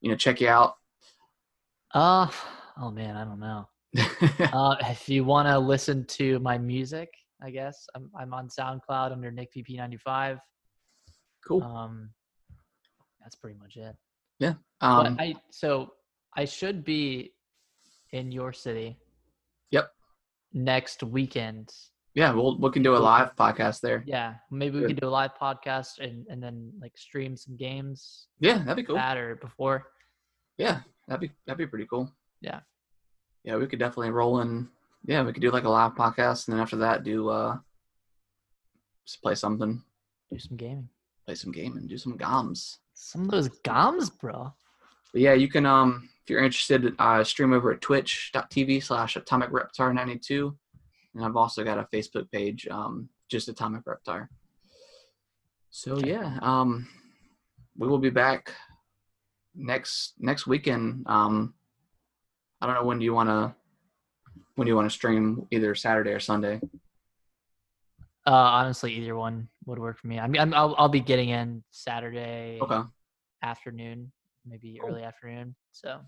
you 0.01 0.11
know, 0.11 0.15
check 0.15 0.41
you 0.41 0.47
out? 0.47 0.75
Uh 1.91 2.27
oh 2.79 2.91
man, 2.91 3.15
I 3.15 3.23
don't 3.25 3.39
know. 3.39 3.67
Uh, 4.53 4.75
if 4.81 5.07
you 5.09 5.23
want 5.23 5.47
to 5.47 5.57
listen 5.57 6.05
to 6.05 6.39
my 6.39 6.57
music, 6.57 7.09
I 7.41 7.49
guess 7.51 7.87
I'm 7.95 8.09
I'm 8.17 8.33
on 8.33 8.47
SoundCloud 8.49 9.11
under 9.11 9.31
Nick 9.31 9.53
VP95. 9.53 10.39
cool. 11.47 11.63
Um, 11.63 12.09
that's 13.21 13.35
pretty 13.35 13.57
much 13.59 13.75
it. 13.77 13.95
Yeah. 14.39 14.53
Um, 14.81 15.15
I 15.19 15.35
so 15.51 15.93
I 16.35 16.45
should 16.45 16.83
be 16.83 17.33
in 18.11 18.31
your 18.31 18.53
city. 18.53 18.97
Yep. 19.71 19.89
Next 20.53 21.03
weekend. 21.03 21.71
yeah, 22.13 22.31
we'll 22.31 22.57
we 22.59 22.69
can 22.71 22.83
do 22.83 22.95
a 22.95 23.03
live 23.11 23.35
podcast 23.35 23.81
there. 23.81 24.03
Yeah, 24.05 24.35
maybe 24.51 24.75
we 24.75 24.81
Good. 24.81 24.87
could 24.95 25.01
do 25.01 25.07
a 25.07 25.17
live 25.21 25.31
podcast 25.41 25.99
and 25.99 26.25
and 26.29 26.41
then 26.41 26.71
like 26.81 26.97
stream 26.97 27.35
some 27.37 27.55
games 27.57 28.27
Yeah, 28.39 28.59
that'd 28.59 28.75
be 28.77 28.83
cool. 28.83 28.95
that 28.95 29.17
or 29.17 29.35
before. 29.35 29.87
Yeah, 30.57 30.79
that'd 31.07 31.21
be 31.21 31.31
that'd 31.45 31.57
be 31.57 31.67
pretty 31.67 31.87
cool. 31.89 32.11
Yeah. 32.41 32.59
Yeah, 33.45 33.55
we 33.55 33.67
could 33.67 33.79
definitely 33.79 34.09
roll 34.09 34.41
in. 34.41 34.67
Yeah, 35.05 35.23
we 35.23 35.31
could 35.31 35.41
do 35.41 35.51
like 35.51 35.63
a 35.63 35.69
live 35.69 35.93
podcast, 35.93 36.47
and 36.47 36.53
then 36.55 36.61
after 36.61 36.77
that, 36.77 37.03
do 37.03 37.29
uh, 37.29 37.57
just 39.05 39.21
play 39.21 39.35
something, 39.35 39.81
Do 40.31 40.39
some 40.39 40.57
gaming. 40.57 40.89
play 41.25 41.35
some 41.35 41.51
game, 41.51 41.77
and 41.77 41.87
do 41.87 41.97
some 41.97 42.17
goms. 42.17 42.79
Some 42.95 43.21
of 43.25 43.31
those 43.31 43.49
goms, 43.63 44.09
bro. 44.19 44.51
But 45.13 45.21
yeah, 45.21 45.33
you 45.33 45.47
can 45.47 45.65
um 45.65 46.09
if 46.23 46.29
you're 46.31 46.43
interested, 46.43 46.91
uh, 46.97 47.23
stream 47.23 47.53
over 47.53 47.71
at 47.71 47.81
twitch.tv 47.81 48.83
slash 48.83 49.15
atomic 49.15 49.51
reptar 49.51 49.93
92 49.93 50.57
and 51.15 51.23
I've 51.23 51.35
also 51.35 51.63
got 51.63 51.77
a 51.77 51.87
Facebook 51.93 52.29
page, 52.31 52.67
um, 52.67 53.09
just 53.29 53.47
atomic 53.47 53.83
reptar. 53.85 54.27
So 55.69 55.97
yeah, 55.99 56.37
um, 56.41 56.87
we 57.77 57.87
will 57.87 57.99
be 57.99 58.09
back 58.09 58.53
next 59.55 60.13
next 60.19 60.47
weekend. 60.47 61.03
Um, 61.07 61.53
I 62.66 62.68
don't 62.68 62.78
know 62.82 62.84
when 62.88 62.97
do 62.97 63.05
you 63.05 63.13
want 63.13 63.30
to 63.30 63.53
when 64.55 64.66
do 64.66 64.70
you 64.72 64.76
want 64.76 64.89
to 64.89 64.93
stream 64.95 65.45
either 65.51 65.76
Saturday 65.76 66.09
or 66.13 66.20
Sunday. 66.20 66.59
Uh, 68.26 68.32
honestly, 68.32 68.91
either 68.93 69.16
one 69.16 69.47
would 69.68 69.78
work 69.78 69.99
for 69.99 70.07
me. 70.07 70.18
I 70.20 70.26
mean, 70.26 70.41
I'm, 70.41 70.51
I'll 70.55 70.74
I'll 70.80 70.89
be 70.89 70.99
getting 70.99 71.30
in 71.30 71.63
Saturday 71.70 72.57
Okay, 72.59 72.80
afternoon, 73.43 74.11
maybe 74.47 74.80
Cool. 74.82 74.89
early 74.89 75.03
afternoon. 75.03 75.55
So 75.74 75.99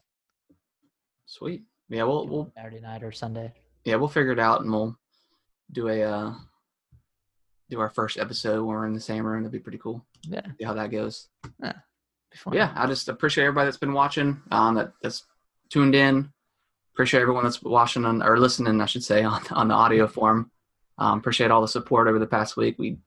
sweet. 1.27 1.61
Yeah, 1.89 2.03
we'll 2.05 2.27
we'll 2.27 2.51
Saturday 2.55 2.79
night 2.79 3.03
or 3.03 3.11
Sunday. 3.11 3.53
yeah 3.85 3.95
we'll 3.97 4.07
figure 4.07 4.31
it 4.31 4.39
out 4.39 4.61
and 4.61 4.71
we'll 4.71 4.97
do 5.71 5.89
a 5.89 6.01
uh, 6.01 6.33
do 7.69 7.79
our 7.79 7.91
first 7.91 8.17
episode 8.17 8.63
when 8.65 8.75
we're 8.75 8.87
in 8.87 8.93
the 8.93 8.99
same 8.99 9.23
room. 9.27 9.43
That'd 9.43 9.51
be 9.51 9.59
pretty 9.59 9.77
cool. 9.77 10.03
Yeah, 10.23 10.41
See 10.57 10.65
how 10.65 10.73
that 10.73 10.89
goes. 10.89 11.29
fun. 11.61 12.53
yeah, 12.53 12.73
I 12.75 12.87
just 12.87 13.09
appreciate 13.09 13.43
everybody 13.45 13.65
that's 13.67 13.77
been 13.77 13.93
watching, 13.93 14.41
um, 14.49 14.73
that 14.73 14.93
that's 15.03 15.23
tuned 15.69 15.93
in. 15.93 16.31
Appreciate 16.97 17.21
everyone 17.21 17.43
that's 17.43 17.61
watching 17.61 18.05
on, 18.05 18.23
or 18.23 18.39
listening, 18.39 18.81
I 18.81 18.87
should 18.87 19.03
say, 19.03 19.21
on 19.23 19.43
on 19.51 19.67
the 19.67 19.75
audio 19.75 20.07
form. 20.07 20.49
Um, 20.97 21.19
appreciate 21.19 21.51
all 21.51 21.61
the 21.61 21.67
support 21.67 22.07
over 22.07 22.17
the 22.17 22.25
past 22.25 22.57
week. 22.57 22.75
We 22.79 22.97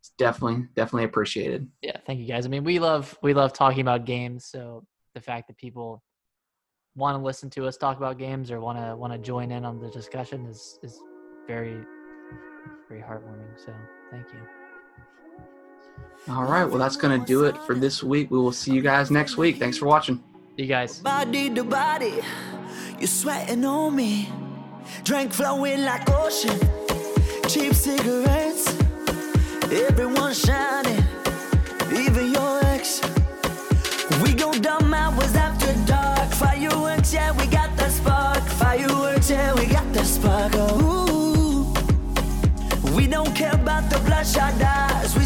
it's 0.00 0.10
definitely 0.18 0.66
definitely 0.74 1.04
appreciated. 1.04 1.66
yeah. 1.80 1.96
Thank 2.06 2.20
you 2.20 2.26
guys. 2.26 2.44
I 2.44 2.50
mean, 2.50 2.62
we 2.62 2.78
love 2.78 3.16
we 3.22 3.32
love 3.32 3.54
talking 3.54 3.80
about 3.80 4.04
games. 4.04 4.44
So 4.44 4.84
the 5.14 5.20
fact 5.22 5.46
that 5.46 5.56
people 5.56 6.02
want 6.94 7.16
to 7.16 7.24
listen 7.24 7.48
to 7.50 7.66
us 7.66 7.78
talk 7.78 7.96
about 7.96 8.18
games 8.18 8.50
or 8.50 8.60
want 8.60 8.78
to 8.78 8.94
want 8.96 9.14
to 9.14 9.18
join 9.18 9.50
in 9.50 9.64
on 9.64 9.80
the 9.80 9.88
discussion 9.88 10.44
is 10.44 10.78
is 10.82 11.00
very 11.46 11.84
very 12.86 13.00
heartwarming. 13.00 13.58
So 13.64 13.72
thank 14.10 14.26
you. 14.34 14.40
All 16.28 16.44
right, 16.44 16.64
well 16.64 16.78
that's 16.78 16.96
gonna 16.96 17.24
do 17.24 17.44
it 17.44 17.56
for 17.58 17.74
this 17.74 18.02
week. 18.02 18.30
We 18.30 18.38
will 18.38 18.52
see 18.52 18.74
you 18.74 18.82
guys 18.82 19.10
next 19.10 19.38
week. 19.38 19.56
Thanks 19.56 19.78
for 19.78 19.86
watching. 19.86 20.22
You 20.56 20.66
guys. 20.66 20.98
Body 20.98 21.48
to 21.54 21.64
body, 21.64 22.20
you're 22.98 23.06
sweating 23.06 23.64
on 23.64 23.96
me. 23.96 24.28
Drink 25.04 25.32
flowing 25.32 25.84
like 25.84 26.10
ocean. 26.10 26.58
Cheap 27.48 27.74
cigarettes, 27.74 28.68
everyone 29.70 30.32
shining, 30.32 31.04
even 31.92 32.32
your 32.32 32.64
ex. 32.64 33.00
We 34.22 34.32
go 34.32 34.52
dumb 34.52 34.94
hours 34.94 35.34
after 35.34 35.74
dark. 35.86 36.30
Fireworks, 36.32 37.12
yeah, 37.12 37.32
we 37.32 37.46
got 37.46 37.76
the 37.76 37.90
spark. 37.90 38.42
Fireworks, 38.44 39.30
yeah, 39.30 39.52
we 39.54 39.66
got 39.66 39.92
the 39.92 40.04
spark. 40.04 40.52
Oh, 40.54 40.80
ooh. 40.82 41.74
We 42.96 43.06
don't 43.06 43.34
care 43.34 43.54
about 43.54 43.90
the 43.90 43.98
bloodshot 44.00 44.54
eyes. 44.62 45.14
We 45.18 45.24